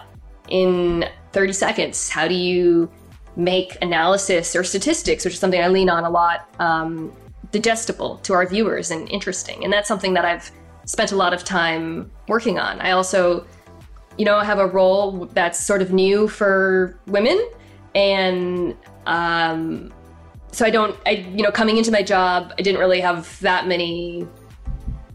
in 0.49 1.05
30 1.33 1.53
seconds? 1.53 2.09
How 2.09 2.27
do 2.27 2.35
you 2.35 2.91
make 3.37 3.77
analysis 3.83 4.57
or 4.57 4.65
statistics, 4.65 5.27
which 5.27 5.35
is 5.35 5.41
something 5.41 5.61
I 5.61 5.69
lean 5.69 5.91
on 5.91 6.05
a 6.05 6.11
lot, 6.11 6.49
um, 6.61 7.13
digestible 7.53 8.17
to 8.23 8.33
our 8.33 8.47
viewers 8.47 8.91
and 8.91 9.07
interesting. 9.11 9.65
And 9.65 9.71
that's 9.71 9.87
something 9.87 10.15
that 10.15 10.25
I've 10.25 10.51
spent 10.87 11.13
a 11.13 11.17
lot 11.17 11.35
of 11.35 11.45
time 11.45 12.11
working 12.27 12.59
on. 12.59 12.81
I 12.81 12.93
also, 12.93 13.47
you 14.19 14.25
know, 14.25 14.37
I 14.37 14.45
have 14.45 14.59
a 14.59 14.67
role 14.67 15.27
that's 15.33 15.65
sort 15.65 15.83
of 15.83 15.93
new 15.93 16.29
for 16.29 16.99
women. 17.07 17.39
And 17.95 18.77
um, 19.07 19.93
so 20.53 20.65
I 20.65 20.71
don't, 20.71 20.99
I, 21.07 21.27
you 21.35 21.43
know, 21.43 21.51
coming 21.51 21.77
into 21.77 21.91
my 21.91 22.03
job, 22.03 22.53
I 22.59 22.63
didn't 22.63 22.81
really 22.81 23.01
have 23.01 23.39
that 23.41 23.67
many, 23.67 24.27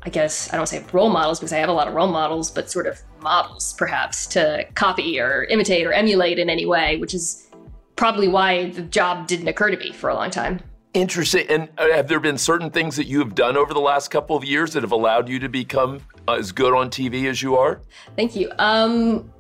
I 0.04 0.10
guess, 0.10 0.52
I 0.54 0.58
don't 0.58 0.68
say 0.68 0.86
role 0.92 1.10
models 1.10 1.40
because 1.40 1.54
I 1.54 1.58
have 1.58 1.70
a 1.70 1.74
lot 1.74 1.88
of 1.88 1.94
role 1.94 2.08
models, 2.08 2.52
but 2.52 2.70
sort 2.70 2.88
of 2.88 3.02
models 3.22 3.74
perhaps 3.74 4.26
to 4.28 4.66
copy 4.76 5.20
or 5.20 5.46
imitate 5.46 5.86
or 5.86 5.94
emulate 5.94 6.40
in 6.40 6.50
any 6.50 6.66
way, 6.66 6.98
which 6.98 7.14
is 7.14 7.48
probably 7.96 8.28
why 8.28 8.70
the 8.72 8.82
job 8.82 9.28
didn't 9.28 9.48
occur 9.48 9.70
to 9.70 9.78
me 9.78 9.92
for 9.92 10.10
a 10.10 10.16
long 10.16 10.30
time. 10.30 10.60
Interesting. 10.94 11.48
And 11.50 11.70
uh, 11.78 11.92
have 11.94 12.08
there 12.08 12.20
been 12.20 12.38
certain 12.38 12.70
things 12.70 12.98
that 12.98 13.06
you 13.06 13.20
have 13.20 13.34
done 13.34 13.56
over 13.56 13.74
the 13.74 13.80
last 13.80 14.10
couple 14.10 14.36
of 14.36 14.44
years 14.44 14.74
that 14.74 14.84
have 14.84 14.92
allowed 14.92 15.30
you 15.30 15.40
to 15.40 15.48
become 15.48 16.02
as 16.28 16.52
good 16.52 16.74
on 16.74 16.90
TV 16.90 17.30
as 17.30 17.42
you 17.42 17.56
are? 17.56 17.82
Thank 18.16 18.36
you. 18.36 18.52
Um, 18.58 19.32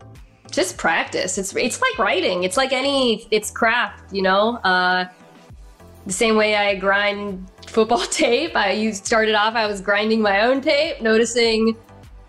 just 0.51 0.77
practice. 0.77 1.37
It's 1.37 1.55
it's 1.55 1.81
like 1.81 1.97
writing. 1.97 2.43
It's 2.43 2.57
like 2.57 2.73
any. 2.73 3.27
It's 3.31 3.51
craft. 3.51 4.13
You 4.13 4.23
know. 4.23 4.57
Uh, 4.57 5.05
the 6.05 6.13
same 6.13 6.35
way 6.35 6.55
I 6.55 6.75
grind 6.75 7.47
football 7.67 7.99
tape. 8.07 8.55
I 8.55 8.71
used 8.71 9.05
started 9.05 9.35
off. 9.35 9.55
I 9.55 9.67
was 9.67 9.81
grinding 9.81 10.21
my 10.21 10.41
own 10.41 10.61
tape, 10.61 11.01
noticing 11.01 11.77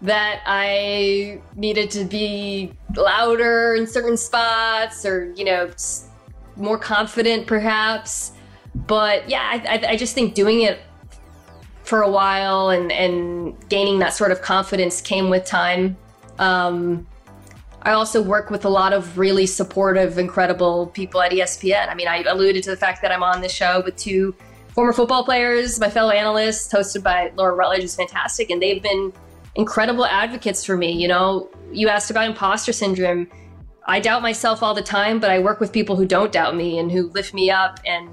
that 0.03 0.43
I 0.47 1.41
needed 1.55 1.91
to 1.93 2.05
be 2.05 2.73
louder 2.97 3.75
in 3.75 3.87
certain 3.87 4.17
spots, 4.17 5.07
or 5.07 5.33
you 5.35 5.45
know, 5.45 5.71
more 6.57 6.79
confident 6.79 7.47
perhaps 7.47 8.33
but 8.75 9.29
yeah, 9.29 9.63
I, 9.69 9.85
I 9.91 9.97
just 9.97 10.15
think 10.15 10.35
doing 10.35 10.63
it 10.63 10.81
for 11.93 12.01
a 12.01 12.11
while 12.11 12.71
and, 12.71 12.91
and 12.91 13.55
gaining 13.69 13.99
that 13.99 14.15
sort 14.15 14.33
of 14.33 14.41
confidence 14.41 15.03
came 15.03 15.29
with 15.29 15.45
time. 15.45 15.95
Um, 16.39 17.07
I 17.83 17.93
also 17.93 18.23
work 18.23 18.49
with 18.49 18.65
a 18.65 18.71
lot 18.71 18.95
of 18.95 19.19
really 19.19 19.45
supportive, 19.45 20.17
incredible 20.17 20.87
people 20.87 21.21
at 21.21 21.33
ESPN. 21.33 21.91
I 21.91 21.95
mean, 21.95 22.09
I 22.09 22.23
alluded 22.23 22.63
to 22.63 22.71
the 22.71 22.79
fact 22.79 23.03
that 23.03 23.13
I'm 23.13 23.23
on 23.23 23.43
this 23.43 23.53
show 23.53 23.83
with 23.85 23.97
two 23.97 24.35
former 24.71 24.95
football 24.95 25.23
players, 25.23 25.79
my 25.79 25.91
fellow 25.91 26.13
analysts, 26.13 26.73
hosted 26.73 27.03
by 27.03 27.31
Laura 27.37 27.55
Rutledge, 27.55 27.85
is 27.85 27.95
fantastic, 27.95 28.49
and 28.49 28.63
they've 28.63 28.83
been 28.83 29.13
incredible 29.57 30.07
advocates 30.07 30.65
for 30.65 30.79
me. 30.79 30.93
You 30.93 31.09
know, 31.09 31.51
you 31.73 31.91
asked 31.91 32.11
about 32.11 32.25
imposter 32.25 32.73
syndrome. 32.73 33.29
I 33.87 34.01
doubt 34.01 34.23
myself 34.23 34.63
all 34.63 34.73
the 34.73 34.81
time, 34.81 35.21
but 35.21 35.31
I 35.31 35.41
work 35.41 35.61
with 35.61 35.75
people 35.75 35.97
who 35.97 36.07
don't 36.07 36.33
doubt 36.33 36.57
me 36.57 36.79
and 36.79 36.91
who 36.91 37.11
lift 37.11 37.35
me 37.35 37.51
up 37.51 37.81
and 37.85 38.09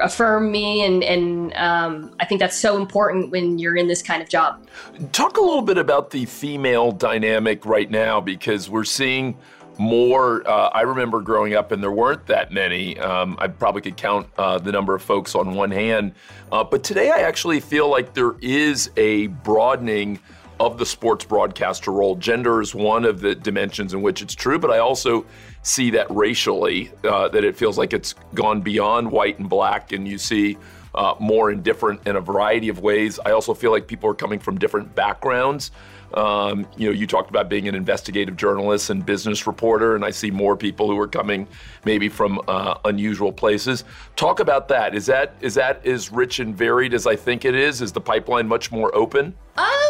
affirm 0.00 0.50
me 0.50 0.84
and 0.84 1.02
and 1.04 1.52
um, 1.54 2.14
I 2.20 2.24
think 2.24 2.40
that's 2.40 2.56
so 2.56 2.76
important 2.76 3.30
when 3.30 3.58
you're 3.58 3.76
in 3.76 3.88
this 3.88 4.02
kind 4.02 4.22
of 4.22 4.28
job. 4.28 4.66
Talk 5.12 5.36
a 5.36 5.40
little 5.40 5.62
bit 5.62 5.78
about 5.78 6.10
the 6.10 6.24
female 6.26 6.92
dynamic 6.92 7.64
right 7.66 7.90
now 7.90 8.20
because 8.20 8.70
we're 8.70 8.84
seeing 8.84 9.36
more. 9.78 10.48
Uh, 10.48 10.68
I 10.68 10.82
remember 10.82 11.20
growing 11.20 11.54
up 11.54 11.72
and 11.72 11.82
there 11.82 11.92
weren't 11.92 12.26
that 12.26 12.52
many. 12.52 12.98
Um, 12.98 13.36
I 13.40 13.48
probably 13.48 13.82
could 13.82 13.96
count 13.96 14.28
uh, 14.38 14.58
the 14.58 14.72
number 14.72 14.94
of 14.94 15.02
folks 15.02 15.34
on 15.34 15.54
one 15.54 15.70
hand, 15.70 16.12
uh, 16.50 16.64
but 16.64 16.84
today 16.84 17.10
I 17.10 17.20
actually 17.20 17.60
feel 17.60 17.88
like 17.88 18.14
there 18.14 18.34
is 18.40 18.90
a 18.96 19.28
broadening 19.28 20.18
of 20.62 20.78
the 20.78 20.86
sports 20.86 21.24
broadcaster 21.24 21.90
role. 21.90 22.14
Gender 22.14 22.60
is 22.60 22.72
one 22.72 23.04
of 23.04 23.20
the 23.20 23.34
dimensions 23.34 23.94
in 23.94 24.00
which 24.00 24.22
it's 24.22 24.34
true, 24.34 24.60
but 24.60 24.70
I 24.70 24.78
also 24.78 25.26
see 25.62 25.90
that 25.90 26.06
racially, 26.08 26.92
uh, 27.02 27.28
that 27.28 27.42
it 27.42 27.56
feels 27.56 27.76
like 27.76 27.92
it's 27.92 28.14
gone 28.34 28.60
beyond 28.60 29.10
white 29.10 29.40
and 29.40 29.48
black, 29.48 29.90
and 29.90 30.06
you 30.06 30.18
see 30.18 30.56
uh, 30.94 31.14
more 31.18 31.50
in 31.50 31.62
different 31.62 32.06
in 32.06 32.14
a 32.14 32.20
variety 32.20 32.68
of 32.68 32.78
ways. 32.78 33.18
I 33.26 33.32
also 33.32 33.54
feel 33.54 33.72
like 33.72 33.88
people 33.88 34.08
are 34.08 34.14
coming 34.14 34.38
from 34.38 34.56
different 34.56 34.94
backgrounds. 34.94 35.72
Um, 36.14 36.66
you 36.76 36.88
know, 36.88 36.92
you 36.92 37.06
talked 37.06 37.30
about 37.30 37.48
being 37.48 37.66
an 37.66 37.74
investigative 37.74 38.36
journalist 38.36 38.90
and 38.90 39.04
business 39.04 39.46
reporter, 39.46 39.96
and 39.96 40.04
I 40.04 40.10
see 40.10 40.30
more 40.30 40.56
people 40.56 40.86
who 40.88 40.98
are 41.00 41.08
coming 41.08 41.48
maybe 41.84 42.08
from 42.08 42.40
uh, 42.46 42.74
unusual 42.84 43.32
places. 43.32 43.84
Talk 44.14 44.38
about 44.38 44.68
that. 44.68 44.94
Is 44.94 45.06
that 45.06 45.34
is 45.40 45.54
that 45.54 45.84
as 45.86 46.12
rich 46.12 46.38
and 46.38 46.56
varied 46.56 46.94
as 46.94 47.06
I 47.06 47.16
think 47.16 47.44
it 47.44 47.56
is? 47.56 47.80
Is 47.80 47.90
the 47.90 48.00
pipeline 48.00 48.46
much 48.46 48.70
more 48.70 48.94
open? 48.94 49.34
Um, 49.56 49.81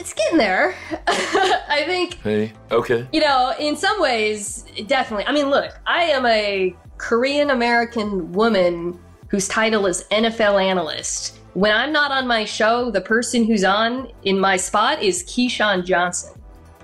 it's 0.00 0.14
getting 0.14 0.38
there. 0.38 0.74
I 1.06 1.84
think. 1.86 2.14
Hey, 2.22 2.52
okay. 2.70 3.06
You 3.12 3.20
know, 3.20 3.54
in 3.60 3.76
some 3.76 4.00
ways, 4.00 4.64
definitely. 4.86 5.26
I 5.26 5.32
mean, 5.32 5.50
look, 5.50 5.78
I 5.86 6.04
am 6.04 6.24
a 6.26 6.74
Korean 6.96 7.50
American 7.50 8.32
woman 8.32 8.98
whose 9.28 9.46
title 9.46 9.86
is 9.86 10.04
NFL 10.10 10.62
analyst. 10.62 11.38
When 11.52 11.70
I'm 11.70 11.92
not 11.92 12.10
on 12.10 12.26
my 12.26 12.44
show, 12.44 12.90
the 12.90 13.00
person 13.00 13.44
who's 13.44 13.62
on 13.62 14.10
in 14.22 14.38
my 14.38 14.56
spot 14.56 15.02
is 15.02 15.22
Keyshawn 15.24 15.84
Johnson. 15.84 16.40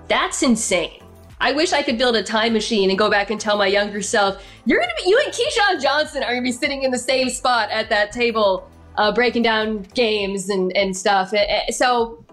That's 0.09 0.43
insane. 0.43 1.03
I 1.41 1.53
wish 1.53 1.73
I 1.73 1.83
could 1.83 1.99
build 1.99 2.17
a 2.17 2.23
time 2.23 2.53
machine 2.53 2.91
and 2.91 2.99
go 2.99 3.11
back 3.11 3.31
and 3.31 3.41
tell 3.41 3.57
my 3.57 3.67
younger 3.67 4.03
self, 4.03 4.43
you're 4.65 4.81
gonna 4.81 4.93
be, 5.03 5.11
you 5.11 5.23
and 5.25 5.33
Keyshawn 5.33 5.83
Johnson 5.83 6.23
are 6.23 6.31
gonna 6.31 6.43
be 6.43 6.53
sitting 6.53 6.83
in 6.83 6.91
the 6.91 6.99
same 6.99 7.29
spot 7.29 7.71
at 7.71 7.89
that 7.91 8.13
table, 8.13 8.71
uh, 8.97 9.13
breaking 9.13 9.43
down 9.43 9.83
games 9.95 10.49
and, 10.49 10.75
and 10.77 10.97
stuff. 10.97 11.33
So 11.71 12.26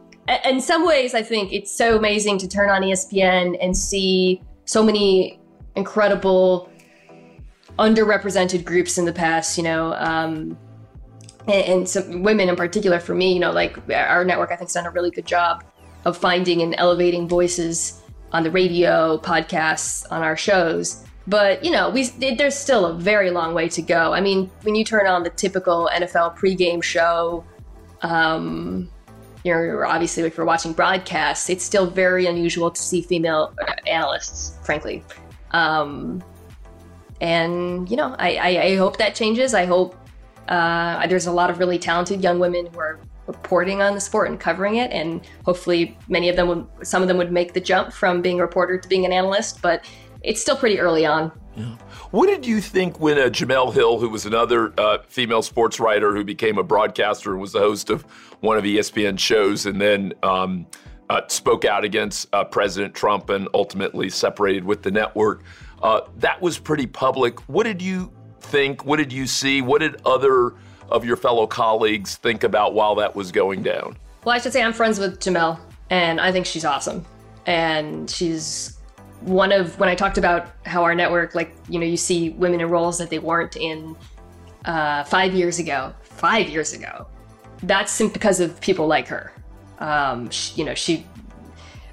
in 0.46 0.62
some 0.62 0.86
ways, 0.86 1.14
I 1.14 1.22
think 1.22 1.52
it's 1.52 1.76
so 1.76 1.98
amazing 1.98 2.38
to 2.40 2.48
turn 2.48 2.70
on 2.70 2.82
ESPN 2.82 3.58
and 3.62 3.76
see 3.76 4.42
so 4.66 4.84
many 4.84 5.40
incredible 5.76 6.70
underrepresented 7.80 8.64
groups 8.64 8.98
in 8.98 9.06
the 9.06 9.14
past, 9.14 9.58
you 9.58 9.64
know, 9.64 9.94
um, 9.96 10.58
and, 11.48 11.66
and 11.66 11.90
some 11.90 12.24
women 12.24 12.50
in 12.50 12.56
particular 12.56 13.00
for 13.00 13.16
me, 13.16 13.34
you 13.34 13.40
know, 13.40 13.52
like 13.52 13.78
our 13.92 14.24
network, 14.24 14.52
I 14.52 14.56
think, 14.56 14.70
has 14.70 14.74
done 14.74 14.86
a 14.86 14.92
really 14.92 15.12
good 15.12 15.26
job 15.26 15.64
of 16.06 16.18
finding 16.18 16.62
and 16.62 16.76
elevating 16.78 17.28
voices 17.28 18.02
on 18.32 18.44
the 18.44 18.52
radio, 18.52 19.18
podcasts, 19.20 20.06
on 20.12 20.22
our 20.22 20.38
shows. 20.38 21.06
But 21.26 21.64
you 21.64 21.72
know, 21.72 21.90
we 21.90 22.08
there's 22.08 22.56
still 22.56 22.86
a 22.86 22.94
very 22.94 23.32
long 23.32 23.54
way 23.54 23.70
to 23.70 23.82
go. 23.82 24.14
I 24.14 24.20
mean, 24.20 24.52
when 24.64 24.76
you 24.76 24.84
turn 24.84 25.08
on 25.08 25.24
the 25.24 25.30
typical 25.30 25.90
NFL 25.94 26.38
pregame 26.38 26.84
show, 26.84 27.46
um, 28.02 28.90
you're 29.44 29.86
obviously 29.86 30.24
if 30.24 30.38
you're 30.38 30.46
watching 30.46 30.74
broadcasts, 30.74 31.50
it's 31.50 31.64
still 31.64 31.86
very 31.86 32.26
unusual 32.26 32.72
to 32.72 32.82
see 32.82 33.02
female 33.02 33.54
analysts, 33.88 34.58
frankly. 34.64 35.04
Um, 35.52 36.24
and 37.22 37.90
you 37.90 37.98
know, 37.98 38.16
I, 38.18 38.36
I, 38.36 38.64
I, 38.64 38.76
hope 38.76 38.98
that 38.98 39.16
changes. 39.16 39.54
I 39.54 39.66
hope 39.66 39.96
uh, 40.48 41.06
there's 41.08 41.28
a 41.28 41.32
lot 41.32 41.50
of 41.50 41.60
really 41.60 41.78
talented 41.78 42.24
young 42.24 42.40
women 42.40 42.66
who 42.66 42.80
are 42.80 43.00
reporting 43.28 43.82
on 43.82 43.94
the 43.94 44.02
sport 44.02 44.30
and 44.30 44.40
covering 44.40 44.78
it, 44.78 44.92
and 44.92 45.22
hopefully 45.46 45.98
many 46.10 46.28
of 46.30 46.36
them 46.36 46.48
would, 46.48 46.68
some 46.82 47.02
of 47.02 47.08
them 47.08 47.18
would 47.18 47.32
make 47.32 47.54
the 47.54 47.62
jump 47.62 47.94
from 47.94 48.22
being 48.22 48.40
a 48.40 48.44
reporter 48.44 48.78
to 48.78 48.88
being 48.90 49.06
an 49.06 49.14
analyst. 49.14 49.62
But 49.62 49.86
it's 50.22 50.42
still 50.42 50.58
pretty 50.58 50.80
early 50.80 51.06
on. 51.06 51.32
Yeah. 51.56 51.78
What 52.14 52.28
did 52.28 52.46
you 52.46 52.62
think 52.62 53.00
when 53.00 53.18
uh, 53.18 53.22
Jemele 53.24 53.74
Hill, 53.74 53.98
who 53.98 54.08
was 54.08 54.28
another 54.28 54.72
uh, 54.78 55.00
female 55.08 55.42
sports 55.42 55.80
writer 55.80 56.14
who 56.14 56.24
became 56.24 56.60
a 56.60 56.64
broadcaster 56.64 57.32
and 57.32 57.42
was 57.42 57.54
the 57.54 57.60
host 57.60 57.90
of 57.90 58.04
one 58.42 58.56
of 58.56 58.64
ESPN 58.66 59.18
shows, 59.18 59.66
and 59.66 59.82
then 59.82 60.14
um, 60.22 60.68
uh, 61.10 61.22
spoke 61.28 61.66
out 61.66 61.84
against 61.84 62.28
uh, 62.32 62.44
President 62.44 62.94
Trump 62.94 63.32
and 63.32 63.48
ultimately 63.56 64.12
separated 64.12 64.64
with 64.64 64.84
the 64.84 64.92
network? 64.92 65.42
Uh, 65.82 66.02
that 66.18 66.40
was 66.40 66.60
pretty 66.60 66.86
public. 66.86 67.40
What 67.50 67.64
did 67.64 67.82
you 67.82 68.14
think? 68.42 68.86
What 68.86 68.98
did 68.98 69.12
you 69.12 69.26
see? 69.26 69.64
What 69.64 69.82
did 69.82 70.00
other 70.06 70.54
of 70.90 71.04
your 71.04 71.18
fellow 71.18 71.48
colleagues 71.48 72.18
think 72.18 72.44
about 72.44 72.76
while 72.76 72.94
that 72.94 73.16
was 73.16 73.32
going 73.32 73.64
down? 73.64 73.98
Well, 74.24 74.36
I 74.36 74.38
should 74.38 74.54
say 74.54 74.62
I'm 74.62 74.74
friends 74.74 75.00
with 75.00 75.20
Jemele, 75.20 75.60
and 75.90 76.22
I 76.22 76.32
think 76.32 76.46
she's 76.46 76.64
awesome. 76.64 77.04
And 77.48 78.08
she's 78.08 78.73
one 79.26 79.52
of 79.52 79.80
when 79.80 79.90
I 79.90 79.96
talked 79.96 80.18
about 80.18 80.48
how 80.66 80.84
our 80.84 80.96
network, 80.96 81.36
like 81.36 81.56
you 81.70 81.80
know, 81.80 81.86
you 81.86 81.98
see 81.98 82.32
women 82.32 82.62
in 82.62 82.70
roles 82.70 82.98
that 82.98 83.10
they 83.10 83.20
weren't 83.20 83.56
in 83.56 83.96
uh, 84.66 85.04
five 85.06 85.34
years 85.34 85.60
ago. 85.60 85.94
Five 86.02 86.50
years 86.50 86.74
ago, 86.74 87.08
that's 87.64 88.02
because 88.02 88.40
of 88.40 88.60
people 88.62 88.88
like 88.88 89.08
her. 89.08 89.34
Um, 89.80 90.30
she, 90.30 90.56
you 90.56 90.66
know, 90.66 90.76
she 90.76 91.06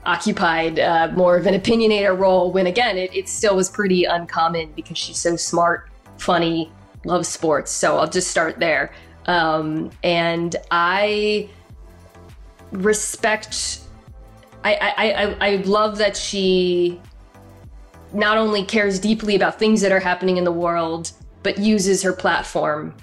occupied 0.06 0.78
uh, 0.78 1.08
more 1.14 1.36
of 1.36 1.46
an 1.46 1.54
opinionator 1.54 2.18
role 2.18 2.50
when 2.52 2.66
again 2.66 2.96
it, 2.96 3.14
it 3.14 3.28
still 3.28 3.54
was 3.54 3.68
pretty 3.68 4.04
uncommon 4.04 4.72
because 4.72 4.98
she's 4.98 5.18
so 5.18 5.36
smart, 5.36 5.90
funny, 6.18 6.70
loves 7.04 7.28
sports. 7.28 7.70
So 7.70 7.98
I'll 7.98 8.08
just 8.08 8.28
start 8.28 8.58
there. 8.58 8.92
Um, 9.26 9.90
and 10.02 10.56
I 10.70 11.48
respect. 12.72 13.80
I, 14.62 14.74
I, 14.74 15.10
I, 15.10 15.36
I 15.40 15.56
love 15.56 15.98
that 15.98 16.16
she 16.16 17.00
not 18.12 18.36
only 18.36 18.64
cares 18.64 18.98
deeply 18.98 19.36
about 19.36 19.58
things 19.58 19.80
that 19.80 19.92
are 19.92 20.00
happening 20.00 20.36
in 20.36 20.44
the 20.44 20.52
world, 20.52 21.12
but 21.42 21.58
uses 21.58 22.02
her 22.02 22.12
platform 22.12 22.94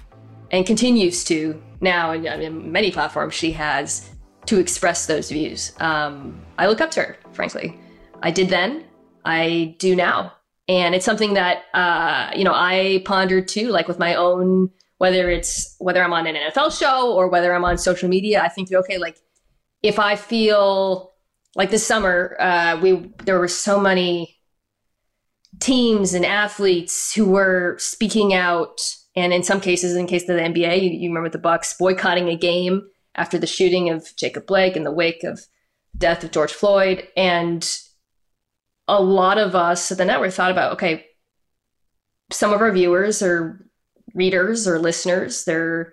and 0.50 0.66
continues 0.66 1.24
to 1.24 1.60
now, 1.80 2.12
and 2.12 2.26
I 2.28 2.36
mean, 2.36 2.72
many 2.72 2.90
platforms 2.90 3.34
she 3.34 3.52
has 3.52 4.10
to 4.46 4.58
express 4.58 5.06
those 5.06 5.30
views. 5.30 5.72
Um, 5.78 6.40
I 6.58 6.66
look 6.66 6.80
up 6.80 6.90
to 6.92 7.02
her, 7.02 7.16
frankly. 7.32 7.78
I 8.22 8.30
did 8.30 8.48
then, 8.48 8.84
I 9.24 9.76
do 9.78 9.94
now. 9.94 10.32
And 10.68 10.94
it's 10.94 11.04
something 11.04 11.34
that, 11.34 11.64
uh, 11.72 12.30
you 12.36 12.44
know, 12.44 12.54
I 12.54 13.02
pondered 13.04 13.48
too, 13.48 13.68
like 13.68 13.88
with 13.88 13.98
my 13.98 14.14
own 14.14 14.70
whether 14.98 15.30
it's 15.30 15.76
whether 15.78 16.02
I'm 16.02 16.12
on 16.12 16.26
an 16.26 16.34
NFL 16.34 16.76
show 16.76 17.12
or 17.14 17.28
whether 17.28 17.54
I'm 17.54 17.64
on 17.64 17.78
social 17.78 18.08
media. 18.08 18.42
I 18.42 18.48
think 18.48 18.70
okay, 18.72 18.98
like 18.98 19.16
if 19.82 19.98
I 19.98 20.16
feel 20.16 21.12
like 21.54 21.70
this 21.70 21.86
summer, 21.86 22.36
uh, 22.38 22.78
we 22.82 23.12
there 23.24 23.38
were 23.38 23.48
so 23.48 23.80
many 23.80 24.37
teams 25.60 26.14
and 26.14 26.24
athletes 26.24 27.14
who 27.14 27.26
were 27.26 27.76
speaking 27.78 28.34
out, 28.34 28.80
and 29.16 29.32
in 29.32 29.42
some 29.42 29.60
cases, 29.60 29.96
in 29.96 30.06
case 30.06 30.22
of 30.22 30.36
the 30.36 30.42
NBA, 30.42 30.82
you, 30.82 30.90
you 30.90 31.08
remember 31.08 31.28
the 31.28 31.38
Bucks 31.38 31.74
boycotting 31.76 32.28
a 32.28 32.36
game 32.36 32.88
after 33.14 33.38
the 33.38 33.46
shooting 33.46 33.90
of 33.90 34.14
Jacob 34.16 34.46
Blake 34.46 34.76
in 34.76 34.84
the 34.84 34.92
wake 34.92 35.24
of 35.24 35.40
death 35.96 36.22
of 36.22 36.30
George 36.30 36.52
Floyd, 36.52 37.08
and 37.16 37.78
a 38.86 39.02
lot 39.02 39.38
of 39.38 39.54
us 39.54 39.90
at 39.90 39.98
the 39.98 40.04
network 40.04 40.32
thought 40.32 40.50
about 40.50 40.72
okay, 40.74 41.06
some 42.30 42.52
of 42.52 42.60
our 42.60 42.72
viewers 42.72 43.22
or 43.22 43.68
readers 44.14 44.66
or 44.66 44.78
listeners, 44.78 45.44
they're 45.44 45.92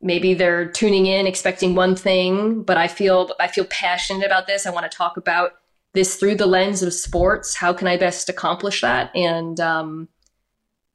maybe 0.00 0.34
they're 0.34 0.70
tuning 0.70 1.06
in 1.06 1.26
expecting 1.26 1.74
one 1.74 1.96
thing, 1.96 2.62
but 2.62 2.76
I 2.76 2.88
feel 2.88 3.32
I 3.40 3.48
feel 3.48 3.64
passionate 3.64 4.24
about 4.24 4.46
this. 4.46 4.66
I 4.66 4.70
want 4.70 4.90
to 4.90 4.96
talk 4.96 5.16
about 5.16 5.52
this 5.98 6.14
through 6.14 6.36
the 6.36 6.46
lens 6.46 6.82
of 6.82 6.94
sports. 6.94 7.56
How 7.56 7.72
can 7.72 7.88
I 7.88 7.96
best 7.96 8.28
accomplish 8.28 8.80
that? 8.82 9.14
And 9.16 9.58
um, 9.58 10.08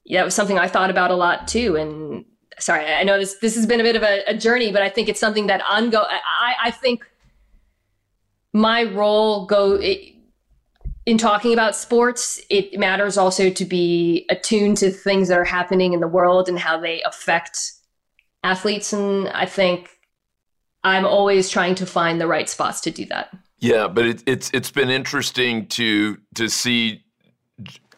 yeah, 0.06 0.22
it 0.22 0.26
was 0.26 0.34
something 0.34 0.58
I 0.58 0.70
thought 0.70 0.89
about 0.89 1.12
a 1.12 1.16
lot 1.16 1.48
too. 1.48 1.76
And 1.76 2.24
sorry, 2.58 2.86
I 2.86 3.04
know 3.04 3.20
this 3.20 3.36
this 3.39 3.56
has 3.56 3.66
been 3.66 3.82
a 3.82 3.84
bit 3.84 3.98
of 3.98 4.04
a, 4.04 4.24
a 4.28 4.38
journey, 4.38 4.72
but 4.72 4.82
I 4.82 4.89
think 4.89 5.10
it's 5.10 5.20
something 5.20 5.48
that 5.48 5.62
ongo. 5.62 6.06
I 6.08 6.56
I 6.63 6.72
think 6.72 7.06
my 8.54 8.84
role 8.84 9.46
go. 9.46 9.74
It, 9.74 10.12
in 11.06 11.18
talking 11.18 11.52
about 11.52 11.76
sports, 11.76 12.39
it 12.50 12.80
matters 12.80 13.18
also 13.18 13.50
to 13.50 13.66
be 13.66 14.26
attuned 14.30 14.78
to 14.78 14.89
things 14.89 15.28
that 15.28 15.38
are 15.38 15.44
happening 15.44 15.92
in 15.92 16.00
the 16.00 16.08
world 16.08 16.48
and 16.48 16.58
how 16.58 16.80
they 16.80 17.02
affect 17.02 17.74
athletes. 18.42 18.94
And 18.94 19.28
I 19.28 19.46
think 19.46 19.89
I'm 20.82 21.06
always 21.06 21.50
trying 21.50 21.76
to 21.76 21.86
find 21.86 22.22
the 22.22 22.28
right 22.28 22.48
spots 22.48 22.80
to 22.82 22.92
do 22.92 23.04
that. 23.08 23.36
Yeah, 23.63 23.88
but 23.88 24.06
it, 24.06 24.23
it's 24.26 24.52
it's 24.54 24.71
been 24.71 24.89
interesting 24.89 25.67
to 25.67 26.17
to 26.36 26.49
see 26.49 27.06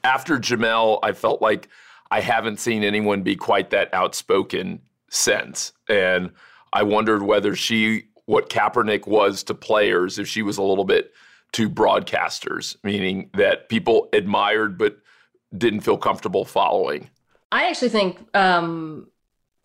after 0.04 0.38
Jemele, 0.38 1.00
I 1.02 1.12
felt 1.12 1.42
like 1.42 1.70
I 2.12 2.22
haven't 2.22 2.60
seen 2.60 2.84
anyone 2.84 3.24
be 3.24 3.36
quite 3.36 3.72
that 3.72 3.92
outspoken 3.92 4.80
since, 5.10 5.74
and 5.90 6.30
I 6.72 6.84
wondered 6.84 7.24
whether 7.24 7.56
she, 7.56 8.04
what 8.26 8.52
Kaepernick 8.52 9.08
was 9.08 9.42
to 9.46 9.56
players, 9.56 10.20
if 10.20 10.28
she 10.28 10.44
was 10.44 10.60
a 10.60 10.62
little 10.62 10.86
bit 10.86 11.14
to 11.54 11.68
broadcasters, 11.68 12.76
meaning 12.84 13.32
that 13.34 13.68
people 13.68 14.08
admired 14.14 14.78
but 14.78 15.00
didn't 15.58 15.82
feel 15.82 15.98
comfortable 15.98 16.46
following. 16.46 17.10
I 17.52 17.70
actually 17.70 17.90
think 17.90 18.20
um, 18.36 19.08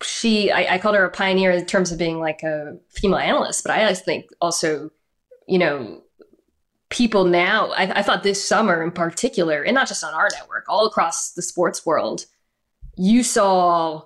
she, 0.01 0.49
I, 0.49 0.75
I 0.75 0.77
called 0.79 0.95
her 0.95 1.05
a 1.05 1.11
pioneer 1.11 1.51
in 1.51 1.63
terms 1.67 1.91
of 1.91 1.99
being 1.99 2.19
like 2.19 2.41
a 2.41 2.75
female 2.89 3.19
analyst, 3.19 3.63
but 3.63 3.71
I 3.71 3.93
think 3.93 4.31
also 4.41 4.89
you 5.47 5.57
know, 5.57 6.01
people 6.89 7.23
now, 7.23 7.71
I, 7.71 7.99
I 7.99 8.01
thought 8.03 8.23
this 8.23 8.47
summer 8.47 8.83
in 8.83 8.91
particular, 8.91 9.63
and 9.63 9.75
not 9.75 9.87
just 9.87 10.03
on 10.03 10.13
our 10.13 10.29
network, 10.33 10.65
all 10.67 10.85
across 10.85 11.33
the 11.33 11.41
sports 11.41 11.85
world, 11.85 12.25
you 12.97 13.23
saw 13.23 14.03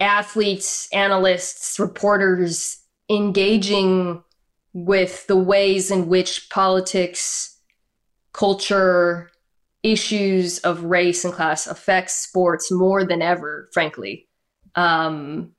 athletes, 0.00 0.88
analysts, 0.92 1.78
reporters 1.78 2.78
engaging 3.10 4.22
with 4.72 5.26
the 5.26 5.36
ways 5.36 5.90
in 5.90 6.08
which 6.08 6.48
politics, 6.50 7.58
culture, 8.32 9.30
issues 9.82 10.58
of 10.60 10.84
race 10.84 11.24
and 11.24 11.32
class 11.32 11.66
affects 11.66 12.14
sports 12.14 12.70
more 12.70 13.04
than 13.04 13.22
ever, 13.22 13.68
frankly, 13.72 14.28
um, 14.74 15.52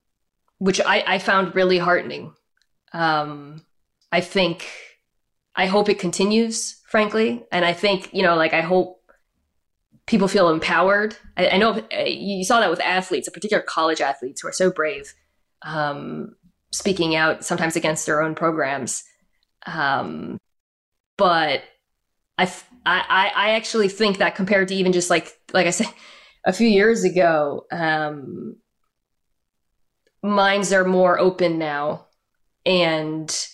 which 0.58 0.82
I, 0.82 1.04
I, 1.08 1.20
found 1.20 1.56
really 1.56 1.78
heartening. 1.78 2.34
Um, 2.94 3.66
I 4.12 4.22
think 4.22 4.68
I 5.60 5.66
hope 5.66 5.90
it 5.90 6.00
continues, 6.00 6.80
frankly. 6.88 7.44
And 7.52 7.66
I 7.66 7.74
think, 7.74 8.14
you 8.14 8.24
know, 8.24 8.38
like 8.38 8.54
I 8.54 8.62
hope 8.62 9.02
people 10.08 10.30
feel 10.30 10.48
empowered. 10.48 11.18
I, 11.36 11.50
I 11.50 11.58
know 11.58 11.84
uh, 11.94 12.04
you 12.06 12.46
saw 12.46 12.62
that 12.62 12.70
with 12.70 12.80
athletes, 12.80 13.28
in 13.28 13.34
particular 13.34 13.62
college 13.62 14.00
athletes 14.00 14.40
who 14.40 14.48
are 14.48 14.54
so 14.54 14.72
brave, 14.72 15.14
um, 15.64 16.34
speaking 16.72 17.14
out 17.14 17.44
sometimes 17.44 17.76
against 17.76 18.06
their 18.06 18.22
own 18.22 18.36
programs. 18.36 19.04
Um, 19.66 20.38
but 21.18 21.62
I, 22.38 22.50
I, 22.86 23.32
I 23.36 23.50
actually 23.52 23.90
think 23.90 24.20
that 24.20 24.36
compared 24.36 24.70
to 24.70 24.76
even 24.76 24.94
just 24.94 25.10
like, 25.10 25.38
like 25.52 25.68
I 25.68 25.72
said, 25.72 25.88
a 26.46 26.54
few 26.54 26.70
years 26.70 27.04
ago, 27.04 27.66
um, 27.70 28.56
minds 30.24 30.72
are 30.72 30.86
more 30.86 31.20
open 31.20 31.60
now 31.60 32.08
and 32.66 33.48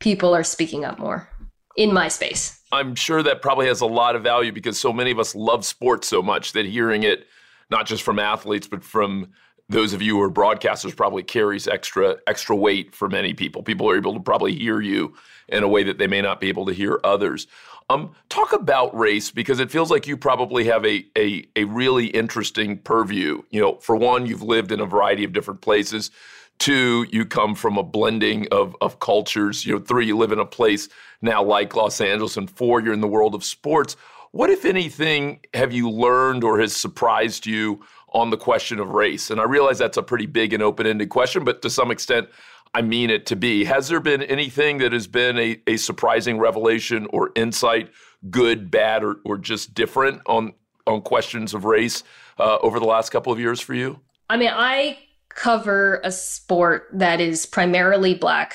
people 0.00 0.34
are 0.34 0.44
speaking 0.44 0.84
up 0.84 0.98
more 0.98 1.30
in 1.76 1.92
my 1.92 2.08
space. 2.08 2.60
I'm 2.72 2.94
sure 2.94 3.22
that 3.22 3.42
probably 3.42 3.66
has 3.66 3.80
a 3.80 3.86
lot 3.86 4.16
of 4.16 4.22
value 4.22 4.52
because 4.52 4.78
so 4.78 4.92
many 4.92 5.10
of 5.10 5.18
us 5.18 5.34
love 5.34 5.64
sports 5.64 6.08
so 6.08 6.22
much 6.22 6.52
that 6.52 6.66
hearing 6.66 7.04
it, 7.04 7.26
not 7.70 7.86
just 7.86 8.02
from 8.02 8.18
athletes, 8.18 8.66
but 8.66 8.82
from 8.82 9.28
those 9.68 9.92
of 9.92 10.02
you 10.02 10.16
who 10.16 10.22
are 10.22 10.30
broadcasters 10.30 10.94
probably 10.94 11.22
carries 11.22 11.66
extra 11.66 12.16
extra 12.26 12.54
weight 12.54 12.94
for 12.94 13.08
many 13.08 13.34
people. 13.34 13.62
People 13.62 13.88
are 13.90 13.96
able 13.96 14.14
to 14.14 14.20
probably 14.20 14.54
hear 14.54 14.80
you 14.80 15.14
in 15.48 15.62
a 15.62 15.68
way 15.68 15.82
that 15.82 15.98
they 15.98 16.06
may 16.06 16.20
not 16.20 16.40
be 16.40 16.48
able 16.48 16.66
to 16.66 16.72
hear 16.72 17.00
others. 17.04 17.46
Um, 17.88 18.12
talk 18.28 18.52
about 18.52 18.96
race 18.96 19.30
because 19.30 19.60
it 19.60 19.70
feels 19.70 19.90
like 19.92 20.08
you 20.08 20.16
probably 20.16 20.64
have 20.64 20.84
a, 20.84 21.06
a 21.16 21.44
a 21.54 21.64
really 21.64 22.06
interesting 22.06 22.78
purview. 22.78 23.42
You 23.50 23.60
know, 23.60 23.76
for 23.76 23.96
one, 23.96 24.26
you've 24.26 24.42
lived 24.42 24.72
in 24.72 24.80
a 24.80 24.86
variety 24.86 25.24
of 25.24 25.32
different 25.32 25.60
places. 25.60 26.10
Two, 26.58 27.06
you 27.10 27.24
come 27.24 27.54
from 27.54 27.76
a 27.76 27.82
blending 27.82 28.48
of, 28.50 28.74
of 28.80 28.98
cultures. 28.98 29.64
You 29.66 29.74
know, 29.74 29.78
three, 29.78 30.06
you 30.06 30.16
live 30.16 30.32
in 30.32 30.38
a 30.38 30.46
place 30.46 30.88
now 31.22 31.42
like 31.42 31.76
Los 31.76 32.00
Angeles. 32.00 32.36
And 32.36 32.50
four, 32.50 32.80
you're 32.80 32.94
in 32.94 33.00
the 33.00 33.08
world 33.08 33.34
of 33.34 33.44
sports. 33.44 33.96
What, 34.32 34.50
if 34.50 34.64
anything, 34.64 35.40
have 35.54 35.72
you 35.72 35.88
learned 35.88 36.44
or 36.44 36.58
has 36.60 36.74
surprised 36.74 37.46
you 37.46 37.84
on 38.12 38.30
the 38.30 38.36
question 38.36 38.78
of 38.78 38.90
race? 38.90 39.30
And 39.30 39.40
I 39.40 39.44
realize 39.44 39.78
that's 39.78 39.96
a 39.96 40.02
pretty 40.02 40.26
big 40.26 40.52
and 40.52 40.62
open 40.62 40.86
ended 40.86 41.08
question, 41.08 41.44
but 41.44 41.62
to 41.62 41.70
some 41.70 41.90
extent, 41.90 42.28
I 42.74 42.82
mean 42.82 43.08
it 43.08 43.24
to 43.26 43.36
be. 43.36 43.64
Has 43.64 43.88
there 43.88 44.00
been 44.00 44.22
anything 44.22 44.78
that 44.78 44.92
has 44.92 45.06
been 45.06 45.38
a, 45.38 45.58
a 45.66 45.76
surprising 45.78 46.38
revelation 46.38 47.06
or 47.10 47.30
insight, 47.34 47.90
good, 48.28 48.70
bad, 48.70 49.02
or, 49.02 49.16
or 49.24 49.38
just 49.38 49.72
different 49.72 50.20
on, 50.26 50.52
on 50.86 51.00
questions 51.00 51.54
of 51.54 51.64
race 51.64 52.02
uh, 52.38 52.58
over 52.60 52.78
the 52.78 52.84
last 52.84 53.10
couple 53.10 53.32
of 53.32 53.40
years 53.40 53.60
for 53.60 53.72
you? 53.72 54.00
I 54.28 54.36
mean, 54.36 54.50
I 54.52 54.98
cover 55.36 56.00
a 56.02 56.10
sport 56.10 56.88
that 56.92 57.20
is 57.20 57.46
primarily 57.46 58.14
black 58.14 58.54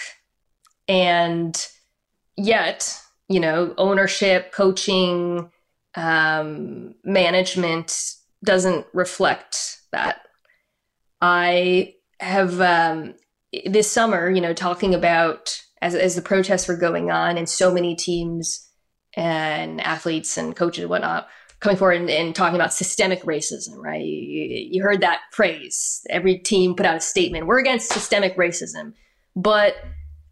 and 0.87 1.67
yet 2.35 2.99
you 3.29 3.39
know 3.39 3.73
ownership 3.77 4.51
coaching 4.51 5.49
um, 5.95 6.95
management 7.03 8.15
doesn't 8.43 8.85
reflect 8.93 9.79
that. 9.91 10.21
I 11.21 11.95
have 12.19 12.59
um, 12.61 13.15
this 13.65 13.91
summer 13.91 14.29
you 14.29 14.41
know 14.41 14.53
talking 14.53 14.93
about 14.93 15.61
as, 15.81 15.95
as 15.95 16.15
the 16.15 16.21
protests 16.21 16.67
were 16.67 16.77
going 16.77 17.11
on 17.11 17.37
and 17.37 17.47
so 17.47 17.73
many 17.73 17.95
teams 17.95 18.67
and 19.15 19.81
athletes 19.81 20.37
and 20.37 20.55
coaches 20.55 20.83
and 20.83 20.89
whatnot 20.89 21.27
coming 21.61 21.77
forward 21.77 22.01
and, 22.01 22.09
and, 22.09 22.35
talking 22.35 22.55
about 22.55 22.73
systemic 22.73 23.21
racism, 23.23 23.77
right? 23.77 24.03
You, 24.03 24.67
you, 24.71 24.83
heard 24.83 25.01
that 25.01 25.19
phrase. 25.31 26.01
Every 26.09 26.39
team 26.39 26.75
put 26.75 26.87
out 26.87 26.97
a 26.97 26.99
statement. 26.99 27.45
We're 27.45 27.59
against 27.59 27.93
systemic 27.93 28.35
racism. 28.35 28.93
But 29.35 29.75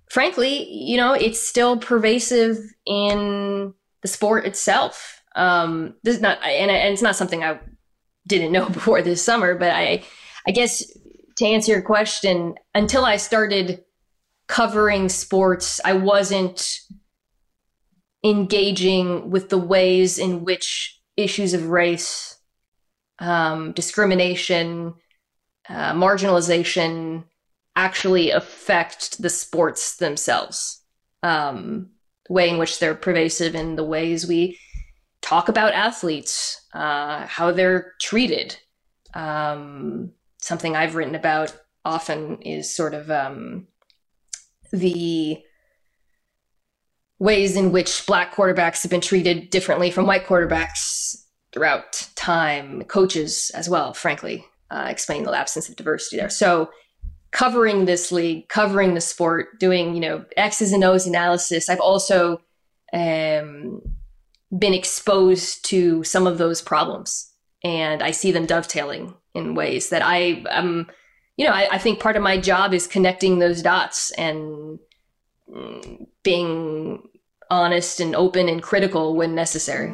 frankly, 0.09 0.67
you 0.69 0.97
know, 0.97 1.13
it's 1.13 1.41
still 1.41 1.77
pervasive 1.77 2.57
in 2.85 3.73
the 4.01 4.07
sport 4.07 4.45
itself. 4.45 5.21
Um, 5.35 5.93
this 6.03 6.15
is 6.15 6.21
not, 6.21 6.43
and, 6.43 6.71
and 6.71 6.93
it's 6.93 7.03
not 7.03 7.15
something 7.15 7.43
I 7.43 7.59
didn't 8.27 8.51
know 8.51 8.67
before 8.69 9.01
this 9.01 9.23
summer, 9.23 9.55
but 9.55 9.71
I, 9.71 10.03
I 10.47 10.51
guess 10.51 10.83
to 11.37 11.45
answer 11.45 11.71
your 11.71 11.81
question, 11.81 12.55
until 12.75 13.05
I 13.05 13.17
started 13.17 13.83
covering 14.47 15.09
sports, 15.09 15.79
I 15.85 15.93
wasn't 15.93 16.81
engaging 18.25 19.29
with 19.29 19.47
the 19.47 19.57
ways 19.57 20.19
in 20.19 20.43
which 20.43 20.98
issues 21.23 21.53
of 21.53 21.69
race, 21.69 22.37
um, 23.19 23.73
discrimination, 23.73 24.93
uh, 25.67 25.93
marginalization 25.93 27.23
actually 27.75 28.31
affect 28.31 29.21
the 29.21 29.29
sports 29.29 29.97
themselves. 29.97 30.81
Um, 31.21 31.91
the 32.27 32.33
way 32.33 32.49
in 32.49 32.57
which 32.57 32.79
they're 32.79 32.95
pervasive 32.95 33.55
in 33.55 33.75
the 33.75 33.83
ways 33.83 34.27
we 34.27 34.59
talk 35.21 35.49
about 35.49 35.73
athletes, 35.73 36.61
uh, 36.73 37.25
how 37.25 37.51
they're 37.51 37.93
treated. 37.99 38.57
Um, 39.13 40.11
something 40.37 40.75
I've 40.75 40.95
written 40.95 41.15
about 41.15 41.55
often 41.83 42.41
is 42.41 42.73
sort 42.73 42.93
of 42.93 43.11
um, 43.11 43.67
the 44.71 45.41
ways 47.19 47.55
in 47.55 47.71
which 47.71 48.05
black 48.05 48.33
quarterbacks 48.33 48.81
have 48.81 48.89
been 48.89 49.01
treated 49.01 49.49
differently 49.49 49.91
from 49.91 50.07
white 50.07 50.25
quarterbacks 50.25 51.15
throughout 51.51 52.07
time, 52.15 52.83
coaches 52.83 53.51
as 53.53 53.69
well, 53.69 53.93
frankly. 53.93 54.45
uh, 54.71 54.87
explaining 54.89 55.25
the 55.25 55.35
absence 55.37 55.67
of 55.69 55.75
diversity 55.75 56.17
there. 56.17 56.29
So 56.29 56.69
covering 57.31 57.85
this 57.85 58.11
league, 58.11 58.47
covering 58.49 58.93
the 58.93 59.01
sport, 59.01 59.59
doing 59.59 59.93
you 59.93 59.99
know 59.99 60.25
X's 60.37 60.71
and 60.71 60.83
O's 60.83 61.07
analysis. 61.07 61.69
I've 61.69 61.79
also 61.79 62.41
um, 62.93 63.81
been 64.57 64.73
exposed 64.73 65.65
to 65.65 66.03
some 66.03 66.27
of 66.27 66.37
those 66.37 66.61
problems, 66.61 67.31
and 67.63 68.03
I 68.03 68.11
see 68.11 68.31
them 68.31 68.45
dovetailing 68.45 69.13
in 69.33 69.55
ways 69.55 69.89
that 69.89 70.03
I 70.03 70.43
am. 70.49 70.87
You 71.37 71.45
know, 71.45 71.53
I, 71.53 71.69
I 71.71 71.77
think 71.77 71.99
part 71.99 72.17
of 72.17 72.21
my 72.21 72.37
job 72.37 72.73
is 72.73 72.85
connecting 72.85 73.39
those 73.39 73.61
dots 73.61 74.11
and 74.11 74.77
being 76.23 77.01
honest 77.49 77.99
and 77.99 78.15
open 78.15 78.49
and 78.49 78.61
critical 78.61 79.15
when 79.15 79.35
necessary. 79.35 79.93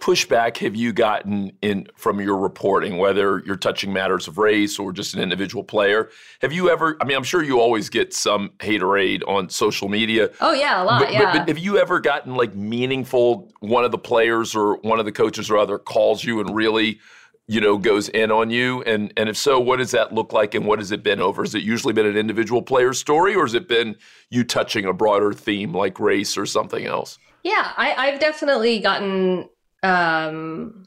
Pushback 0.00 0.56
have 0.58 0.74
you 0.74 0.92
gotten 0.92 1.52
in 1.62 1.86
from 1.94 2.20
your 2.20 2.36
reporting, 2.36 2.96
whether 2.96 3.42
you're 3.46 3.56
touching 3.56 3.92
matters 3.92 4.26
of 4.26 4.38
race 4.38 4.78
or 4.78 4.92
just 4.92 5.14
an 5.14 5.20
individual 5.20 5.62
player? 5.62 6.10
Have 6.40 6.52
you 6.52 6.70
ever? 6.70 6.96
I 7.00 7.04
mean, 7.04 7.16
I'm 7.16 7.22
sure 7.22 7.42
you 7.42 7.60
always 7.60 7.88
get 7.88 8.12
some 8.12 8.50
haterade 8.58 9.22
on 9.28 9.48
social 9.48 9.88
media. 9.88 10.30
Oh 10.40 10.52
yeah, 10.52 10.82
a 10.82 10.84
lot. 10.84 11.02
But, 11.02 11.12
yeah. 11.12 11.32
but, 11.32 11.38
but 11.40 11.48
have 11.48 11.58
you 11.58 11.78
ever 11.78 12.00
gotten 12.00 12.34
like 12.34 12.54
meaningful? 12.54 13.52
One 13.60 13.84
of 13.84 13.92
the 13.92 13.98
players 13.98 14.54
or 14.54 14.76
one 14.78 14.98
of 14.98 15.04
the 15.04 15.12
coaches 15.12 15.50
or 15.50 15.58
other 15.58 15.78
calls 15.78 16.24
you 16.24 16.40
and 16.40 16.54
really, 16.54 16.98
you 17.46 17.60
know, 17.60 17.76
goes 17.76 18.08
in 18.08 18.30
on 18.30 18.50
you. 18.50 18.82
And 18.82 19.12
and 19.16 19.28
if 19.28 19.36
so, 19.36 19.60
what 19.60 19.76
does 19.76 19.90
that 19.90 20.12
look 20.14 20.32
like? 20.32 20.54
And 20.54 20.66
what 20.66 20.78
has 20.78 20.90
it 20.90 21.02
been 21.02 21.20
over? 21.20 21.42
Has 21.42 21.54
it 21.54 21.62
usually 21.62 21.92
been 21.92 22.06
an 22.06 22.16
individual 22.16 22.62
player's 22.62 22.98
story, 22.98 23.34
or 23.34 23.44
has 23.44 23.54
it 23.54 23.68
been 23.68 23.96
you 24.30 24.44
touching 24.44 24.86
a 24.86 24.92
broader 24.92 25.32
theme 25.32 25.74
like 25.74 26.00
race 26.00 26.38
or 26.38 26.46
something 26.46 26.86
else? 26.86 27.18
Yeah, 27.42 27.72
I, 27.76 27.94
I've 27.94 28.20
definitely 28.20 28.80
gotten 28.80 29.48
um, 29.82 30.86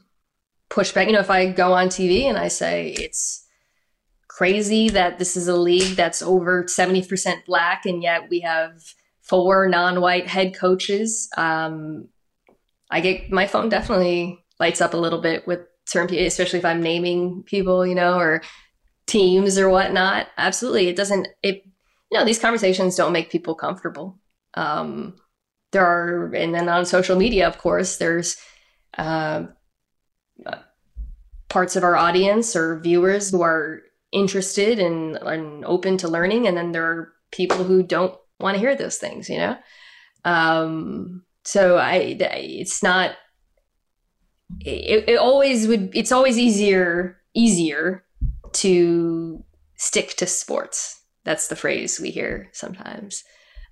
pushback. 0.70 1.06
You 1.06 1.12
know, 1.12 1.20
if 1.20 1.30
I 1.30 1.50
go 1.50 1.72
on 1.72 1.88
TV 1.88 2.24
and 2.24 2.38
I 2.38 2.48
say 2.48 2.94
it's 2.98 3.46
crazy 4.28 4.88
that 4.90 5.18
this 5.18 5.36
is 5.36 5.48
a 5.48 5.56
league 5.56 5.96
that's 5.96 6.22
over 6.22 6.64
70% 6.64 7.44
black 7.46 7.86
and 7.86 8.02
yet 8.02 8.28
we 8.30 8.40
have 8.40 8.82
four 9.22 9.68
non-white 9.68 10.26
head 10.26 10.54
coaches, 10.54 11.28
um, 11.36 12.08
I 12.90 13.00
get 13.00 13.30
my 13.30 13.46
phone 13.46 13.68
definitely 13.68 14.44
lights 14.60 14.80
up 14.80 14.94
a 14.94 14.98
little 14.98 15.20
bit 15.20 15.46
with 15.46 15.60
certain 15.86 16.08
people, 16.08 16.26
especially 16.26 16.58
if 16.58 16.64
I'm 16.64 16.82
naming 16.82 17.42
people, 17.44 17.86
you 17.86 17.94
know, 17.94 18.18
or 18.18 18.42
teams 19.06 19.58
or 19.58 19.68
whatnot. 19.68 20.28
Absolutely, 20.36 20.88
it 20.88 20.96
doesn't. 20.96 21.28
It 21.42 21.64
you 22.10 22.18
know 22.18 22.24
these 22.24 22.38
conversations 22.38 22.96
don't 22.96 23.12
make 23.12 23.30
people 23.30 23.54
comfortable. 23.54 24.18
Um, 24.54 25.16
there 25.72 25.84
are, 25.84 26.32
and 26.34 26.54
then 26.54 26.68
on 26.68 26.86
social 26.86 27.16
media, 27.16 27.48
of 27.48 27.58
course, 27.58 27.96
there's 27.96 28.36
uh, 28.98 29.44
parts 31.48 31.76
of 31.76 31.84
our 31.84 31.96
audience 31.96 32.56
or 32.56 32.80
viewers 32.80 33.30
who 33.30 33.42
are 33.42 33.82
interested 34.12 34.78
and, 34.78 35.16
and 35.16 35.64
open 35.64 35.96
to 35.98 36.08
learning, 36.08 36.46
and 36.46 36.56
then 36.56 36.72
there 36.72 36.84
are 36.84 37.12
people 37.30 37.64
who 37.64 37.82
don't 37.82 38.16
want 38.40 38.54
to 38.54 38.60
hear 38.60 38.76
those 38.76 38.98
things. 38.98 39.28
You 39.28 39.38
know, 39.38 39.56
um, 40.24 41.22
so 41.44 41.78
I, 41.78 42.16
it's 42.18 42.82
not. 42.82 43.16
It, 44.60 45.08
it 45.08 45.16
always 45.16 45.66
would. 45.66 45.90
It's 45.94 46.12
always 46.12 46.38
easier 46.38 47.18
easier 47.34 48.04
to 48.52 49.44
stick 49.76 50.14
to 50.16 50.26
sports. 50.26 51.02
That's 51.24 51.48
the 51.48 51.56
phrase 51.56 52.00
we 52.00 52.10
hear 52.10 52.48
sometimes. 52.52 53.24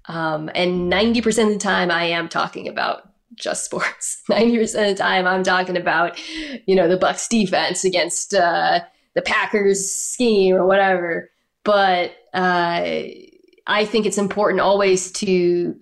Um, 0.06 0.50
and 0.54 0.92
90% 0.92 1.46
of 1.46 1.52
the 1.52 1.58
time, 1.58 1.90
I 1.90 2.04
am 2.04 2.28
talking 2.28 2.66
about 2.66 3.11
just 3.34 3.64
sports. 3.64 4.22
90% 4.30 4.62
of 4.62 4.96
the 4.96 5.02
time, 5.02 5.26
I'm 5.26 5.42
talking 5.42 5.76
about, 5.76 6.18
you 6.66 6.74
know, 6.74 6.88
the 6.88 6.98
Bucs 6.98 7.28
defense 7.28 7.84
against 7.84 8.34
uh, 8.34 8.80
the 9.14 9.22
Packers 9.22 9.90
scheme 9.90 10.54
or 10.54 10.66
whatever. 10.66 11.30
But 11.64 12.12
uh, 12.34 13.02
I 13.66 13.84
think 13.84 14.06
it's 14.06 14.18
important 14.18 14.60
always 14.60 15.12
to 15.12 15.76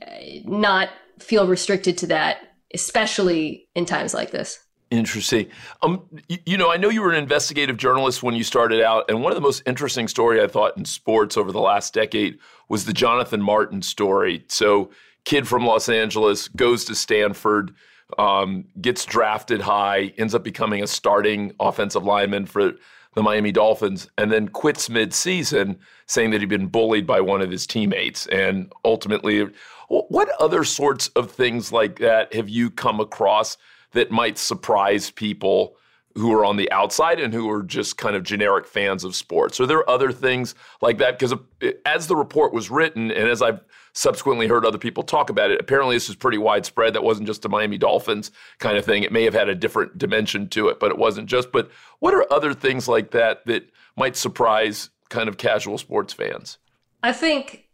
uh, 0.00 0.06
not 0.44 0.88
feel 1.18 1.46
restricted 1.46 1.98
to 1.98 2.06
that, 2.08 2.38
especially 2.74 3.68
in 3.74 3.84
times 3.84 4.14
like 4.14 4.30
this. 4.30 4.58
Interesting. 4.92 5.48
Um, 5.80 6.02
you, 6.44 6.58
know, 6.58 6.70
I 6.70 6.76
know 6.76 6.90
you 6.90 7.00
were 7.00 7.12
an 7.12 7.16
investigative 7.16 7.78
journalist 7.78 8.22
when 8.22 8.34
you 8.34 8.44
started 8.44 8.82
out, 8.82 9.06
and 9.08 9.22
one 9.22 9.32
of 9.32 9.36
the 9.36 9.40
most 9.40 9.62
interesting 9.64 10.06
story 10.06 10.42
I 10.42 10.46
thought 10.48 10.76
in 10.76 10.84
sports 10.84 11.38
over 11.38 11.50
the 11.50 11.62
last 11.62 11.94
decade 11.94 12.38
was 12.68 12.84
the 12.84 12.92
Jonathan 12.92 13.40
Martin 13.40 13.80
story. 13.80 14.44
So, 14.48 14.90
kid 15.24 15.46
from 15.46 15.64
Los 15.64 15.88
Angeles 15.88 16.48
goes 16.48 16.84
to 16.86 16.94
Stanford, 16.94 17.74
um, 18.18 18.64
gets 18.80 19.04
drafted 19.04 19.60
high, 19.60 20.12
ends 20.18 20.34
up 20.34 20.44
becoming 20.44 20.82
a 20.82 20.86
starting 20.86 21.52
offensive 21.60 22.04
lineman 22.04 22.46
for 22.46 22.72
the 23.14 23.22
Miami 23.22 23.52
Dolphins, 23.52 24.08
and 24.16 24.32
then 24.32 24.48
quits 24.48 24.88
mid-season, 24.88 25.78
saying 26.06 26.30
that 26.30 26.40
he'd 26.40 26.48
been 26.48 26.66
bullied 26.66 27.06
by 27.06 27.20
one 27.20 27.42
of 27.42 27.50
his 27.50 27.66
teammates, 27.66 28.26
and 28.28 28.72
ultimately, 28.84 29.46
what 29.88 30.30
other 30.40 30.64
sorts 30.64 31.08
of 31.08 31.30
things 31.30 31.72
like 31.72 31.98
that 31.98 32.32
have 32.32 32.48
you 32.48 32.70
come 32.70 33.00
across? 33.00 33.58
that 33.92 34.10
might 34.10 34.38
surprise 34.38 35.10
people 35.10 35.76
who 36.14 36.32
are 36.34 36.44
on 36.44 36.56
the 36.56 36.70
outside 36.70 37.18
and 37.20 37.32
who 37.32 37.48
are 37.50 37.62
just 37.62 37.96
kind 37.96 38.14
of 38.14 38.22
generic 38.22 38.66
fans 38.66 39.04
of 39.04 39.14
sports? 39.14 39.58
Are 39.60 39.66
there 39.66 39.88
other 39.88 40.12
things 40.12 40.54
like 40.82 40.98
that? 40.98 41.18
Because 41.18 41.38
as 41.86 42.06
the 42.06 42.16
report 42.16 42.52
was 42.52 42.70
written, 42.70 43.10
and 43.10 43.28
as 43.28 43.40
I've 43.40 43.60
subsequently 43.92 44.46
heard 44.46 44.64
other 44.64 44.78
people 44.78 45.02
talk 45.02 45.30
about 45.30 45.50
it, 45.50 45.60
apparently 45.60 45.96
this 45.96 46.08
was 46.08 46.16
pretty 46.16 46.38
widespread. 46.38 46.94
That 46.94 47.04
wasn't 47.04 47.26
just 47.26 47.44
a 47.44 47.48
Miami 47.48 47.78
Dolphins 47.78 48.30
kind 48.58 48.76
of 48.76 48.84
thing. 48.84 49.02
It 49.02 49.12
may 49.12 49.24
have 49.24 49.34
had 49.34 49.48
a 49.48 49.54
different 49.54 49.98
dimension 49.98 50.48
to 50.50 50.68
it, 50.68 50.80
but 50.80 50.90
it 50.90 50.98
wasn't 50.98 51.28
just. 51.28 51.52
But 51.52 51.70
what 51.98 52.14
are 52.14 52.30
other 52.32 52.54
things 52.54 52.88
like 52.88 53.10
that 53.10 53.44
that 53.46 53.70
might 53.96 54.16
surprise 54.16 54.90
kind 55.10 55.28
of 55.28 55.36
casual 55.36 55.78
sports 55.78 56.12
fans? 56.12 56.58
I 57.02 57.12
think 57.12 57.68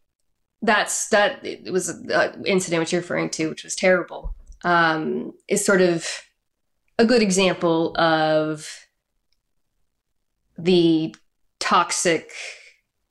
that's 0.62 1.08
that 1.10 1.44
it 1.44 1.72
was 1.72 1.88
an 1.88 2.44
incident 2.44 2.80
which 2.80 2.92
you're 2.92 3.00
referring 3.00 3.30
to, 3.30 3.48
which 3.48 3.64
was 3.64 3.76
terrible 3.76 4.34
um, 4.64 5.32
is 5.46 5.64
sort 5.64 5.80
of 5.80 6.22
a 6.98 7.06
good 7.06 7.22
example 7.22 7.96
of 7.96 8.86
the 10.56 11.14
toxic 11.60 12.32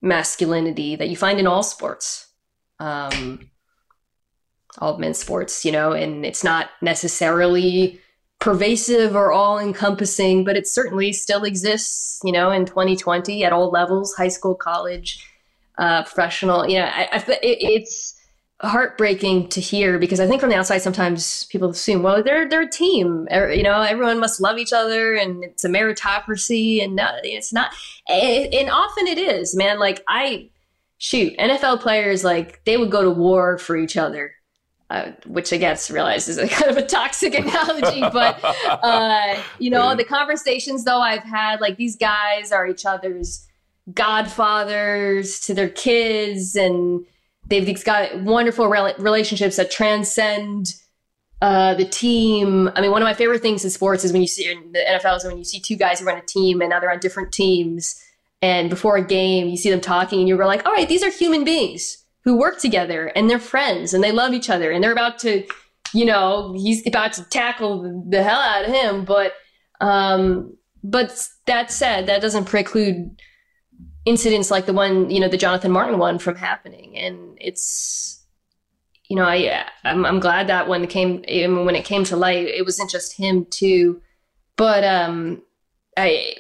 masculinity 0.02 0.96
that 0.96 1.10
you 1.10 1.16
find 1.16 1.40
in 1.40 1.48
all 1.48 1.64
sports, 1.64 2.27
um, 2.80 3.50
all 4.80 4.98
men's 4.98 5.18
sports, 5.18 5.66
you 5.66 5.72
know, 5.72 5.92
and 5.92 6.26
it's 6.26 6.44
not 6.44 6.70
necessarily 6.82 8.00
pervasive 8.40 9.16
or 9.16 9.32
all 9.32 9.58
encompassing, 9.58 10.44
but 10.44 10.56
it 10.56 10.68
certainly 10.68 11.12
still 11.12 11.44
exists, 11.44 12.20
you 12.24 12.32
know, 12.32 12.52
in 12.52 12.66
2020 12.66 13.44
at 13.44 13.52
all 13.52 13.70
levels 13.72 14.14
high 14.16 14.28
school, 14.28 14.56
college, 14.56 15.26
uh, 15.78 16.04
professional. 16.04 16.68
You 16.68 16.80
know, 16.80 16.86
I, 16.86 17.10
I, 17.12 17.18
it, 17.42 17.58
it's 17.60 18.14
heartbreaking 18.62 19.48
to 19.50 19.62
hear 19.62 20.00
because 20.00 20.20
I 20.20 20.28
think 20.28 20.42
from 20.42 20.50
the 20.50 20.56
outside 20.56 20.80
sometimes 20.80 21.46
people 21.46 21.70
assume, 21.70 22.04
well, 22.04 22.24
they're 22.24 22.48
they're 22.48 22.62
a 22.62 22.70
team. 22.70 23.28
You 23.32 23.64
know, 23.64 23.82
everyone 23.82 24.20
must 24.20 24.42
love 24.42 24.58
each 24.58 24.74
other, 24.74 25.16
and 25.16 25.44
it's 25.44 25.64
a 25.64 25.70
meritocracy, 25.70 26.84
and 26.84 27.00
it's 27.24 27.54
not. 27.54 27.72
And 28.08 28.70
often 28.70 29.08
it 29.08 29.18
is, 29.18 29.56
man. 29.56 29.80
Like 29.80 30.04
I 30.08 30.50
shoot 30.98 31.38
NFL 31.38 31.82
players, 31.82 32.24
like 32.24 32.64
they 32.66 32.78
would 32.78 32.92
go 32.92 33.04
to 33.04 33.12
war 33.12 33.58
for 33.58 33.78
each 33.78 33.98
other. 33.98 34.34
Uh, 34.90 35.12
which 35.26 35.52
I 35.52 35.58
guess 35.58 35.92
realize 35.92 36.30
is 36.30 36.38
a 36.38 36.48
kind 36.48 36.72
of 36.72 36.78
a 36.78 36.86
toxic 36.86 37.36
analogy, 37.36 38.00
but 38.00 38.40
uh, 38.42 39.38
you 39.60 39.70
know 39.70 39.94
the 39.96 40.06
conversations 40.06 40.86
though 40.86 41.02
I've 41.02 41.24
had, 41.24 41.60
like 41.60 41.76
these 41.76 41.98
guys 41.98 42.54
are 42.54 42.66
each 42.66 42.86
other's 42.86 43.46
godfathers 43.94 45.42
to 45.42 45.54
their 45.54 45.68
kids, 45.68 46.56
and 46.56 47.06
they've 47.48 47.84
got 47.84 48.22
wonderful 48.22 48.70
relationships 48.70 49.58
that 49.58 49.72
transcend 49.72 50.74
uh, 51.42 51.74
the 51.76 51.86
team. 51.86 52.70
I 52.76 52.82
mean, 52.82 52.92
one 52.92 53.02
of 53.02 53.06
my 53.06 53.14
favorite 53.14 53.42
things 53.42 53.64
in 53.64 53.70
sports 53.70 54.04
is 54.04 54.12
when 54.12 54.22
you 54.22 54.28
see 54.28 54.50
in 54.50 54.72
the 54.72 54.80
NFL 54.80 55.18
is 55.18 55.24
when 55.26 55.38
you 55.38 55.44
see 55.44 55.60
two 55.60 55.76
guys 55.76 56.00
who 56.00 56.06
run 56.06 56.18
a 56.18 56.22
team 56.22 56.62
and 56.62 56.70
now 56.70 56.80
they're 56.80 56.92
on 56.92 57.00
different 57.00 57.32
teams. 57.32 58.02
And 58.42 58.70
before 58.70 58.98
a 58.98 59.06
game, 59.06 59.48
you 59.48 59.58
see 59.58 59.70
them 59.70 59.82
talking 59.82 60.20
and 60.20 60.28
you're 60.28 60.46
like, 60.46 60.66
all 60.66 60.72
right, 60.72 60.88
these 60.88 61.04
are 61.04 61.10
human 61.10 61.44
beings 61.44 62.06
who 62.24 62.38
work 62.38 62.60
together 62.60 63.08
and 63.08 63.30
they're 63.30 63.40
friends 63.40 63.94
and 63.94 64.04
they 64.04 64.12
love 64.12 64.34
each 64.34 64.50
other 64.50 64.70
and 64.70 64.84
they're 64.84 64.92
about 64.92 65.18
to, 65.20 65.44
you 65.94 66.06
know, 66.06 66.54
he's 66.54 66.86
about 66.86 67.14
to 67.14 67.24
tackle 67.30 68.06
the 68.10 68.22
hell 68.22 68.40
out 68.40 68.66
of 68.66 68.72
him. 68.72 69.06
But, 69.06 69.34
um, 69.82 70.56
but 70.84 71.28
that 71.48 71.72
said, 71.72 72.06
that 72.08 72.22
doesn't 72.22 72.46
preclude 72.46 73.22
incidents 74.06 74.52
like 74.52 74.66
the 74.68 74.74
one, 74.74 75.10
you 75.10 75.20
know, 75.20 75.30
the 75.30 75.38
Jonathan 75.38 75.72
Martin 75.72 75.98
one 75.98 76.20
from 76.20 76.36
happening. 76.36 76.96
And 76.98 77.38
it's, 77.42 78.24
you 79.10 79.16
know, 79.16 79.26
I, 79.26 79.66
I'm, 79.84 80.06
I'm 80.06 80.20
glad 80.20 80.48
that 80.48 80.68
when 80.68 80.84
it 80.84 80.90
came, 80.90 81.24
when 81.66 81.76
it 81.76 81.86
came 81.86 82.04
to 82.06 82.16
light, 82.18 82.48
it 82.48 82.66
wasn't 82.66 82.92
just 82.92 83.18
him 83.18 83.46
too. 83.50 84.02
But, 84.58 84.84
um, 84.84 85.42
I, 85.96 86.36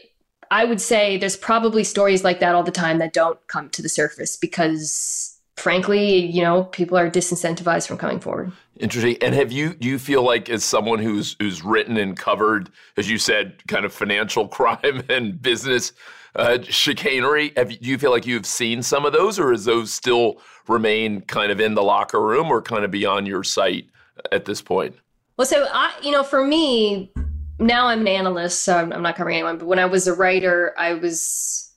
I 0.52 0.66
would 0.66 0.82
say 0.82 1.18
there's 1.18 1.36
probably 1.36 1.84
stories 1.84 2.24
like 2.24 2.39
that 2.39 2.56
all 2.56 2.64
the 2.64 2.72
time 2.72 3.00
that 3.00 3.14
don't 3.14 3.39
come 3.48 3.70
to 3.72 3.82
the 3.82 3.89
surface 3.89 4.38
because 4.38 5.38
frankly, 5.56 6.26
you 6.26 6.41
know, 6.41 6.66
people 6.66 6.98
are 6.98 7.10
disincentivized 7.10 7.88
from 7.88 7.98
coming 7.98 8.20
forward. 8.20 8.52
Interesting. 8.80 9.18
And 9.22 9.34
have 9.34 9.52
you 9.52 9.74
do 9.74 9.88
you 9.88 10.00
feel 10.00 10.24
like 10.24 10.50
as 10.50 10.64
someone 10.64 11.00
who's 11.00 11.36
who's 11.39 11.64
written 11.64 11.98
and 11.98 12.16
covered, 12.16 12.70
as 12.95 13.10
you 13.10 13.18
said, 13.18 13.68
kind 13.68 13.86
of 13.86 13.93
financial 13.93 14.48
crime 14.58 15.04
and 15.10 15.41
business 15.41 15.93
uh, 16.38 16.60
chicanery. 16.62 17.52
Have, 17.58 17.70
do 17.70 17.89
you 17.89 17.98
feel 17.98 18.12
like 18.12 18.26
you've 18.26 18.45
seen 18.45 18.84
some 18.84 19.06
of 19.06 19.14
those, 19.14 19.39
or 19.39 19.52
is 19.52 19.66
those 19.66 19.93
still 19.93 20.39
remain 20.68 21.22
kind 21.22 21.52
of 21.52 21.60
in 21.60 21.74
the 21.74 21.84
locker 21.84 22.22
room 22.22 22.48
or 22.48 22.62
kind 22.62 22.86
of 22.86 22.91
beyond 22.91 23.28
your 23.28 23.43
sight 23.43 23.89
at 24.32 24.45
this 24.45 24.62
point? 24.62 24.95
Well, 25.36 25.48
so 25.48 25.68
I, 25.72 25.93
you 26.02 26.12
know, 26.12 26.24
for 26.24 26.45
me, 26.45 27.12
now 27.60 27.88
I'm 27.88 28.01
an 28.01 28.08
analyst, 28.08 28.64
so 28.64 28.78
I'm, 28.78 28.93
I'm 28.93 29.01
not 29.01 29.16
covering 29.16 29.38
anyone. 29.38 29.58
But 29.58 29.68
when 29.68 29.80
I 29.80 29.86
was 29.86 30.08
a 30.08 30.14
writer, 30.14 30.74
I 30.78 30.93
was 30.93 31.74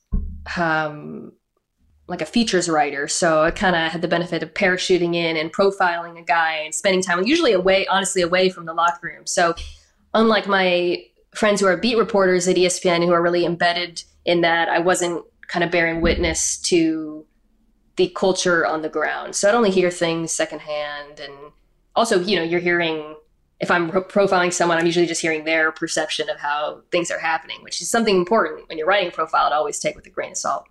um, 0.57 1.33
like 2.07 2.21
a 2.21 2.27
features 2.27 2.69
writer, 2.69 3.09
so 3.09 3.43
I 3.43 3.51
kind 3.51 3.77
of 3.77 3.93
had 3.93 4.03
the 4.03 4.09
benefit 4.09 4.43
of 4.43 4.55
parachuting 4.55 5.15
in 5.15 5.37
and 5.37 5.53
profiling 5.53 6.19
a 6.19 6.25
guy 6.25 6.57
and 6.65 6.75
spending 6.75 7.03
time, 7.03 7.25
usually 7.25 7.53
away, 7.53 7.87
honestly, 7.87 8.23
away 8.23 8.51
from 8.51 8.67
the 8.67 8.75
locker 8.75 9.07
room. 9.07 9.27
So, 9.27 9.55
unlike 10.13 10.47
my 10.47 11.05
friends 11.35 11.61
who 11.61 11.67
are 11.67 11.77
beat 11.77 11.97
reporters 11.97 12.49
at 12.49 12.57
ESPN 12.57 13.05
who 13.05 13.13
are 13.13 13.23
really 13.23 13.45
embedded 13.45 14.03
in 14.25 14.41
that 14.41 14.69
I 14.69 14.81
wasn't 14.81 15.25
kind 15.47 15.65
of 15.65 15.71
bearing 15.71 16.01
witness 16.01 16.59
to 16.63 17.27
the 17.97 18.09
culture 18.09 18.67
on 18.67 18.83
the 18.83 18.89
ground. 18.89 19.35
So 19.35 19.49
I'd 19.49 19.55
only 19.55 19.71
hear 19.71 19.91
things 19.91 20.33
secondhand. 20.33 21.21
And 21.21 21.35
also, 21.95 22.21
you 22.21 22.37
know, 22.37 22.43
you're 22.43 22.61
hearing, 22.61 23.17
if 23.61 23.71
I'm 23.71 23.91
profiling 23.91 24.53
someone, 24.53 24.79
I'm 24.79 24.87
usually 24.87 25.07
just 25.07 25.21
hearing 25.21 25.45
their 25.45 25.71
perception 25.71 26.31
of 26.31 26.39
how 26.39 26.81
things 26.91 27.11
are 27.11 27.19
happening, 27.19 27.59
which 27.63 27.83
is 27.83 27.91
something 27.91 28.17
important 28.17 28.67
when 28.69 28.79
you're 28.79 28.87
writing 28.87 29.09
a 29.09 29.13
profile 29.13 29.51
to 29.51 29.55
always 29.55 29.79
take 29.79 29.95
with 29.95 30.07
a 30.07 30.11
grain 30.11 30.31
of 30.31 30.39
salt. 30.39 30.67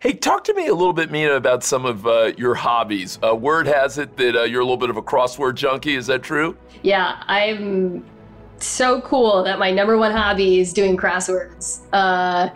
Hey, 0.00 0.12
talk 0.12 0.44
to 0.44 0.54
me 0.54 0.66
a 0.66 0.74
little 0.74 0.92
bit, 0.92 1.10
Mina, 1.10 1.32
about 1.32 1.64
some 1.64 1.86
of 1.86 2.06
uh, 2.06 2.32
your 2.36 2.54
hobbies. 2.54 3.18
Uh, 3.24 3.34
word 3.34 3.66
has 3.66 3.96
it 3.96 4.16
that 4.18 4.36
uh, 4.36 4.42
you're 4.42 4.60
a 4.60 4.64
little 4.64 4.76
bit 4.76 4.90
of 4.90 4.98
a 4.98 5.02
crossword 5.02 5.54
junkie. 5.54 5.94
Is 5.94 6.06
that 6.08 6.22
true? 6.22 6.56
Yeah, 6.82 7.22
I'm 7.26 8.04
so 8.58 9.00
cool 9.00 9.42
that 9.44 9.58
my 9.58 9.70
number 9.70 9.96
one 9.96 10.12
hobby 10.12 10.60
is 10.60 10.74
doing 10.74 10.96
crosswords. 10.96 11.80
Uh, 11.92 12.50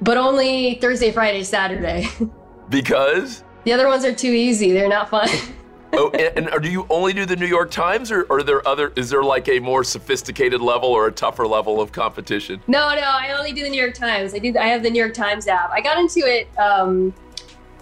but 0.00 0.16
only 0.16 0.76
Thursday, 0.76 1.10
Friday, 1.10 1.42
Saturday. 1.42 2.06
because? 2.68 3.42
The 3.64 3.72
other 3.72 3.88
ones 3.88 4.04
are 4.04 4.14
too 4.14 4.30
easy. 4.30 4.72
They're 4.72 4.88
not 4.88 5.10
fun. 5.10 5.28
oh, 5.98 6.10
and, 6.10 6.48
and, 6.48 6.62
do 6.62 6.70
you 6.70 6.86
only 6.90 7.12
do 7.12 7.26
the 7.26 7.36
New 7.36 7.46
York 7.46 7.70
Times, 7.70 8.10
or, 8.10 8.26
are 8.30 8.42
there 8.42 8.66
other? 8.66 8.92
Is 8.96 9.10
there 9.10 9.22
like 9.22 9.48
a 9.48 9.58
more 9.60 9.84
sophisticated 9.84 10.60
level 10.60 10.88
or 10.88 11.06
a 11.06 11.12
tougher 11.12 11.46
level 11.46 11.80
of 11.80 11.92
competition? 11.92 12.60
No, 12.66 12.94
no, 12.94 13.02
I 13.02 13.34
only 13.36 13.52
do 13.52 13.62
the 13.62 13.70
New 13.70 13.80
York 13.80 13.94
Times. 13.94 14.34
I 14.34 14.38
do. 14.38 14.56
I 14.58 14.66
have 14.66 14.82
the 14.82 14.90
New 14.90 14.98
York 14.98 15.14
Times 15.14 15.46
app. 15.48 15.70
I 15.70 15.80
got 15.80 15.98
into 15.98 16.20
it 16.20 16.48
um, 16.58 17.14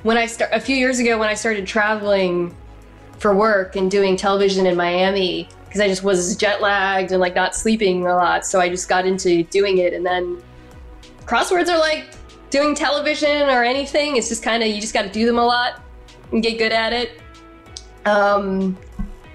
when 0.02 0.16
I 0.16 0.26
start 0.26 0.50
a 0.52 0.60
few 0.60 0.76
years 0.76 0.98
ago 0.98 1.18
when 1.18 1.28
I 1.28 1.34
started 1.34 1.66
traveling 1.66 2.54
for 3.18 3.34
work 3.34 3.76
and 3.76 3.90
doing 3.90 4.16
television 4.16 4.66
in 4.66 4.76
Miami 4.76 5.48
because 5.64 5.80
I 5.80 5.88
just 5.88 6.02
was 6.02 6.36
jet 6.36 6.60
lagged 6.60 7.12
and 7.12 7.20
like 7.20 7.34
not 7.34 7.54
sleeping 7.54 8.06
a 8.06 8.14
lot. 8.14 8.44
So 8.44 8.60
I 8.60 8.68
just 8.68 8.88
got 8.88 9.06
into 9.06 9.42
doing 9.44 9.78
it, 9.78 9.92
and 9.92 10.04
then 10.04 10.42
crosswords 11.24 11.68
are 11.68 11.78
like 11.78 12.14
doing 12.52 12.74
television 12.74 13.48
or 13.48 13.64
anything. 13.64 14.16
It's 14.16 14.28
just 14.28 14.42
kind 14.42 14.62
of, 14.62 14.68
you 14.68 14.80
just 14.80 14.92
got 14.92 15.02
to 15.02 15.08
do 15.08 15.24
them 15.24 15.38
a 15.38 15.44
lot 15.44 15.82
and 16.30 16.42
get 16.42 16.58
good 16.58 16.72
at 16.72 16.92
it. 16.92 17.20
Um, 18.04 18.76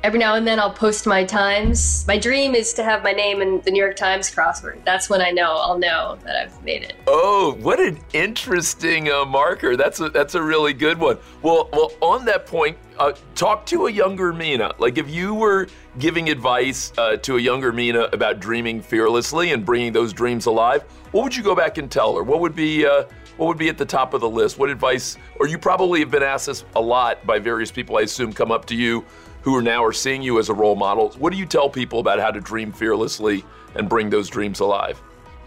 every 0.03 0.19
now 0.19 0.35
and 0.35 0.47
then 0.47 0.59
I'll 0.59 0.73
post 0.73 1.05
my 1.05 1.23
times. 1.23 2.05
My 2.07 2.17
dream 2.17 2.55
is 2.55 2.73
to 2.75 2.83
have 2.83 3.03
my 3.03 3.11
name 3.11 3.41
in 3.41 3.61
the 3.61 3.71
New 3.71 3.81
York 3.81 3.95
Times 3.95 4.33
crossword. 4.33 4.83
That's 4.85 5.09
when 5.09 5.21
I 5.21 5.31
know 5.31 5.57
I'll 5.57 5.77
know 5.77 6.17
that 6.23 6.35
I've 6.35 6.63
made 6.63 6.83
it. 6.83 6.93
Oh, 7.07 7.57
what 7.59 7.79
an 7.79 7.99
interesting 8.13 9.11
uh, 9.11 9.25
marker. 9.25 9.75
That's 9.75 9.99
a 9.99 10.09
that's 10.09 10.35
a 10.35 10.41
really 10.41 10.73
good 10.73 10.97
one. 10.97 11.17
Well, 11.41 11.69
well, 11.73 11.91
on 12.01 12.25
that 12.25 12.45
point, 12.45 12.77
uh, 12.99 13.13
talk 13.35 13.65
to 13.67 13.87
a 13.87 13.91
younger 13.91 14.31
Mina. 14.33 14.73
Like 14.77 14.97
if 14.97 15.09
you 15.09 15.33
were 15.33 15.67
giving 15.99 16.29
advice 16.29 16.93
uh, 16.97 17.17
to 17.17 17.37
a 17.37 17.39
younger 17.39 17.71
Mina 17.71 18.03
about 18.13 18.39
dreaming 18.39 18.81
fearlessly 18.81 19.51
and 19.51 19.65
bringing 19.65 19.91
those 19.91 20.13
dreams 20.13 20.45
alive, 20.45 20.83
what 21.11 21.23
would 21.23 21.35
you 21.35 21.43
go 21.43 21.55
back 21.55 21.77
and 21.77 21.91
tell 21.91 22.15
her? 22.15 22.23
What 22.23 22.39
would 22.39 22.55
be 22.55 22.85
uh, 22.85 23.05
what 23.37 23.47
would 23.47 23.57
be 23.57 23.69
at 23.69 23.77
the 23.77 23.85
top 23.85 24.13
of 24.13 24.21
the 24.21 24.29
list? 24.29 24.57
What 24.57 24.69
advice? 24.69 25.17
Or 25.39 25.47
you 25.47 25.57
probably 25.57 25.99
have 26.01 26.11
been 26.11 26.23
asked 26.23 26.47
this 26.47 26.65
a 26.75 26.81
lot 26.81 27.25
by 27.25 27.39
various 27.39 27.71
people, 27.71 27.97
I 27.97 28.01
assume, 28.01 28.33
come 28.33 28.51
up 28.51 28.65
to 28.65 28.75
you 28.75 29.05
who 29.41 29.55
are 29.55 29.61
now 29.61 29.83
are 29.83 29.93
seeing 29.93 30.21
you 30.21 30.39
as 30.39 30.49
a 30.49 30.53
role 30.53 30.75
model. 30.75 31.09
What 31.19 31.31
do 31.31 31.39
you 31.39 31.45
tell 31.45 31.69
people 31.69 31.99
about 31.99 32.19
how 32.19 32.31
to 32.31 32.41
dream 32.41 32.71
fearlessly 32.71 33.45
and 33.75 33.87
bring 33.87 34.09
those 34.09 34.27
dreams 34.27 34.59
alive? 34.59 35.01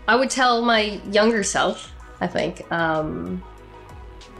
I 0.08 0.16
would 0.16 0.30
tell 0.30 0.62
my 0.62 1.00
younger 1.10 1.42
self, 1.42 1.92
I 2.20 2.26
think. 2.26 2.70
Um, 2.72 3.42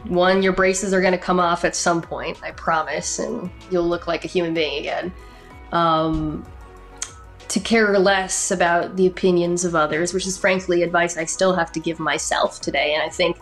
one, 0.05 0.41
your 0.41 0.53
braces 0.53 0.93
are 0.93 1.01
going 1.01 1.13
to 1.13 1.19
come 1.19 1.39
off 1.39 1.63
at 1.63 1.75
some 1.75 2.01
point, 2.01 2.41
I 2.41 2.51
promise, 2.51 3.19
and 3.19 3.51
you'll 3.69 3.87
look 3.87 4.07
like 4.07 4.25
a 4.25 4.27
human 4.27 4.53
being 4.53 4.79
again. 4.79 5.13
Um, 5.71 6.45
to 7.51 7.59
care 7.59 7.99
less 7.99 8.49
about 8.49 8.95
the 8.95 9.07
opinions 9.07 9.65
of 9.65 9.75
others, 9.75 10.13
which 10.13 10.25
is 10.25 10.37
frankly 10.37 10.83
advice 10.83 11.17
I 11.17 11.25
still 11.25 11.53
have 11.53 11.69
to 11.73 11.81
give 11.81 11.99
myself 11.99 12.61
today. 12.61 12.93
And 12.93 13.03
I 13.03 13.09
think 13.09 13.37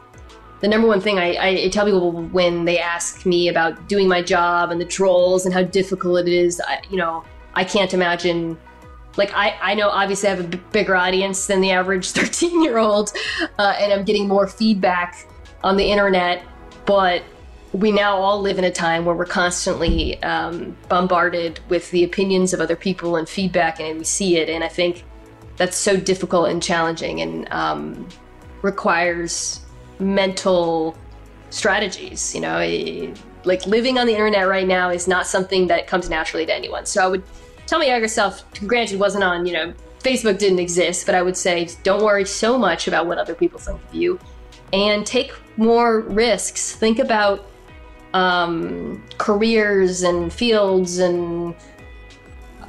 the 0.62 0.68
number 0.68 0.88
one 0.88 1.00
thing 1.00 1.20
I, 1.20 1.66
I, 1.66 1.70
tell 1.70 1.86
people 1.86 2.12
when 2.12 2.66
they 2.66 2.80
ask 2.80 3.28
me 3.28 3.50
about 3.50 3.88
doing 3.88 4.08
my 4.08 4.24
job 4.24 4.72
and 4.72 4.82
the 4.82 4.86
trolls 4.86 5.46
and 5.46 5.54
how 5.54 5.62
difficult 5.62 6.22
it 6.22 6.28
is, 6.28 6.60
I, 6.68 6.82
you 6.90 6.98
know, 6.98 7.24
I 7.54 7.64
can't 7.64 7.94
imagine. 7.94 8.58
Like 9.16 9.32
I, 9.36 9.56
I 9.62 9.76
know 9.76 9.90
obviously 9.90 10.30
I 10.30 10.36
have 10.36 10.46
a 10.46 10.48
b- 10.48 10.62
bigger 10.72 10.96
audience 10.96 11.46
than 11.46 11.62
the 11.62 11.70
average 11.70 12.10
13 12.12 12.64
year 12.64 12.80
old, 12.80 13.12
uh, 13.60 13.76
and 13.80 13.94
I'm 13.94 14.06
getting 14.06 14.28
more 14.28 14.48
feedback 14.48 15.28
on 15.64 15.78
the 15.78 15.86
internet, 15.86 16.44
but 16.88 17.22
we 17.74 17.92
now 17.92 18.18
all 18.18 18.42
live 18.42 18.58
in 18.58 18.64
a 18.64 18.72
time 18.72 19.06
where 19.06 19.16
we're 19.16 19.26
constantly 19.26 20.22
um, 20.24 20.76
bombarded 20.88 21.60
with 21.70 21.90
the 21.92 22.04
opinions 22.04 22.54
of 22.54 22.62
other 22.62 22.76
people 22.76 23.16
and 23.16 23.30
feedback, 23.30 23.80
and 23.80 24.00
we 24.00 24.06
see 24.06 24.38
it. 24.38 24.50
And 24.50 24.64
I 24.64 24.68
think 24.68 25.04
that's 25.58 25.78
so 25.78 25.96
difficult 25.98 26.50
and 26.50 26.64
challenging 26.64 27.22
and 27.22 27.52
um, 27.52 28.08
requires 28.62 29.62
mental 30.00 30.98
strategies. 31.52 32.34
You 32.34 32.42
know, 32.42 33.14
like 33.44 33.66
living 33.66 34.00
on 34.00 34.08
the 34.08 34.14
internet 34.14 34.48
right 34.48 34.68
now 34.68 34.90
is 34.90 35.08
not 35.08 35.28
something 35.28 35.68
that 35.68 35.86
comes 35.86 36.10
naturally 36.10 36.46
to 36.46 36.56
anyone. 36.56 36.86
So 36.86 37.04
I 37.04 37.08
would 37.08 37.24
tell 37.68 37.80
my 37.80 37.86
younger 37.86 38.08
self, 38.08 38.44
granted, 38.66 39.00
wasn't 39.00 39.24
on, 39.24 39.46
you 39.46 39.54
know, 39.54 39.74
Facebook 40.00 40.40
didn't 40.40 40.60
exist, 40.60 41.06
but 41.06 41.14
I 41.14 41.22
would 41.22 41.38
say 41.38 41.70
don't 41.84 42.04
worry 42.04 42.26
so 42.26 42.58
much 42.58 42.88
about 42.88 43.06
what 43.06 43.18
other 43.18 43.36
people 43.36 43.60
think 43.60 43.80
of 43.84 43.94
you 43.94 44.20
and 44.74 45.06
take 45.06 45.34
more 45.58 46.02
risks. 46.02 46.74
Think 46.74 47.00
about 47.00 47.46
um, 48.14 49.04
careers 49.18 50.04
and 50.04 50.32
fields 50.32 51.00
and 51.00 51.56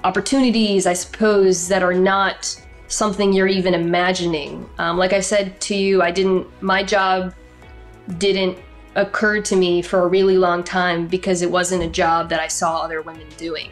opportunities, 0.04 0.86
I 0.86 0.92
suppose, 0.92 1.68
that 1.68 1.82
are 1.82 1.94
not 1.94 2.60
something 2.88 3.32
you're 3.32 3.46
even 3.46 3.74
imagining. 3.74 4.68
Um, 4.78 4.98
like 4.98 5.12
I 5.12 5.20
said 5.20 5.60
to 5.62 5.74
you, 5.74 6.02
I 6.02 6.10
didn't, 6.10 6.46
my 6.62 6.82
job 6.82 7.34
didn't 8.18 8.58
occur 8.96 9.40
to 9.40 9.56
me 9.56 9.82
for 9.82 10.00
a 10.00 10.06
really 10.08 10.36
long 10.36 10.64
time 10.64 11.06
because 11.06 11.42
it 11.42 11.50
wasn't 11.50 11.82
a 11.82 11.88
job 11.88 12.28
that 12.30 12.40
I 12.40 12.48
saw 12.48 12.80
other 12.80 13.02
women 13.02 13.26
doing. 13.36 13.70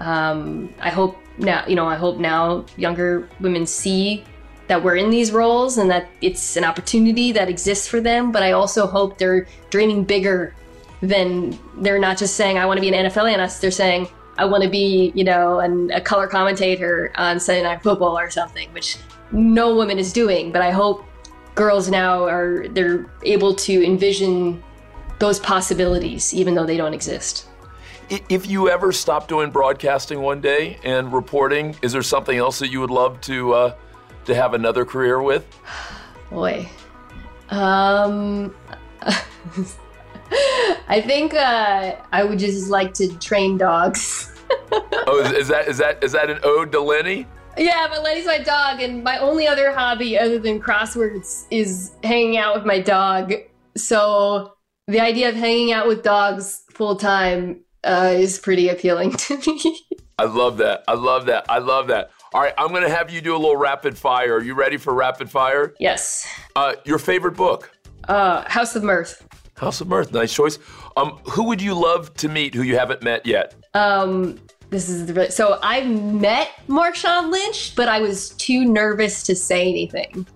Um, 0.00 0.72
I 0.80 0.90
hope 0.90 1.18
now, 1.38 1.64
you 1.66 1.74
know, 1.76 1.86
I 1.86 1.96
hope 1.96 2.18
now 2.18 2.64
younger 2.76 3.28
women 3.40 3.66
see 3.66 4.24
that 4.68 4.82
we're 4.82 4.96
in 4.96 5.10
these 5.10 5.32
roles 5.32 5.78
and 5.78 5.90
that 5.90 6.08
it's 6.20 6.56
an 6.56 6.64
opportunity 6.64 7.32
that 7.32 7.48
exists 7.48 7.86
for 7.86 8.00
them. 8.00 8.32
But 8.32 8.42
I 8.42 8.52
also 8.52 8.86
hope 8.86 9.18
they're 9.18 9.46
dreaming 9.70 10.04
bigger 10.04 10.54
than 11.00 11.58
they're 11.76 11.98
not 11.98 12.18
just 12.18 12.36
saying, 12.36 12.58
I 12.58 12.66
want 12.66 12.78
to 12.78 12.80
be 12.80 12.92
an 12.92 13.06
NFL 13.06 13.32
analyst. 13.32 13.60
They're 13.60 13.70
saying, 13.70 14.08
I 14.36 14.44
want 14.44 14.62
to 14.62 14.68
be, 14.68 15.12
you 15.14 15.24
know, 15.24 15.60
an, 15.60 15.90
a 15.90 16.00
color 16.00 16.26
commentator 16.26 17.12
on 17.16 17.40
Sunday 17.40 17.62
Night 17.62 17.82
Football 17.82 18.18
or 18.18 18.30
something, 18.30 18.72
which 18.72 18.96
no 19.32 19.74
woman 19.74 19.98
is 19.98 20.12
doing. 20.12 20.52
But 20.52 20.62
I 20.62 20.70
hope 20.70 21.04
girls 21.54 21.90
now 21.90 22.24
are 22.24 22.68
they're 22.68 23.06
able 23.24 23.54
to 23.54 23.84
envision 23.84 24.62
those 25.18 25.40
possibilities, 25.40 26.32
even 26.32 26.54
though 26.54 26.66
they 26.66 26.76
don't 26.76 26.94
exist. 26.94 27.46
If 28.28 28.48
you 28.48 28.70
ever 28.70 28.92
stop 28.92 29.28
doing 29.28 29.50
broadcasting 29.50 30.22
one 30.22 30.40
day 30.40 30.78
and 30.82 31.12
reporting, 31.12 31.76
is 31.82 31.92
there 31.92 32.02
something 32.02 32.38
else 32.38 32.58
that 32.60 32.68
you 32.68 32.80
would 32.80 32.90
love 32.90 33.20
to 33.22 33.52
uh, 33.52 33.74
to 34.24 34.34
have 34.34 34.54
another 34.54 34.84
career 34.84 35.20
with? 35.20 35.46
Boy, 36.30 36.68
um. 37.50 38.54
I 40.88 41.02
think 41.04 41.34
uh, 41.34 41.96
I 42.12 42.24
would 42.24 42.38
just 42.38 42.70
like 42.70 42.94
to 42.94 43.16
train 43.18 43.58
dogs. 43.58 44.32
oh, 44.72 45.22
is, 45.24 45.32
is, 45.32 45.48
that 45.48 45.68
is 45.68 45.78
that 45.78 46.02
is 46.02 46.12
that 46.12 46.30
an 46.30 46.38
ode 46.42 46.72
to 46.72 46.80
Lenny? 46.80 47.26
Yeah, 47.56 47.88
but 47.88 48.02
Lenny's 48.02 48.26
my 48.26 48.38
dog, 48.38 48.80
and 48.80 49.02
my 49.02 49.18
only 49.18 49.46
other 49.46 49.72
hobby 49.72 50.18
other 50.18 50.38
than 50.38 50.60
crosswords 50.60 51.46
is 51.50 51.92
hanging 52.04 52.36
out 52.36 52.54
with 52.54 52.64
my 52.64 52.80
dog. 52.80 53.32
So 53.76 54.54
the 54.86 55.00
idea 55.00 55.28
of 55.28 55.34
hanging 55.34 55.72
out 55.72 55.86
with 55.86 56.02
dogs 56.02 56.62
full 56.70 56.96
time 56.96 57.60
uh, 57.84 58.12
is 58.14 58.38
pretty 58.38 58.68
appealing 58.68 59.12
to 59.12 59.38
me. 59.46 59.80
I 60.18 60.24
love 60.24 60.56
that. 60.58 60.82
I 60.88 60.94
love 60.94 61.26
that. 61.26 61.46
I 61.48 61.58
love 61.58 61.88
that. 61.88 62.10
All 62.34 62.42
right, 62.42 62.52
I'm 62.58 62.68
going 62.68 62.82
to 62.82 62.90
have 62.90 63.10
you 63.10 63.20
do 63.20 63.34
a 63.34 63.38
little 63.38 63.56
rapid 63.56 63.96
fire. 63.96 64.34
Are 64.34 64.42
you 64.42 64.54
ready 64.54 64.76
for 64.76 64.92
rapid 64.92 65.30
fire? 65.30 65.74
Yes. 65.78 66.28
Uh, 66.56 66.74
your 66.84 66.98
favorite 66.98 67.36
book? 67.36 67.70
Uh, 68.08 68.48
House 68.48 68.74
of 68.74 68.82
Mirth. 68.82 69.27
House 69.58 69.80
of 69.80 69.88
Mirth, 69.88 70.12
nice 70.12 70.32
choice. 70.32 70.58
Um, 70.96 71.18
who 71.24 71.44
would 71.44 71.60
you 71.60 71.74
love 71.74 72.14
to 72.14 72.28
meet 72.28 72.54
who 72.54 72.62
you 72.62 72.78
haven't 72.78 73.02
met 73.02 73.26
yet? 73.26 73.54
Um, 73.74 74.38
this 74.70 74.88
is 74.88 75.06
the, 75.06 75.30
so 75.30 75.58
I 75.62 75.84
met 75.84 76.50
Marshawn 76.68 77.30
Lynch, 77.30 77.74
but 77.74 77.88
I 77.88 78.00
was 78.00 78.30
too 78.30 78.64
nervous 78.64 79.22
to 79.24 79.34
say 79.34 79.68
anything. 79.68 80.26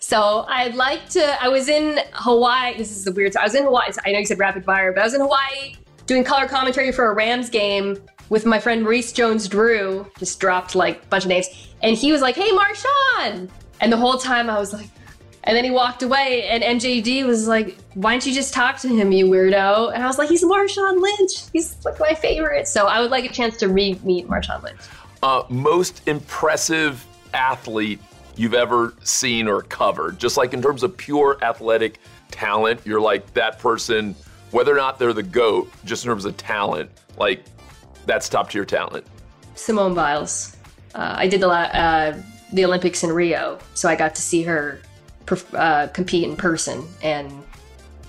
So 0.00 0.46
I'd 0.48 0.74
like 0.74 1.08
to. 1.10 1.42
I 1.42 1.48
was 1.48 1.68
in 1.68 2.00
Hawaii. 2.12 2.76
This 2.78 2.90
is 2.90 3.04
the 3.04 3.12
weird. 3.12 3.36
I 3.36 3.44
was 3.44 3.54
in 3.54 3.64
Hawaii. 3.64 3.90
I 4.06 4.12
know 4.12 4.20
you 4.20 4.26
said 4.26 4.38
rapid 4.38 4.64
fire, 4.64 4.92
but 4.92 5.00
I 5.00 5.04
was 5.04 5.14
in 5.14 5.20
Hawaii 5.20 5.74
doing 6.06 6.24
color 6.24 6.46
commentary 6.46 6.92
for 6.92 7.10
a 7.10 7.14
Rams 7.14 7.50
game 7.50 7.98
with 8.30 8.46
my 8.46 8.58
friend 8.58 8.82
Maurice 8.82 9.12
Jones-Drew. 9.12 10.10
Just 10.18 10.40
dropped 10.40 10.74
like 10.74 11.02
a 11.02 11.06
bunch 11.08 11.24
of 11.24 11.28
names, 11.28 11.48
and 11.82 11.96
he 11.96 12.12
was 12.12 12.22
like, 12.22 12.36
"Hey, 12.36 12.50
Marshawn," 12.50 13.50
and 13.80 13.92
the 13.92 13.96
whole 13.96 14.16
time 14.16 14.48
I 14.48 14.58
was 14.58 14.72
like, 14.72 14.88
and 15.44 15.56
then 15.56 15.64
he 15.64 15.70
walked 15.70 16.02
away, 16.02 16.48
and 16.48 16.62
MJD 16.62 17.24
was 17.24 17.48
like, 17.48 17.76
"Why 17.94 18.12
don't 18.12 18.26
you 18.26 18.34
just 18.34 18.52
talk 18.52 18.78
to 18.80 18.88
him, 18.88 19.12
you 19.12 19.26
weirdo?" 19.26 19.92
And 19.94 20.02
I 20.02 20.06
was 20.06 20.18
like, 20.18 20.28
"He's 20.28 20.44
Marshawn 20.44 21.00
Lynch. 21.00 21.44
He's 21.52 21.76
like 21.84 21.98
my 22.00 22.14
favorite." 22.14 22.68
So 22.68 22.86
I 22.86 23.00
would 23.00 23.10
like 23.10 23.24
a 23.24 23.32
chance 23.32 23.56
to 23.58 23.68
re-meet 23.68 24.28
Marshawn 24.28 24.62
Lynch. 24.62 24.80
Uh, 25.22 25.42
most 25.48 26.06
impressive 26.06 27.04
athlete 27.34 28.00
you've 28.36 28.54
ever 28.54 28.94
seen 29.02 29.48
or 29.48 29.62
covered, 29.62 30.18
just 30.18 30.36
like 30.36 30.54
in 30.54 30.62
terms 30.62 30.82
of 30.82 30.96
pure 30.96 31.38
athletic 31.42 31.98
talent, 32.30 32.80
you're 32.84 33.00
like 33.00 33.32
that 33.34 33.58
person, 33.58 34.14
whether 34.52 34.72
or 34.72 34.76
not 34.76 34.98
they're 34.98 35.12
the 35.12 35.22
goat, 35.22 35.70
just 35.84 36.04
in 36.04 36.10
terms 36.10 36.24
of 36.24 36.36
talent, 36.36 36.90
like 37.16 37.44
that's 38.06 38.28
top 38.28 38.50
tier 38.50 38.64
talent. 38.64 39.04
Simone 39.54 39.94
Biles. 39.94 40.56
Uh, 40.94 41.14
I 41.16 41.28
did 41.28 41.40
the 41.40 41.48
uh, 41.48 42.20
the 42.52 42.64
Olympics 42.64 43.02
in 43.02 43.10
Rio, 43.10 43.58
so 43.74 43.88
I 43.88 43.96
got 43.96 44.14
to 44.14 44.22
see 44.22 44.42
her 44.42 44.80
uh, 45.54 45.88
compete 45.88 46.24
in 46.24 46.36
person, 46.36 46.86
and 47.02 47.32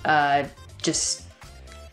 uh, 0.04 0.44
just 0.82 1.24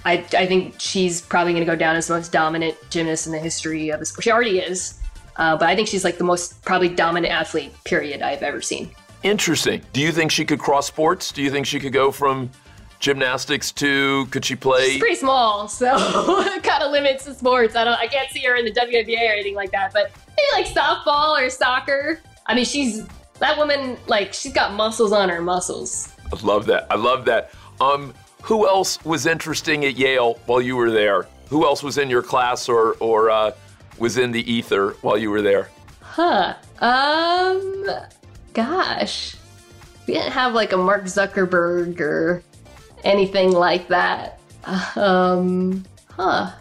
I 0.05 0.25
I 0.33 0.45
think 0.45 0.79
she's 0.79 1.21
probably 1.21 1.53
going 1.53 1.65
to 1.65 1.71
go 1.71 1.75
down 1.75 1.95
as 1.95 2.07
the 2.07 2.15
most 2.15 2.31
dominant 2.31 2.77
gymnast 2.89 3.25
in 3.25 3.33
the 3.33 3.39
history 3.39 3.89
of 3.89 3.99
the 3.99 4.05
sport. 4.05 4.23
She 4.23 4.31
already 4.31 4.59
is, 4.59 4.99
uh, 5.35 5.57
but 5.57 5.69
I 5.69 5.75
think 5.75 5.87
she's 5.87 6.03
like 6.03 6.17
the 6.17 6.23
most 6.23 6.63
probably 6.63 6.89
dominant 6.89 7.33
athlete 7.33 7.73
period 7.83 8.21
I've 8.21 8.43
ever 8.43 8.61
seen. 8.61 8.89
Interesting. 9.23 9.81
Do 9.93 10.01
you 10.01 10.11
think 10.11 10.31
she 10.31 10.45
could 10.45 10.59
cross 10.59 10.87
sports? 10.87 11.31
Do 11.31 11.41
you 11.41 11.51
think 11.51 11.65
she 11.65 11.79
could 11.79 11.93
go 11.93 12.11
from 12.11 12.49
gymnastics 12.99 13.71
to 13.73 14.25
could 14.27 14.45
she 14.45 14.55
play? 14.55 14.91
She's 14.91 14.99
pretty 14.99 15.15
small, 15.15 15.67
so 15.67 15.95
it 15.95 16.63
kind 16.63 16.83
of 16.83 16.91
limits 16.91 17.25
the 17.25 17.33
sports. 17.33 17.75
I 17.75 17.83
don't 17.83 17.99
I 17.99 18.07
can't 18.07 18.29
see 18.31 18.43
her 18.43 18.55
in 18.55 18.65
the 18.65 18.71
WNBA 18.71 19.29
or 19.29 19.33
anything 19.33 19.55
like 19.55 19.71
that, 19.71 19.91
but 19.93 20.11
maybe 20.29 20.63
like 20.63 20.73
softball 20.73 21.39
or 21.39 21.49
soccer. 21.49 22.19
I 22.45 22.55
mean, 22.55 22.65
she's 22.65 23.05
that 23.39 23.57
woman, 23.57 23.97
like, 24.07 24.33
she's 24.33 24.53
got 24.53 24.73
muscles 24.73 25.11
on 25.11 25.29
her 25.29 25.41
muscles. 25.41 26.13
I 26.31 26.45
love 26.45 26.65
that. 26.67 26.87
I 26.89 26.95
love 26.95 27.25
that. 27.25 27.51
Um, 27.79 28.13
who 28.41 28.67
else 28.67 29.03
was 29.05 29.25
interesting 29.25 29.85
at 29.85 29.95
Yale 29.95 30.39
while 30.45 30.61
you 30.61 30.75
were 30.75 30.91
there? 30.91 31.27
Who 31.49 31.65
else 31.65 31.83
was 31.83 31.97
in 31.97 32.09
your 32.09 32.21
class 32.21 32.67
or 32.67 32.93
or 32.99 33.29
uh, 33.29 33.51
was 33.97 34.17
in 34.17 34.31
the 34.31 34.51
ether 34.51 34.91
while 35.01 35.17
you 35.17 35.31
were 35.31 35.41
there? 35.41 35.69
Huh. 36.01 36.55
Um. 36.79 37.87
Gosh, 38.53 39.35
we 40.07 40.15
didn't 40.15 40.31
have 40.31 40.53
like 40.53 40.73
a 40.73 40.77
Mark 40.77 41.03
Zuckerberg 41.03 41.99
or 42.01 42.43
anything 43.03 43.51
like 43.51 43.87
that. 43.87 44.39
Um. 44.95 45.85
Huh. 46.09 46.51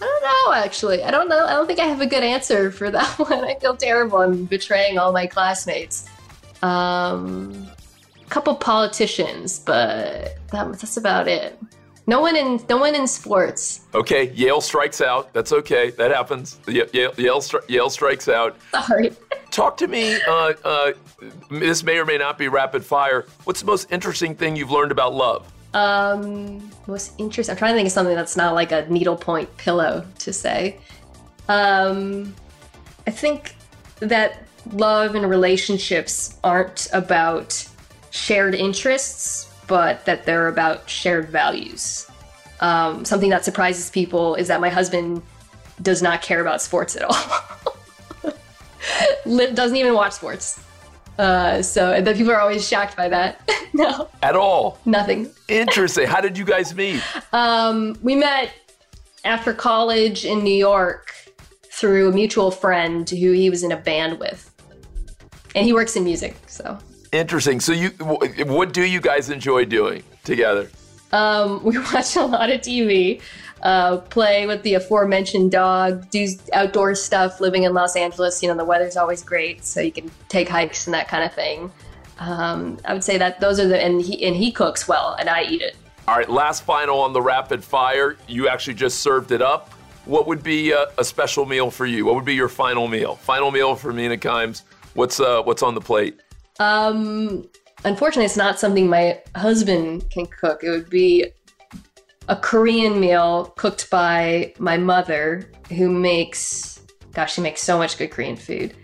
I 0.00 0.04
don't 0.04 0.22
know, 0.22 0.52
actually. 0.54 1.02
I 1.02 1.10
don't 1.10 1.28
know. 1.28 1.44
I 1.46 1.52
don't 1.52 1.66
think 1.66 1.80
I 1.80 1.84
have 1.84 2.00
a 2.00 2.06
good 2.06 2.22
answer 2.22 2.70
for 2.70 2.90
that 2.90 3.18
one. 3.18 3.44
I 3.44 3.54
feel 3.56 3.76
terrible. 3.76 4.18
I'm 4.18 4.44
betraying 4.44 4.98
all 4.98 5.12
my 5.12 5.26
classmates. 5.26 6.08
Um, 6.62 7.68
a 8.24 8.28
couple 8.30 8.54
politicians, 8.56 9.58
but 9.60 10.36
that, 10.52 10.72
that's 10.72 10.96
about 10.96 11.28
it. 11.28 11.58
No 12.06 12.22
one 12.22 12.36
in 12.36 12.58
no 12.70 12.78
one 12.78 12.94
in 12.94 13.06
sports. 13.06 13.82
Okay, 13.94 14.30
Yale 14.32 14.62
strikes 14.62 15.02
out. 15.02 15.30
That's 15.34 15.52
okay. 15.52 15.90
That 15.90 16.10
happens. 16.10 16.58
Yale, 16.66 16.86
Yale, 16.94 17.12
Yale, 17.18 17.40
stri- 17.40 17.68
Yale 17.68 17.90
strikes 17.90 18.28
out. 18.28 18.56
Sorry. 18.70 19.12
Talk 19.50 19.76
to 19.76 19.86
me. 19.88 20.18
Uh, 20.26 20.54
uh, 20.64 20.92
this 21.50 21.82
may 21.82 21.98
or 21.98 22.06
may 22.06 22.16
not 22.16 22.38
be 22.38 22.48
rapid 22.48 22.82
fire. 22.82 23.26
What's 23.44 23.60
the 23.60 23.66
most 23.66 23.92
interesting 23.92 24.34
thing 24.34 24.56
you've 24.56 24.70
learned 24.70 24.90
about 24.90 25.12
love? 25.14 25.52
Um, 25.74 26.70
most 26.86 27.12
interesting. 27.18 27.52
I'm 27.52 27.58
trying 27.58 27.72
to 27.72 27.76
think 27.76 27.86
of 27.86 27.92
something 27.92 28.16
that's 28.16 28.36
not 28.36 28.54
like 28.54 28.72
a 28.72 28.86
needlepoint 28.88 29.54
pillow 29.56 30.06
to 30.20 30.32
say. 30.32 30.78
Um, 31.48 32.34
I 33.06 33.10
think 33.10 33.54
that 34.00 34.44
love 34.72 35.14
and 35.14 35.28
relationships 35.28 36.38
aren't 36.42 36.88
about 36.92 37.66
shared 38.10 38.54
interests, 38.54 39.52
but 39.66 40.04
that 40.06 40.24
they're 40.24 40.48
about 40.48 40.88
shared 40.88 41.28
values. 41.28 42.10
Um, 42.60 43.04
something 43.04 43.30
that 43.30 43.44
surprises 43.44 43.90
people 43.90 44.34
is 44.34 44.48
that 44.48 44.60
my 44.60 44.68
husband 44.68 45.22
does 45.82 46.02
not 46.02 46.22
care 46.22 46.40
about 46.40 46.60
sports 46.60 46.96
at 46.96 47.02
all. 47.04 48.32
doesn't 49.54 49.76
even 49.76 49.94
watch 49.94 50.12
sports. 50.12 50.60
Uh, 51.18 51.60
so 51.62 52.00
the 52.00 52.14
people 52.14 52.32
are 52.32 52.40
always 52.40 52.66
shocked 52.66 52.96
by 52.96 53.08
that. 53.08 53.40
no. 53.72 54.08
At 54.22 54.36
all? 54.36 54.78
Nothing. 54.84 55.30
Interesting. 55.48 56.06
How 56.06 56.20
did 56.20 56.38
you 56.38 56.44
guys 56.44 56.74
meet? 56.74 57.02
Um, 57.32 57.96
we 58.02 58.14
met 58.14 58.52
after 59.24 59.52
college 59.52 60.24
in 60.24 60.44
New 60.44 60.54
York 60.54 61.12
through 61.64 62.08
a 62.08 62.12
mutual 62.12 62.50
friend 62.50 63.08
who 63.08 63.32
he 63.32 63.50
was 63.50 63.62
in 63.62 63.72
a 63.72 63.76
band 63.76 64.18
with. 64.18 64.50
And 65.54 65.64
he 65.66 65.72
works 65.72 65.96
in 65.96 66.04
music, 66.04 66.36
so. 66.46 66.78
Interesting. 67.10 67.58
So 67.60 67.72
you 67.72 67.88
what 67.90 68.72
do 68.72 68.82
you 68.82 69.00
guys 69.00 69.30
enjoy 69.30 69.64
doing 69.64 70.02
together? 70.24 70.70
Um, 71.10 71.62
we 71.64 71.78
watch 71.78 72.16
a 72.16 72.24
lot 72.24 72.50
of 72.50 72.60
TV 72.60 73.20
uh, 73.62 73.98
play 73.98 74.46
with 74.46 74.62
the 74.62 74.74
aforementioned 74.74 75.50
dog, 75.50 76.08
do 76.10 76.28
outdoor 76.52 76.94
stuff. 76.94 77.40
Living 77.40 77.64
in 77.64 77.74
Los 77.74 77.96
Angeles, 77.96 78.42
you 78.42 78.48
know, 78.48 78.56
the 78.56 78.64
weather's 78.64 78.96
always 78.96 79.22
great, 79.22 79.64
so 79.64 79.80
you 79.80 79.92
can 79.92 80.10
take 80.28 80.48
hikes 80.48 80.86
and 80.86 80.94
that 80.94 81.08
kind 81.08 81.24
of 81.24 81.32
thing. 81.32 81.70
Um, 82.18 82.78
I 82.84 82.92
would 82.92 83.04
say 83.04 83.18
that 83.18 83.40
those 83.40 83.60
are 83.60 83.68
the 83.68 83.80
and 83.82 84.00
he 84.00 84.24
and 84.24 84.34
he 84.36 84.50
cooks 84.50 84.88
well, 84.88 85.16
and 85.18 85.28
I 85.28 85.44
eat 85.44 85.62
it. 85.62 85.76
All 86.06 86.16
right, 86.16 86.28
last 86.28 86.64
final 86.64 87.00
on 87.00 87.12
the 87.12 87.22
rapid 87.22 87.62
fire. 87.62 88.16
You 88.26 88.48
actually 88.48 88.74
just 88.74 89.00
served 89.00 89.30
it 89.30 89.42
up. 89.42 89.72
What 90.04 90.26
would 90.26 90.42
be 90.42 90.70
a, 90.70 90.86
a 90.96 91.04
special 91.04 91.44
meal 91.44 91.70
for 91.70 91.84
you? 91.84 92.06
What 92.06 92.14
would 92.14 92.24
be 92.24 92.34
your 92.34 92.48
final 92.48 92.88
meal? 92.88 93.16
Final 93.16 93.50
meal 93.50 93.76
for 93.76 93.92
Mina 93.92 94.16
Kimes. 94.16 94.62
What's 94.94 95.20
uh, 95.20 95.42
what's 95.42 95.62
on 95.62 95.74
the 95.74 95.80
plate? 95.80 96.18
Um, 96.60 97.48
unfortunately, 97.84 98.24
it's 98.24 98.36
not 98.36 98.58
something 98.58 98.88
my 98.88 99.20
husband 99.36 100.08
can 100.10 100.26
cook. 100.26 100.64
It 100.64 100.70
would 100.70 100.90
be 100.90 101.26
a 102.28 102.36
Korean 102.36 103.00
meal 103.00 103.52
cooked 103.56 103.90
by 103.90 104.52
my 104.58 104.76
mother, 104.76 105.50
who 105.70 105.90
makes, 105.90 106.80
gosh, 107.12 107.34
she 107.34 107.40
makes 107.40 107.62
so 107.62 107.78
much 107.78 107.98
good 107.98 108.10
Korean 108.10 108.36
food. 108.36 108.74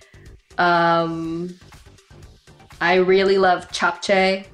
Um, 0.59 1.55
I 2.81 2.97
really 2.97 3.39
love 3.39 3.69
japchae, 3.69 4.47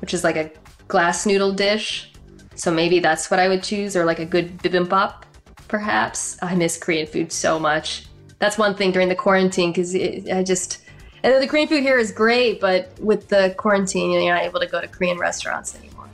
which 0.00 0.14
is 0.14 0.24
like 0.24 0.36
a 0.36 0.50
glass 0.88 1.26
noodle 1.26 1.52
dish. 1.52 2.12
So 2.54 2.70
maybe 2.70 3.00
that's 3.00 3.30
what 3.30 3.40
I 3.40 3.48
would 3.48 3.62
choose, 3.62 3.96
or 3.96 4.04
like 4.04 4.20
a 4.20 4.24
good 4.24 4.58
bibimbap, 4.58 5.24
perhaps. 5.66 6.38
I 6.42 6.54
miss 6.54 6.78
Korean 6.78 7.06
food 7.06 7.32
so 7.32 7.58
much. 7.58 8.06
That's 8.38 8.58
one 8.58 8.74
thing 8.74 8.92
during 8.92 9.08
the 9.08 9.16
quarantine 9.16 9.72
because 9.72 9.94
I 9.94 10.42
just. 10.42 10.82
And 11.22 11.42
the 11.42 11.48
Korean 11.48 11.66
food 11.66 11.82
here 11.82 11.98
is 11.98 12.12
great, 12.12 12.60
but 12.60 12.92
with 13.00 13.28
the 13.28 13.54
quarantine, 13.56 14.10
you're 14.10 14.34
not 14.34 14.42
able 14.42 14.60
to 14.60 14.66
go 14.66 14.80
to 14.80 14.86
Korean 14.86 15.18
restaurants 15.18 15.74
anymore. 15.74 16.08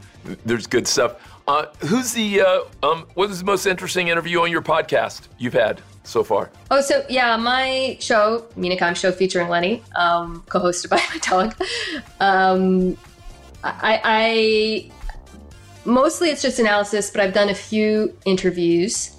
There's 0.47 0.68
good 0.68 0.87
stuff. 0.87 1.16
Uh, 1.51 1.66
who's 1.80 2.12
the 2.12 2.40
uh, 2.40 2.61
um, 2.84 3.09
what 3.14 3.28
was 3.28 3.40
the 3.40 3.44
most 3.44 3.66
interesting 3.66 4.07
interview 4.07 4.40
on 4.40 4.53
your 4.53 4.62
podcast 4.62 5.22
you've 5.36 5.53
had 5.53 5.82
so 6.05 6.22
far? 6.22 6.48
Oh, 6.70 6.80
so 6.80 7.05
yeah, 7.09 7.36
my 7.36 7.96
show, 7.98 8.46
Kimes 8.57 8.98
Show, 8.98 9.11
featuring 9.11 9.48
Lenny, 9.48 9.82
um, 9.96 10.44
co-hosted 10.48 10.90
by 10.90 11.03
my 11.12 11.18
dog. 11.18 11.57
Um, 12.20 12.96
I, 13.64 14.01
I 14.05 14.90
mostly 15.84 16.30
it's 16.30 16.40
just 16.40 16.61
analysis, 16.61 17.11
but 17.11 17.20
I've 17.20 17.34
done 17.34 17.48
a 17.48 17.55
few 17.55 18.16
interviews. 18.24 19.16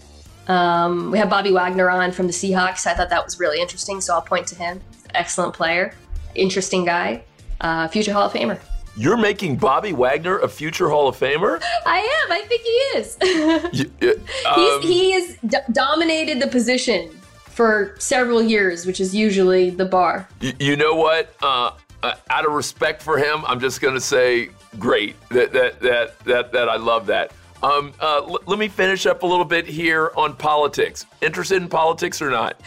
Um, 0.47 1.11
we 1.11 1.17
have 1.17 1.29
Bobby 1.29 1.51
Wagner 1.51 1.89
on 1.89 2.13
from 2.13 2.27
the 2.27 2.33
Seahawks. 2.33 2.87
I 2.87 2.93
thought 2.93 3.09
that 3.09 3.25
was 3.25 3.41
really 3.41 3.59
interesting, 3.59 3.99
so 3.99 4.13
I'll 4.13 4.21
point 4.21 4.47
to 4.47 4.55
him. 4.55 4.79
Excellent 5.13 5.53
player, 5.53 5.93
interesting 6.33 6.85
guy, 6.85 7.25
uh, 7.59 7.89
future 7.89 8.13
Hall 8.13 8.27
of 8.27 8.31
Famer. 8.31 8.57
You're 8.97 9.17
making 9.17 9.55
Bobby 9.55 9.93
Wagner 9.93 10.39
a 10.39 10.49
future 10.49 10.89
Hall 10.89 11.07
of 11.07 11.17
Famer? 11.17 11.61
I 11.85 11.99
am. 11.99 12.31
I 12.31 12.41
think 12.41 12.61
he 12.61 12.69
is. 12.69 13.91
you, 14.01 14.19
um, 14.49 14.81
he 14.81 15.11
has 15.11 15.37
d- 15.47 15.57
dominated 15.71 16.41
the 16.41 16.47
position 16.47 17.09
for 17.45 17.95
several 17.99 18.41
years, 18.41 18.85
which 18.85 18.99
is 18.99 19.15
usually 19.15 19.69
the 19.69 19.85
bar. 19.85 20.27
You, 20.41 20.53
you 20.59 20.75
know 20.75 20.95
what? 20.95 21.33
Uh, 21.41 21.71
uh, 22.03 22.15
out 22.29 22.45
of 22.45 22.51
respect 22.51 23.01
for 23.01 23.17
him, 23.17 23.43
I'm 23.45 23.59
just 23.59 23.79
going 23.79 23.93
to 23.93 24.01
say 24.01 24.49
great. 24.77 25.15
That 25.29 25.53
that 25.53 25.79
that 25.81 26.19
that 26.21 26.51
that 26.51 26.67
I 26.69 26.75
love 26.75 27.05
that. 27.07 27.31
Um, 27.63 27.93
uh, 28.01 28.23
l- 28.27 28.39
let 28.47 28.57
me 28.57 28.67
finish 28.67 29.05
up 29.05 29.21
a 29.21 29.25
little 29.25 29.45
bit 29.45 29.67
here 29.67 30.11
on 30.17 30.35
politics. 30.35 31.05
Interested 31.21 31.61
in 31.61 31.69
politics 31.69 32.19
or 32.21 32.31
not? 32.31 32.59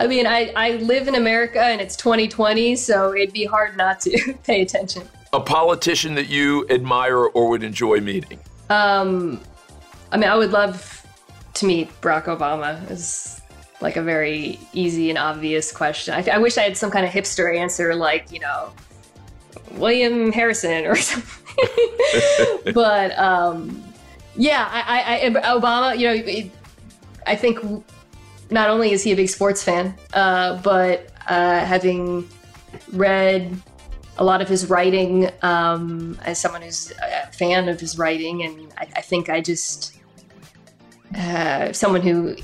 I 0.00 0.08
mean, 0.08 0.26
I, 0.26 0.52
I 0.56 0.72
live 0.78 1.06
in 1.06 1.14
America 1.14 1.62
and 1.62 1.80
it's 1.80 1.94
2020, 1.94 2.74
so 2.74 3.14
it'd 3.14 3.32
be 3.32 3.44
hard 3.44 3.76
not 3.76 4.00
to 4.00 4.34
pay 4.44 4.62
attention 4.62 5.08
a 5.32 5.40
politician 5.40 6.14
that 6.14 6.28
you 6.28 6.66
admire 6.70 7.26
or 7.26 7.48
would 7.50 7.62
enjoy 7.62 8.00
meeting? 8.00 8.38
Um, 8.68 9.40
I 10.12 10.16
mean, 10.16 10.28
I 10.28 10.36
would 10.36 10.52
love 10.52 11.06
to 11.54 11.66
meet 11.66 11.88
Barack 12.00 12.24
Obama. 12.24 12.90
Is 12.90 13.40
like 13.80 13.96
a 13.96 14.02
very 14.02 14.58
easy 14.72 15.08
and 15.08 15.18
obvious 15.18 15.72
question. 15.72 16.14
I, 16.14 16.24
I, 16.34 16.38
wish 16.38 16.58
I 16.58 16.62
had 16.62 16.76
some 16.76 16.90
kind 16.90 17.06
of 17.06 17.12
hipster 17.12 17.56
answer, 17.56 17.94
like 17.94 18.30
you 18.30 18.40
know, 18.40 18.72
William 19.72 20.32
Harrison 20.32 20.86
or 20.86 20.96
something. 20.96 22.72
but 22.74 23.16
um, 23.18 23.82
yeah, 24.36 24.68
I, 24.70 25.26
I, 25.26 25.30
Obama. 25.58 25.98
You 25.98 26.08
know, 26.08 26.50
I 27.26 27.36
think 27.36 27.58
not 28.50 28.68
only 28.68 28.92
is 28.92 29.02
he 29.02 29.12
a 29.12 29.16
big 29.16 29.28
sports 29.28 29.62
fan, 29.62 29.94
uh, 30.12 30.60
but 30.62 31.10
uh, 31.28 31.64
having 31.64 32.28
read 32.92 33.56
a 34.18 34.24
lot 34.24 34.42
of 34.42 34.48
his 34.48 34.68
writing 34.68 35.30
um, 35.42 36.18
as 36.24 36.38
someone 36.38 36.62
who's 36.62 36.92
a 37.02 37.30
fan 37.32 37.68
of 37.68 37.80
his 37.80 37.98
writing, 37.98 38.42
and 38.42 38.72
I, 38.76 38.88
I 38.96 39.00
think 39.00 39.28
I 39.28 39.40
just 39.40 39.98
uh, 41.16 41.72
someone 41.72 42.02
who 42.02 42.36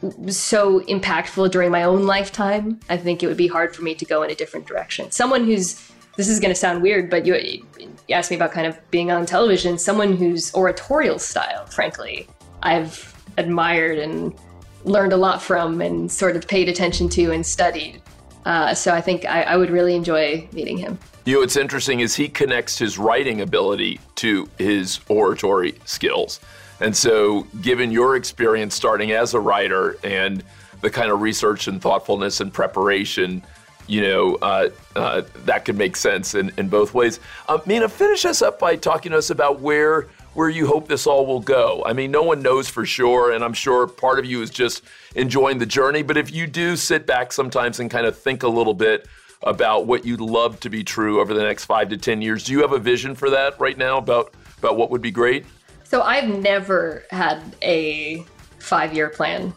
was 0.00 0.38
so 0.38 0.80
impactful 0.80 1.50
during 1.50 1.70
my 1.70 1.82
own 1.82 2.06
lifetime. 2.06 2.78
I 2.88 2.96
think 2.96 3.22
it 3.22 3.26
would 3.26 3.36
be 3.36 3.48
hard 3.48 3.74
for 3.74 3.82
me 3.82 3.94
to 3.96 4.04
go 4.04 4.22
in 4.22 4.30
a 4.30 4.34
different 4.34 4.66
direction. 4.66 5.10
Someone 5.10 5.44
who's 5.44 5.90
this 6.16 6.28
is 6.28 6.40
going 6.40 6.50
to 6.50 6.54
sound 6.58 6.82
weird, 6.82 7.10
but 7.10 7.26
you, 7.26 7.36
you 7.36 7.94
asked 8.10 8.30
me 8.30 8.36
about 8.36 8.50
kind 8.50 8.66
of 8.66 8.76
being 8.90 9.12
on 9.12 9.24
television. 9.24 9.78
Someone 9.78 10.16
whose 10.16 10.52
oratorial 10.52 11.16
style, 11.20 11.64
frankly, 11.66 12.26
I've 12.62 13.14
admired 13.36 13.98
and 13.98 14.34
learned 14.82 15.12
a 15.12 15.16
lot 15.16 15.40
from, 15.40 15.80
and 15.80 16.10
sort 16.10 16.34
of 16.34 16.48
paid 16.48 16.68
attention 16.68 17.08
to 17.10 17.30
and 17.30 17.46
studied. 17.46 18.02
Uh, 18.44 18.74
so 18.74 18.94
I 18.94 19.00
think 19.00 19.24
I, 19.24 19.42
I, 19.42 19.56
would 19.56 19.70
really 19.70 19.94
enjoy 19.94 20.48
meeting 20.52 20.78
him. 20.78 20.98
You 21.24 21.34
know, 21.34 21.40
what's 21.40 21.56
interesting 21.56 22.00
is 22.00 22.14
he 22.14 22.28
connects 22.28 22.78
his 22.78 22.96
writing 22.98 23.40
ability 23.40 24.00
to 24.16 24.48
his 24.58 25.00
oratory 25.08 25.74
skills. 25.84 26.40
And 26.80 26.96
so, 26.96 27.42
given 27.60 27.90
your 27.90 28.16
experience 28.16 28.74
starting 28.74 29.12
as 29.12 29.34
a 29.34 29.40
writer 29.40 29.98
and 30.04 30.44
the 30.80 30.90
kind 30.90 31.10
of 31.10 31.20
research 31.20 31.66
and 31.66 31.82
thoughtfulness 31.82 32.40
and 32.40 32.52
preparation, 32.52 33.42
you 33.88 34.02
know, 34.02 34.36
uh, 34.36 34.68
uh, 34.94 35.22
that 35.44 35.64
could 35.64 35.76
make 35.76 35.96
sense 35.96 36.34
in, 36.34 36.52
in 36.56 36.68
both 36.68 36.94
ways. 36.94 37.18
Uh, 37.48 37.58
Mina, 37.66 37.88
finish 37.88 38.24
us 38.24 38.42
up 38.42 38.58
by 38.58 38.76
talking 38.76 39.12
to 39.12 39.18
us 39.18 39.30
about 39.30 39.60
where 39.60 40.06
where 40.38 40.48
you 40.48 40.68
hope 40.68 40.86
this 40.86 41.04
all 41.04 41.26
will 41.26 41.40
go. 41.40 41.82
I 41.84 41.92
mean, 41.92 42.12
no 42.12 42.22
one 42.22 42.42
knows 42.42 42.68
for 42.68 42.86
sure, 42.86 43.32
and 43.32 43.42
I'm 43.42 43.52
sure 43.52 43.88
part 43.88 44.20
of 44.20 44.24
you 44.24 44.40
is 44.40 44.50
just 44.50 44.84
enjoying 45.16 45.58
the 45.58 45.66
journey. 45.66 46.02
But 46.02 46.16
if 46.16 46.32
you 46.32 46.46
do 46.46 46.76
sit 46.76 47.08
back 47.08 47.32
sometimes 47.32 47.80
and 47.80 47.90
kind 47.90 48.06
of 48.06 48.16
think 48.16 48.44
a 48.44 48.48
little 48.48 48.72
bit 48.72 49.08
about 49.42 49.86
what 49.88 50.04
you'd 50.04 50.20
love 50.20 50.60
to 50.60 50.70
be 50.70 50.84
true 50.84 51.20
over 51.20 51.34
the 51.34 51.42
next 51.42 51.64
five 51.64 51.88
to 51.88 51.96
10 51.96 52.22
years, 52.22 52.44
do 52.44 52.52
you 52.52 52.60
have 52.60 52.70
a 52.70 52.78
vision 52.78 53.16
for 53.16 53.30
that 53.30 53.58
right 53.58 53.76
now 53.76 53.98
about, 53.98 54.32
about 54.58 54.76
what 54.76 54.92
would 54.92 55.02
be 55.02 55.10
great? 55.10 55.44
So 55.82 56.02
I've 56.02 56.28
never 56.28 57.02
had 57.10 57.42
a 57.60 58.24
five 58.60 58.94
year 58.94 59.08
plan. 59.08 59.52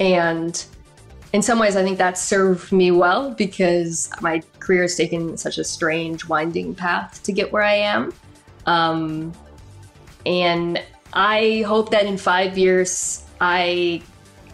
And 0.00 0.66
in 1.34 1.40
some 1.40 1.60
ways, 1.60 1.76
I 1.76 1.84
think 1.84 1.98
that 1.98 2.18
served 2.18 2.72
me 2.72 2.90
well 2.90 3.30
because 3.30 4.10
my 4.20 4.42
career 4.58 4.82
has 4.82 4.96
taken 4.96 5.36
such 5.36 5.58
a 5.58 5.62
strange, 5.62 6.28
winding 6.28 6.74
path 6.74 7.22
to 7.22 7.30
get 7.30 7.52
where 7.52 7.62
I 7.62 7.74
am. 7.74 8.12
Um, 8.66 9.32
and 10.26 10.82
I 11.12 11.64
hope 11.66 11.90
that 11.90 12.04
in 12.04 12.18
five 12.18 12.58
years, 12.58 13.24
I 13.40 14.02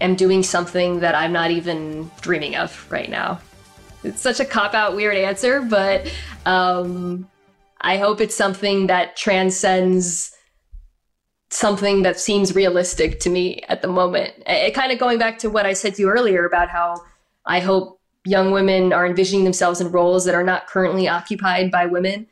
am 0.00 0.14
doing 0.14 0.42
something 0.42 1.00
that 1.00 1.14
I'm 1.14 1.32
not 1.32 1.50
even 1.50 2.10
dreaming 2.20 2.56
of 2.56 2.86
right 2.90 3.08
now. 3.08 3.40
It's 4.04 4.20
such 4.20 4.38
a 4.38 4.44
cop 4.44 4.74
out, 4.74 4.94
weird 4.94 5.16
answer, 5.16 5.62
but 5.62 6.12
um, 6.44 7.28
I 7.80 7.96
hope 7.96 8.20
it's 8.20 8.36
something 8.36 8.88
that 8.88 9.16
transcends 9.16 10.32
something 11.50 12.02
that 12.02 12.18
seems 12.18 12.54
realistic 12.54 13.20
to 13.20 13.30
me 13.30 13.62
at 13.68 13.82
the 13.82 13.88
moment. 13.88 14.34
It, 14.46 14.74
kind 14.74 14.92
of 14.92 14.98
going 14.98 15.18
back 15.18 15.38
to 15.38 15.50
what 15.50 15.66
I 15.66 15.72
said 15.72 15.94
to 15.94 16.02
you 16.02 16.08
earlier 16.08 16.46
about 16.46 16.68
how 16.68 16.96
I 17.44 17.60
hope 17.60 18.00
young 18.24 18.52
women 18.52 18.92
are 18.92 19.06
envisioning 19.06 19.44
themselves 19.44 19.80
in 19.80 19.90
roles 19.90 20.24
that 20.24 20.34
are 20.34 20.44
not 20.44 20.66
currently 20.66 21.08
occupied 21.08 21.70
by 21.70 21.86
women. 21.86 22.26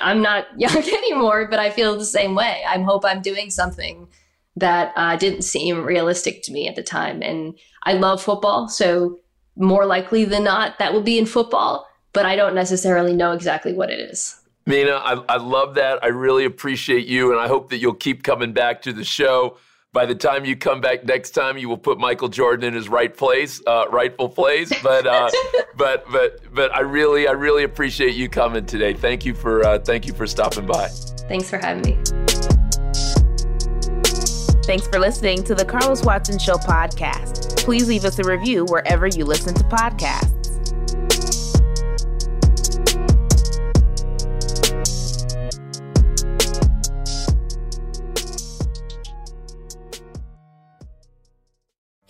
I, 0.00 0.10
am 0.10 0.22
not 0.22 0.46
young 0.56 0.76
anymore, 0.76 1.48
but 1.48 1.58
I 1.58 1.70
feel 1.70 1.98
the 1.98 2.04
same 2.04 2.34
way. 2.34 2.62
I 2.66 2.80
hope 2.80 3.04
I'm 3.04 3.22
doing 3.22 3.50
something 3.50 4.08
that 4.56 4.92
uh, 4.96 5.16
didn't 5.16 5.42
seem 5.42 5.84
realistic 5.84 6.42
to 6.44 6.52
me 6.52 6.68
at 6.68 6.74
the 6.74 6.82
time. 6.82 7.22
And 7.22 7.56
I 7.84 7.92
love 7.92 8.22
football, 8.22 8.68
so 8.68 9.18
more 9.56 9.86
likely 9.86 10.24
than 10.24 10.44
not, 10.44 10.78
that 10.78 10.92
will 10.92 11.02
be 11.02 11.18
in 11.18 11.26
football, 11.26 11.86
but 12.12 12.26
I 12.26 12.36
don't 12.36 12.54
necessarily 12.54 13.14
know 13.14 13.32
exactly 13.32 13.72
what 13.72 13.90
it 13.90 14.00
is. 14.00 14.40
Mina, 14.66 14.92
I, 14.92 15.14
I 15.28 15.36
love 15.38 15.74
that. 15.76 16.02
I 16.04 16.08
really 16.08 16.44
appreciate 16.44 17.06
you, 17.06 17.32
and 17.32 17.40
I 17.40 17.48
hope 17.48 17.70
that 17.70 17.78
you'll 17.78 17.94
keep 17.94 18.22
coming 18.22 18.52
back 18.52 18.82
to 18.82 18.92
the 18.92 19.04
show. 19.04 19.56
By 19.94 20.04
the 20.04 20.14
time 20.14 20.44
you 20.44 20.54
come 20.54 20.82
back 20.82 21.04
next 21.04 21.30
time, 21.30 21.56
you 21.56 21.66
will 21.66 21.78
put 21.78 21.98
Michael 21.98 22.28
Jordan 22.28 22.68
in 22.68 22.74
his 22.74 22.90
right 22.90 23.14
place, 23.14 23.62
uh, 23.66 23.86
rightful 23.90 24.28
place. 24.28 24.70
But 24.82 25.06
uh, 25.06 25.30
but 25.76 26.04
but 26.12 26.40
but 26.52 26.74
I 26.74 26.80
really 26.80 27.26
I 27.26 27.32
really 27.32 27.64
appreciate 27.64 28.14
you 28.14 28.28
coming 28.28 28.66
today. 28.66 28.92
Thank 28.92 29.24
you 29.24 29.32
for 29.32 29.64
uh, 29.64 29.78
thank 29.78 30.06
you 30.06 30.12
for 30.12 30.26
stopping 30.26 30.66
by. 30.66 30.88
Thanks 31.28 31.48
for 31.48 31.56
having 31.56 31.82
me. 31.82 31.98
Thanks 34.64 34.86
for 34.86 34.98
listening 34.98 35.42
to 35.44 35.54
the 35.54 35.64
Carlos 35.66 36.04
Watson 36.04 36.38
Show 36.38 36.56
podcast. 36.56 37.56
Please 37.64 37.88
leave 37.88 38.04
us 38.04 38.18
a 38.18 38.24
review 38.24 38.66
wherever 38.66 39.06
you 39.06 39.24
listen 39.24 39.54
to 39.54 39.64
podcasts. 39.64 40.47